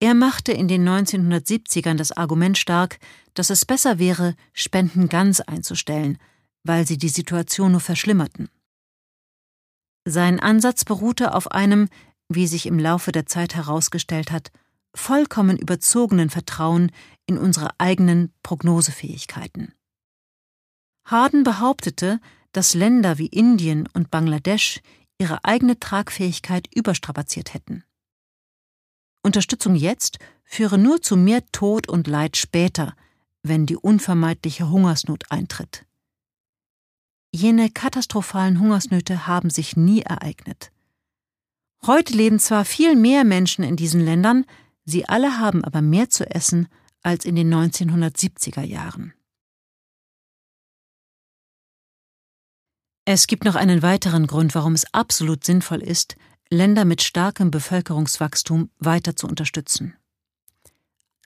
Er 0.00 0.14
machte 0.14 0.52
in 0.52 0.68
den 0.68 0.86
1970ern 0.88 1.96
das 1.96 2.12
Argument 2.12 2.58
stark, 2.58 2.98
dass 3.34 3.50
es 3.50 3.64
besser 3.64 3.98
wäre, 3.98 4.34
Spenden 4.52 5.08
ganz 5.08 5.40
einzustellen, 5.40 6.18
weil 6.64 6.86
sie 6.86 6.98
die 6.98 7.08
Situation 7.08 7.72
nur 7.72 7.80
verschlimmerten. 7.80 8.48
Sein 10.06 10.40
Ansatz 10.40 10.84
beruhte 10.84 11.34
auf 11.34 11.50
einem, 11.52 11.88
wie 12.28 12.46
sich 12.46 12.66
im 12.66 12.78
Laufe 12.78 13.12
der 13.12 13.26
Zeit 13.26 13.54
herausgestellt 13.54 14.30
hat, 14.30 14.50
vollkommen 14.94 15.56
überzogenen 15.56 16.30
Vertrauen 16.30 16.92
in 17.26 17.38
unsere 17.38 17.70
eigenen 17.78 18.32
Prognosefähigkeiten. 18.42 19.72
Harden 21.06 21.42
behauptete, 21.42 22.20
dass 22.52 22.74
Länder 22.74 23.18
wie 23.18 23.26
Indien 23.26 23.88
und 23.92 24.10
Bangladesch 24.10 24.80
ihre 25.18 25.44
eigene 25.44 25.78
Tragfähigkeit 25.78 26.68
überstrapaziert 26.74 27.54
hätten. 27.54 27.84
Unterstützung 29.24 29.74
jetzt 29.74 30.18
führe 30.44 30.76
nur 30.76 31.00
zu 31.00 31.16
mehr 31.16 31.44
Tod 31.50 31.88
und 31.88 32.06
Leid 32.06 32.36
später, 32.36 32.94
wenn 33.42 33.64
die 33.64 33.76
unvermeidliche 33.76 34.68
Hungersnot 34.68 35.30
eintritt. 35.30 35.86
Jene 37.32 37.70
katastrophalen 37.70 38.60
Hungersnöte 38.60 39.26
haben 39.26 39.50
sich 39.50 39.76
nie 39.76 40.02
ereignet. 40.02 40.70
Heute 41.86 42.12
leben 42.14 42.38
zwar 42.38 42.64
viel 42.64 42.96
mehr 42.96 43.24
Menschen 43.24 43.64
in 43.64 43.76
diesen 43.76 44.00
Ländern, 44.00 44.44
sie 44.84 45.08
alle 45.08 45.38
haben 45.38 45.64
aber 45.64 45.80
mehr 45.80 46.10
zu 46.10 46.30
essen 46.30 46.68
als 47.02 47.24
in 47.24 47.34
den 47.34 47.52
1970er 47.52 48.62
Jahren. 48.62 49.14
Es 53.06 53.26
gibt 53.26 53.44
noch 53.44 53.54
einen 53.54 53.82
weiteren 53.82 54.26
Grund, 54.26 54.54
warum 54.54 54.74
es 54.74 54.92
absolut 54.94 55.44
sinnvoll 55.44 55.82
ist, 55.82 56.16
Länder 56.54 56.84
mit 56.84 57.02
starkem 57.02 57.50
Bevölkerungswachstum 57.50 58.70
weiter 58.78 59.16
zu 59.16 59.26
unterstützen. 59.26 59.94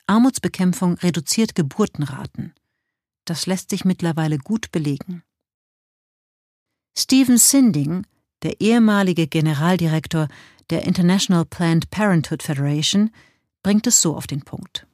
Armutsbekämpfung 0.07 0.95
reduziert 0.95 1.55
Geburtenraten. 1.55 2.53
Das 3.25 3.45
lässt 3.45 3.69
sich 3.69 3.85
mittlerweile 3.85 4.39
gut 4.39 4.71
belegen. 4.71 5.23
Stephen 6.97 7.37
Sinding, 7.37 8.05
der 8.41 8.59
ehemalige 8.59 9.27
Generaldirektor 9.27 10.27
der 10.69 10.83
International 10.83 11.45
Planned 11.45 11.89
Parenthood 11.91 12.43
Federation, 12.43 13.11
bringt 13.63 13.87
es 13.87 14.01
so 14.01 14.15
auf 14.15 14.27
den 14.27 14.41
Punkt. 14.41 14.87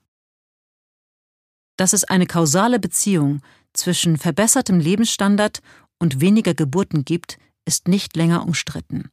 Dass 1.77 1.93
es 1.93 2.03
eine 2.03 2.25
kausale 2.25 2.79
Beziehung 2.79 3.41
zwischen 3.73 4.17
verbessertem 4.17 4.79
Lebensstandard 4.79 5.61
und 5.97 6.21
weniger 6.21 6.53
Geburten 6.53 7.05
gibt, 7.05 7.37
ist 7.65 7.87
nicht 7.87 8.15
länger 8.15 8.43
umstritten. 8.43 9.09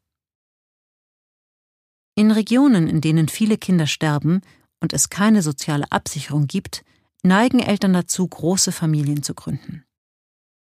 In 2.14 2.30
Regionen, 2.30 2.89
in 2.89 3.01
denen 3.01 3.28
viele 3.28 3.56
Kinder 3.56 3.86
sterben 3.86 4.43
und 4.80 4.93
es 4.93 5.09
keine 5.09 5.43
soziale 5.43 5.90
Absicherung 5.90 6.47
gibt, 6.47 6.84
neigen 7.22 7.60
Eltern 7.60 7.93
dazu, 7.93 8.26
große 8.26 8.72
Familien 8.72 9.22
zu 9.22 9.34
gründen. 9.34 9.84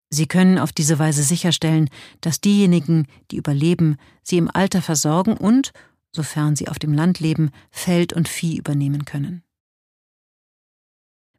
Sie 0.09 0.25
können 0.25 0.57
auf 0.57 0.71
diese 0.71 0.99
Weise 0.99 1.21
sicherstellen, 1.21 1.89
dass 2.21 2.39
diejenigen, 2.39 3.07
die 3.29 3.37
überleben, 3.37 3.97
sie 4.23 4.37
im 4.37 4.49
Alter 4.51 4.81
versorgen 4.81 5.35
und, 5.35 5.73
sofern 6.11 6.55
sie 6.55 6.69
auf 6.69 6.79
dem 6.79 6.93
Land 6.93 7.19
leben, 7.19 7.51
Feld 7.69 8.13
und 8.13 8.29
Vieh 8.29 8.57
übernehmen 8.57 9.05
können. 9.05 9.43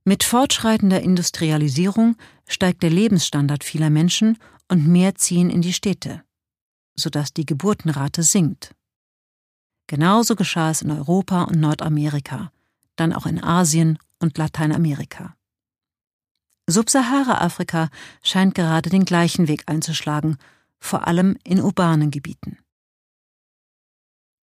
Mit 0.05 0.23
fortschreitender 0.23 1.01
Industrialisierung 1.01 2.17
steigt 2.47 2.83
der 2.83 2.91
Lebensstandard 2.91 3.65
vieler 3.65 3.91
Menschen 3.91 4.39
und 4.69 4.87
mehr 4.87 5.15
ziehen 5.15 5.51
in 5.51 5.63
die 5.63 5.73
Städte, 5.73 6.23
sodass 6.95 7.33
die 7.33 7.47
Geburtenrate 7.47 8.23
sinkt. 8.23 8.75
Genauso 9.89 10.37
geschah 10.37 10.71
es 10.71 10.83
in 10.83 10.91
Europa 10.91 11.45
und 11.45 11.59
Nordamerika, 11.59 12.53
dann 12.97 13.13
auch 13.13 13.27
in 13.27 13.43
Asien 13.43 13.99
und 14.21 14.37
Lateinamerika. 14.37 15.35
Subsahara-Afrika 16.69 17.89
scheint 18.23 18.55
gerade 18.55 18.91
den 18.91 19.07
gleichen 19.07 19.49
Weg 19.49 19.65
einzuschlagen, 19.67 20.37
vor 20.79 21.07
allem 21.07 21.39
in 21.43 21.61
urbanen 21.61 22.11
Gebieten. 22.11 22.59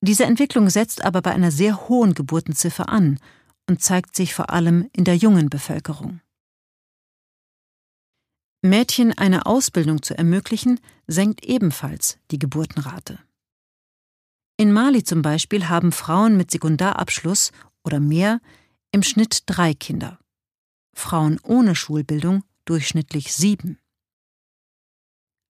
Diese 0.01 0.25
Entwicklung 0.25 0.71
setzt 0.71 1.05
aber 1.05 1.21
bei 1.21 1.33
einer 1.33 1.51
sehr 1.51 1.89
hohen 1.89 2.15
Geburtenziffer 2.15 2.89
an 2.89 3.21
und 3.69 3.83
zeigt 3.83 4.17
sich 4.17 4.35
vor 4.35 4.51
allem 4.51 4.89
in 4.93 5.05
der 5.05 5.17
jungen 5.17 5.51
Bevölkerung. 5.51 6.21
Mädchen 8.63 9.13
eine 9.13 9.45
Ausbildung 9.45 10.03
zu 10.03 10.17
ermöglichen, 10.17 10.81
senkt 11.07 11.45
ebenfalls 11.45 12.19
die 12.31 12.39
Geburtenrate. 12.39 13.19
In 14.57 14.73
Mali 14.73 15.03
zum 15.03 15.23
Beispiel 15.23 15.69
haben 15.69 15.91
Frauen 15.91 16.37
mit 16.37 16.51
Sekundarabschluss 16.51 17.51
oder 17.83 17.99
mehr 17.99 18.41
im 18.93 19.03
Schnitt 19.03 19.43
drei 19.47 19.75
Kinder, 19.75 20.21
Frauen 20.95 21.41
ohne 21.43 21.75
Schulbildung 21.75 22.45
durchschnittlich 22.65 23.35
sieben. 23.35 23.79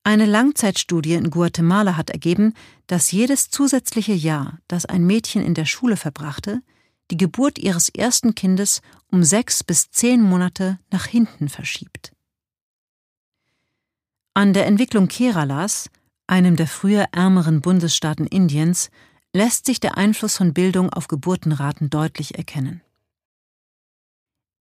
Eine 0.04 0.26
Langzeitstudie 0.26 1.14
in 1.14 1.30
Guatemala 1.30 1.96
hat 1.96 2.10
ergeben, 2.10 2.54
dass 2.86 3.12
jedes 3.12 3.50
zusätzliche 3.50 4.12
Jahr, 4.12 4.58
das 4.68 4.86
ein 4.86 5.06
Mädchen 5.06 5.42
in 5.42 5.54
der 5.54 5.64
Schule 5.64 5.96
verbrachte, 5.96 6.62
die 7.10 7.16
Geburt 7.16 7.58
ihres 7.58 7.90
ersten 7.90 8.34
Kindes 8.34 8.80
um 9.10 9.22
sechs 9.22 9.62
bis 9.62 9.90
zehn 9.90 10.22
Monate 10.22 10.78
nach 10.90 11.06
hinten 11.06 11.48
verschiebt. 11.48 12.12
An 14.32 14.52
der 14.52 14.66
Entwicklung 14.66 15.08
Keralas, 15.08 15.90
einem 16.26 16.56
der 16.56 16.66
früher 16.66 17.06
ärmeren 17.12 17.60
Bundesstaaten 17.60 18.26
Indiens, 18.26 18.90
lässt 19.32 19.66
sich 19.66 19.80
der 19.80 19.96
Einfluss 19.96 20.36
von 20.36 20.54
Bildung 20.54 20.90
auf 20.90 21.08
Geburtenraten 21.08 21.90
deutlich 21.90 22.36
erkennen. 22.36 22.80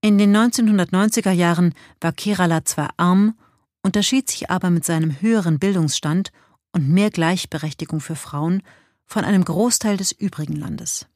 In 0.02 0.18
den 0.18 0.35
1990er 0.35 1.31
Jahren 1.31 1.73
war 2.02 2.11
Kerala 2.11 2.65
zwar 2.65 2.94
arm, 2.98 3.38
unterschied 3.84 4.30
sich 4.30 4.49
aber 4.49 4.69
mit 4.69 4.84
seinem 4.84 5.22
höheren 5.22 5.60
Bildungsstand 5.60 6.31
und 6.73 6.90
mehr 6.90 7.10
Gleichberechtigung 7.10 8.02
für 8.02 8.15
Frauen 8.15 8.64
von 9.06 9.23
einem 9.23 9.45
Großteil 9.45 9.95
des 9.95 10.11
übrigen 10.11 10.56
Landes. 10.56 11.07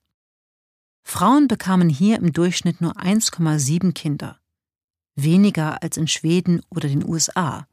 Frauen 1.04 1.48
bekamen 1.48 1.90
hier 1.90 2.18
im 2.18 2.32
Durchschnitt 2.32 2.80
nur 2.80 2.98
1,7 2.98 3.94
Kinder, 3.94 4.40
weniger 5.16 5.82
als 5.82 5.98
in 5.98 6.08
Schweden 6.08 6.62
oder 6.70 6.88
den 6.88 7.06
USA, 7.06 7.68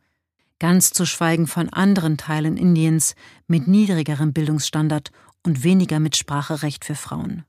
ganz 0.59 0.91
zu 0.91 1.07
schweigen 1.07 1.47
von 1.47 1.69
anderen 1.69 2.17
Teilen 2.17 2.57
Indiens 2.57 3.15
mit 3.47 3.67
niedrigerem 3.69 4.33
Bildungsstandard 4.33 5.11
und 5.43 5.63
weniger 5.63 6.01
Mitspracherecht 6.01 6.85
für 6.85 6.95
Frauen. 6.95 7.45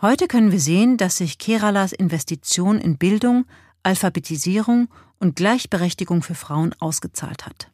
Heute 0.00 0.28
können 0.28 0.50
wir 0.50 0.60
sehen, 0.60 0.96
dass 0.96 1.18
sich 1.18 1.38
Keralas 1.38 1.92
Investition 1.92 2.78
in 2.78 2.96
Bildung, 2.96 3.44
Alphabetisierung 3.82 4.88
und 5.18 5.36
Gleichberechtigung 5.36 6.22
für 6.22 6.34
Frauen 6.34 6.74
ausgezahlt 6.78 7.46
hat. 7.46 7.70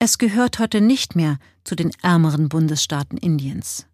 Es 0.00 0.18
gehört 0.18 0.58
heute 0.58 0.80
nicht 0.80 1.14
mehr 1.14 1.38
zu 1.62 1.76
den 1.76 1.92
ärmeren 2.02 2.48
Bundesstaaten 2.48 3.16
Indiens. 3.16 3.86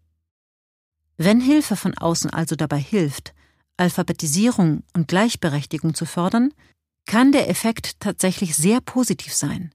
Wenn 1.17 1.41
Hilfe 1.41 1.75
von 1.75 1.97
außen 1.97 2.29
also 2.29 2.55
dabei 2.55 2.79
hilft, 2.79 3.33
Alphabetisierung 3.77 4.83
und 4.93 5.07
Gleichberechtigung 5.07 5.93
zu 5.93 6.05
fördern, 6.05 6.53
kann 7.07 7.31
der 7.31 7.49
Effekt 7.49 7.99
tatsächlich 7.99 8.55
sehr 8.55 8.79
positiv 8.81 9.33
sein, 9.33 9.73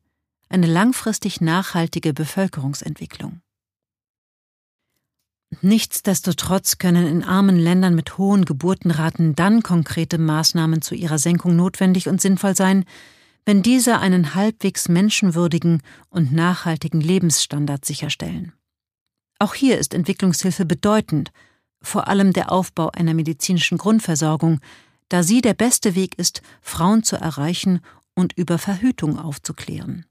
eine 0.48 0.66
langfristig 0.66 1.40
nachhaltige 1.40 2.12
Bevölkerungsentwicklung. 2.14 3.40
Nichtsdestotrotz 5.60 6.78
können 6.78 7.06
in 7.06 7.24
armen 7.24 7.58
Ländern 7.58 7.94
mit 7.94 8.16
hohen 8.16 8.44
Geburtenraten 8.44 9.34
dann 9.34 9.62
konkrete 9.62 10.16
Maßnahmen 10.16 10.80
zu 10.80 10.94
ihrer 10.94 11.18
Senkung 11.18 11.56
notwendig 11.56 12.08
und 12.08 12.20
sinnvoll 12.20 12.56
sein, 12.56 12.84
wenn 13.44 13.62
diese 13.62 13.98
einen 13.98 14.34
halbwegs 14.34 14.88
menschenwürdigen 14.88 15.82
und 16.08 16.32
nachhaltigen 16.32 17.00
Lebensstandard 17.00 17.84
sicherstellen. 17.84 18.52
Auch 19.38 19.54
hier 19.54 19.78
ist 19.78 19.94
Entwicklungshilfe 19.94 20.64
bedeutend, 20.64 21.32
vor 21.82 22.06
allem 22.06 22.32
der 22.32 22.52
Aufbau 22.52 22.90
einer 22.90 23.12
medizinischen 23.12 23.76
Grundversorgung, 23.76 24.60
da 25.12 25.22
sie 25.22 25.42
der 25.42 25.52
beste 25.52 25.94
Weg 25.94 26.18
ist, 26.18 26.40
Frauen 26.62 27.02
zu 27.02 27.16
erreichen 27.16 27.80
und 28.14 28.32
über 28.32 28.56
Verhütung 28.56 29.18
aufzuklären. 29.18 30.06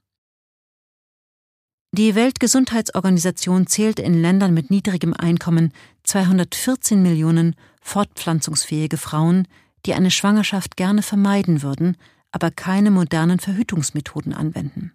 Die 1.91 2.13
Weltgesundheitsorganisation 2.13 3.65
zählt 3.65 3.99
in 3.99 4.21
Ländern 4.21 4.53
mit 4.53 4.69
niedrigem 4.69 5.13
Einkommen 5.13 5.73
214 6.03 7.01
Millionen 7.01 7.55
fortpflanzungsfähige 7.81 8.97
Frauen, 8.97 9.47
die 9.87 9.95
eine 9.95 10.11
Schwangerschaft 10.11 10.77
gerne 10.77 11.01
vermeiden 11.01 11.63
würden, 11.63 11.97
aber 12.31 12.51
keine 12.51 12.91
modernen 12.91 13.39
Verhütungsmethoden 13.39 14.33
anwenden. 14.33 14.93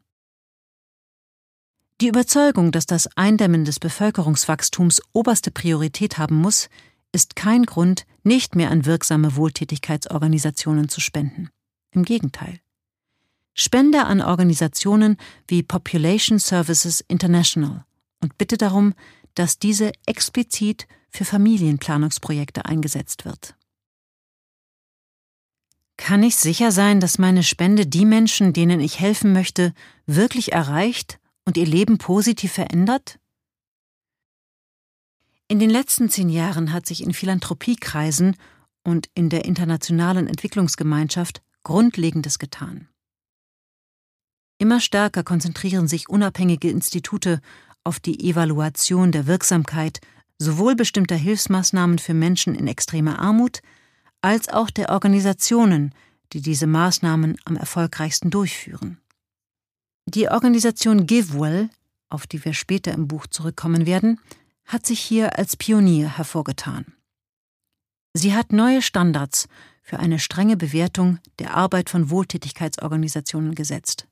Die 2.01 2.09
Überzeugung, 2.09 2.71
dass 2.71 2.87
das 2.87 3.09
Eindämmen 3.17 3.65
des 3.65 3.81
Bevölkerungswachstums 3.81 5.03
oberste 5.13 5.51
Priorität 5.51 6.17
haben 6.17 6.37
muss, 6.37 6.69
ist 7.13 7.37
kein 7.37 7.65
Grund, 7.65 8.07
nicht 8.23 8.55
mehr 8.55 8.71
an 8.71 8.87
wirksame 8.87 9.37
Wohltätigkeitsorganisationen 9.37 10.89
zu 10.89 11.01
spenden. 11.01 11.51
Im 11.93 12.05
Gegenteil. 12.05 12.61
Spende 13.55 14.05
an 14.05 14.21
Organisationen 14.21 15.17
wie 15.49 15.63
Population 15.63 16.39
Services 16.39 17.03
International 17.09 17.87
und 18.21 18.37
bitte 18.37 18.59
darum, 18.59 18.95
dass 19.35 19.59
diese 19.59 19.93
explizit 20.07 20.87
für 21.09 21.25
Familienplanungsprojekte 21.25 22.67
eingesetzt 22.67 23.25
wird. 23.25 23.55
Kann 25.97 26.23
ich 26.23 26.37
sicher 26.37 26.73
sein, 26.73 27.01
dass 27.01 27.19
meine 27.19 27.43
Spende 27.43 27.87
die 27.87 28.05
Menschen, 28.05 28.53
denen 28.53 28.81
ich 28.81 29.01
helfen 29.01 29.33
möchte, 29.33 29.73
wirklich 30.05 30.53
erreicht 30.53 31.19
und 31.47 31.57
ihr 31.57 31.67
Leben 31.67 31.97
positiv 31.97 32.53
verändert? 32.53 33.19
In 35.49 35.61
den 35.61 35.71
letzten 35.71 36.09
zehn 36.09 36.29
Jahren 36.29 36.73
hat 36.73 36.87
sich 36.87 37.05
in 37.05 37.15
Philanthropiekreisen 37.15 38.37
und 38.83 39.09
in 39.15 39.29
der 39.29 39.45
internationalen 39.45 40.27
Entwicklungsgemeinschaft 40.27 41.41
Grundlegendes 41.63 42.41
getan. 42.41 42.89
Immer 44.59 44.81
stärker 44.81 45.23
konzentrieren 45.23 45.87
sich 45.87 46.09
unabhängige 46.09 46.71
Institute 46.71 47.41
auf 47.85 48.01
die 48.01 48.29
Evaluation 48.29 49.13
der 49.13 49.27
Wirksamkeit 49.27 50.01
sowohl 50.39 50.75
bestimmter 50.75 51.17
Hilfsmaßnahmen 51.17 51.99
für 51.99 52.15
Menschen 52.15 52.55
in 52.57 52.67
extremer 52.67 53.21
Armut 53.21 53.61
als 54.23 54.49
auch 54.49 54.71
der 54.71 54.91
Organisationen, 54.91 55.95
die 56.33 56.41
diese 56.41 56.67
Maßnahmen 56.67 57.37
am 57.45 57.57
erfolgreichsten 57.57 58.31
durchführen. 58.31 58.99
Die 60.07 60.29
Organisation 60.29 61.07
GiveWell, 61.07 61.71
auf 62.09 62.27
die 62.27 62.45
wir 62.45 62.53
später 62.53 62.93
im 62.93 63.07
Buch 63.07 63.27
zurückkommen 63.29 63.87
werden, 63.87 64.21
hat 64.67 64.85
sich 64.85 65.01
hier 65.01 65.39
als 65.39 65.57
Pionier 65.57 66.17
hervorgetan. 66.17 66.93
Sie 68.15 68.35
hat 68.35 68.53
neue 68.53 68.83
Standards 68.83 69.49
für 69.83 69.99
eine 69.99 70.19
strenge 70.19 70.57
Bewertung 70.57 71.19
der 71.39 71.55
Arbeit 71.55 71.91
von 71.91 72.11
Wohltätigkeitsorganisationen 72.11 73.55
gesetzt. 73.55 74.09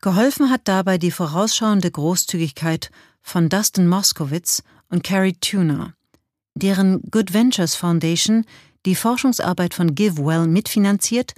Geholfen 0.00 0.50
hat 0.50 0.62
dabei 0.64 0.98
die 0.98 1.12
vorausschauende 1.12 1.90
Großzügigkeit 1.90 2.90
von 3.22 3.48
Dustin 3.48 3.88
Moskowitz 3.88 4.62
und 4.90 5.04
Carrie 5.04 5.34
Tuner, 5.34 5.94
deren 6.54 7.00
Good 7.10 7.32
Ventures 7.32 7.74
Foundation 7.74 8.44
die 8.84 8.94
Forschungsarbeit 8.94 9.72
von 9.72 9.94
GiveWell 9.94 10.46
mitfinanziert 10.46 11.34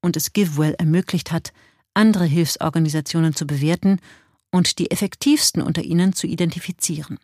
und 0.00 0.16
es 0.16 0.32
GiveWell 0.32 0.74
ermöglicht 0.78 1.32
hat, 1.32 1.52
andere 1.94 2.24
Hilfsorganisationen 2.24 3.34
zu 3.34 3.46
bewerten 3.46 4.00
und 4.54 4.78
die 4.78 4.92
effektivsten 4.92 5.60
unter 5.62 5.82
ihnen 5.82 6.12
zu 6.12 6.28
identifizieren. 6.28 7.18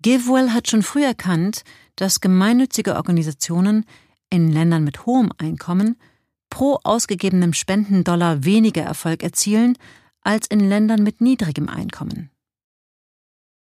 GiveWell 0.00 0.52
hat 0.52 0.66
schon 0.66 0.82
früh 0.82 1.04
erkannt, 1.04 1.62
dass 1.96 2.22
gemeinnützige 2.22 2.96
Organisationen 2.96 3.84
in 4.30 4.50
Ländern 4.50 4.84
mit 4.84 5.04
hohem 5.04 5.30
Einkommen 5.36 6.00
pro 6.48 6.78
ausgegebenem 6.84 7.52
Spendendollar 7.52 8.44
weniger 8.44 8.80
Erfolg 8.80 9.22
erzielen 9.22 9.76
als 10.22 10.46
in 10.46 10.60
Ländern 10.60 11.02
mit 11.02 11.20
niedrigem 11.20 11.68
Einkommen. 11.68 12.30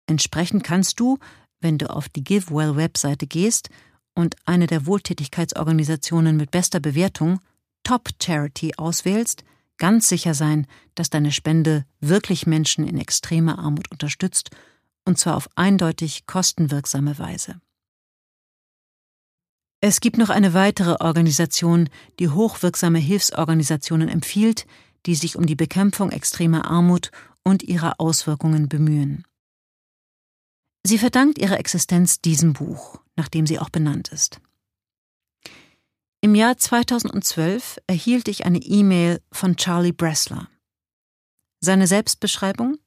Entsprechend 0.08 0.64
kannst 0.64 1.02
du, 1.02 1.20
wenn 1.60 1.78
du 1.78 1.90
auf 1.90 2.08
die 2.08 2.24
GiveWell-Webseite 2.24 3.28
gehst 3.28 3.70
und 4.16 4.38
eine 4.46 4.66
der 4.66 4.86
Wohltätigkeitsorganisationen 4.86 6.38
mit 6.38 6.52
bester 6.52 6.80
Bewertung, 6.80 7.42
Top 7.84 8.08
Charity, 8.22 8.76
auswählst, 8.78 9.44
ganz 9.82 10.08
sicher 10.08 10.36
sein, 10.36 10.68
dass 10.94 11.10
deine 11.10 11.32
Spende 11.32 11.88
wirklich 12.02 12.46
Menschen 12.46 12.88
in 12.88 13.00
extremer 13.00 13.58
Armut 13.58 13.92
unterstützt, 13.92 14.52
und 15.06 15.18
zwar 15.18 15.36
auf 15.36 15.50
eindeutig 15.56 16.28
kostenwirksame 16.28 17.18
Weise. 17.18 17.60
Es 19.82 20.00
gibt 20.00 20.20
noch 20.20 20.30
eine 20.30 20.54
weitere 20.54 20.98
Organisation, 21.04 21.90
die 22.20 22.30
hochwirksame 22.30 23.00
Hilfsorganisationen 23.00 24.08
empfiehlt, 24.08 24.68
die 25.08 25.16
sich 25.16 25.36
um 25.36 25.48
die 25.48 25.56
Bekämpfung 25.56 26.12
extremer 26.12 26.70
Armut 26.70 27.10
und 27.44 27.64
ihrer 27.64 28.00
Auswirkungen 28.00 28.70
bemühen. 28.70 29.26
Sie 30.86 31.00
verdankt 31.00 31.40
ihre 31.40 31.58
Existenz 31.58 32.22
diesem 32.22 32.54
Buch, 32.54 33.00
nach 33.16 33.30
dem 33.30 33.48
sie 33.48 33.58
auch 33.58 33.72
benannt 33.72 34.10
ist. 34.10 34.40
Im 36.24 36.36
Jahr 36.36 36.56
2012 36.56 37.80
erhielt 37.88 38.28
ich 38.28 38.46
eine 38.46 38.60
E-Mail 38.60 39.22
von 39.32 39.56
Charlie 39.56 39.92
Bressler. 39.92 40.48
Seine 41.62 41.88
Selbstbeschreibung 41.88 42.78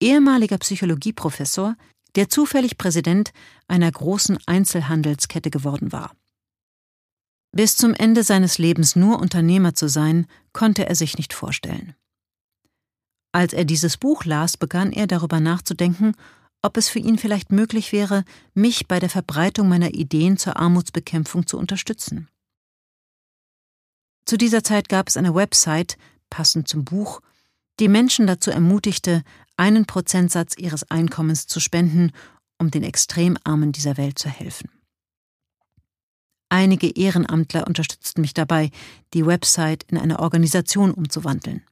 ehemaliger 0.00 0.58
Psychologieprofessor, 0.58 1.76
der 2.16 2.28
zufällig 2.28 2.76
Präsident 2.76 3.32
einer 3.68 3.92
großen 3.92 4.36
Einzelhandelskette 4.46 5.50
geworden 5.50 5.92
war. 5.92 6.12
Bis 7.52 7.76
zum 7.76 7.94
Ende 7.94 8.24
seines 8.24 8.58
Lebens 8.58 8.96
nur 8.96 9.20
Unternehmer 9.20 9.74
zu 9.74 9.88
sein, 9.88 10.26
konnte 10.52 10.88
er 10.88 10.96
sich 10.96 11.18
nicht 11.18 11.32
vorstellen. 11.32 11.94
Als 13.30 13.52
er 13.52 13.64
dieses 13.64 13.96
Buch 13.96 14.24
las, 14.24 14.56
begann 14.56 14.90
er 14.90 15.06
darüber 15.06 15.38
nachzudenken, 15.38 16.16
ob 16.62 16.76
es 16.76 16.88
für 16.88 16.98
ihn 16.98 17.16
vielleicht 17.16 17.52
möglich 17.52 17.92
wäre, 17.92 18.24
mich 18.54 18.88
bei 18.88 18.98
der 18.98 19.08
Verbreitung 19.08 19.68
meiner 19.68 19.94
Ideen 19.94 20.36
zur 20.36 20.56
Armutsbekämpfung 20.56 21.46
zu 21.46 21.56
unterstützen. 21.56 22.28
Zu 24.30 24.36
dieser 24.36 24.62
Zeit 24.62 24.88
gab 24.88 25.08
es 25.08 25.16
eine 25.16 25.34
Website, 25.34 25.98
passend 26.30 26.68
zum 26.68 26.84
Buch, 26.84 27.20
die 27.80 27.88
Menschen 27.88 28.28
dazu 28.28 28.52
ermutigte, 28.52 29.24
einen 29.56 29.86
Prozentsatz 29.86 30.56
ihres 30.56 30.88
Einkommens 30.88 31.48
zu 31.48 31.58
spenden, 31.58 32.12
um 32.56 32.70
den 32.70 32.84
Extremarmen 32.84 33.72
dieser 33.72 33.96
Welt 33.96 34.20
zu 34.20 34.28
helfen. 34.28 34.70
Einige 36.48 36.96
Ehrenamtler 36.96 37.66
unterstützten 37.66 38.20
mich 38.20 38.32
dabei, 38.32 38.70
die 39.14 39.26
Website 39.26 39.82
in 39.88 39.98
eine 39.98 40.20
Organisation 40.20 40.92
umzuwandeln. 40.92 41.66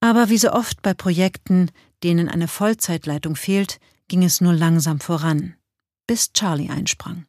Aber 0.00 0.28
wie 0.28 0.36
so 0.36 0.52
oft 0.52 0.82
bei 0.82 0.92
Projekten, 0.92 1.70
denen 2.02 2.28
eine 2.28 2.46
Vollzeitleitung 2.46 3.36
fehlt, 3.36 3.80
ging 4.08 4.22
es 4.22 4.42
nur 4.42 4.52
langsam 4.52 5.00
voran, 5.00 5.54
bis 6.06 6.34
Charlie 6.34 6.68
einsprang. 6.68 7.24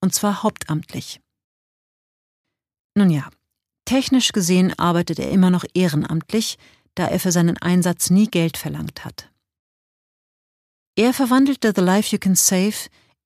Und 0.00 0.14
zwar 0.14 0.42
hauptamtlich. 0.42 1.20
Nun 3.00 3.08
ja, 3.08 3.30
technisch 3.86 4.32
gesehen 4.32 4.78
arbeitet 4.78 5.18
er 5.18 5.30
immer 5.30 5.48
noch 5.48 5.64
ehrenamtlich, 5.72 6.58
da 6.94 7.06
er 7.06 7.18
für 7.18 7.32
seinen 7.32 7.56
Einsatz 7.56 8.10
nie 8.10 8.26
Geld 8.26 8.58
verlangt 8.58 9.06
hat. 9.06 9.30
Er 10.96 11.14
verwandelte 11.14 11.72
The 11.74 11.80
Life 11.80 12.14
You 12.14 12.18
Can 12.18 12.34
Save 12.34 12.74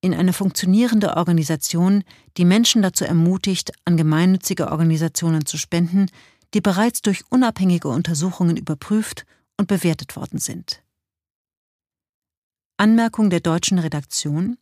in 0.00 0.14
eine 0.14 0.32
funktionierende 0.32 1.16
Organisation, 1.16 2.04
die 2.36 2.44
Menschen 2.44 2.82
dazu 2.82 3.04
ermutigt, 3.04 3.72
an 3.84 3.96
gemeinnützige 3.96 4.70
Organisationen 4.70 5.44
zu 5.44 5.58
spenden, 5.58 6.06
die 6.54 6.60
bereits 6.60 7.02
durch 7.02 7.24
unabhängige 7.30 7.88
Untersuchungen 7.88 8.56
überprüft 8.56 9.26
und 9.56 9.66
bewertet 9.66 10.14
worden 10.14 10.38
sind. 10.38 10.84
Anmerkung 12.76 13.28
der 13.28 13.40
deutschen 13.40 13.80
Redaktion 13.80 14.56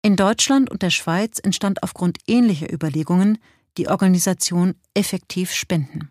In 0.00 0.16
Deutschland 0.16 0.70
und 0.70 0.80
der 0.80 0.88
Schweiz 0.88 1.38
entstand 1.38 1.82
aufgrund 1.82 2.16
ähnlicher 2.26 2.72
Überlegungen 2.72 3.36
die 3.76 3.88
Organisation 3.88 4.74
Effektiv 4.94 5.52
Spenden. 5.52 6.10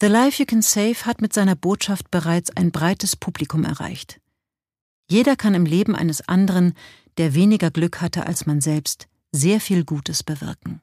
The 0.00 0.08
Life 0.08 0.42
You 0.42 0.46
Can 0.46 0.62
Save 0.62 1.06
hat 1.06 1.22
mit 1.22 1.32
seiner 1.32 1.56
Botschaft 1.56 2.10
bereits 2.10 2.54
ein 2.54 2.70
breites 2.70 3.16
Publikum 3.16 3.64
erreicht. 3.64 4.20
Jeder 5.08 5.36
kann 5.36 5.54
im 5.54 5.64
Leben 5.64 5.94
eines 5.94 6.28
anderen, 6.28 6.74
der 7.16 7.34
weniger 7.34 7.70
Glück 7.70 8.00
hatte 8.00 8.26
als 8.26 8.44
man 8.44 8.60
selbst, 8.60 9.08
sehr 9.32 9.60
viel 9.60 9.84
Gutes 9.84 10.22
bewirken. 10.22 10.82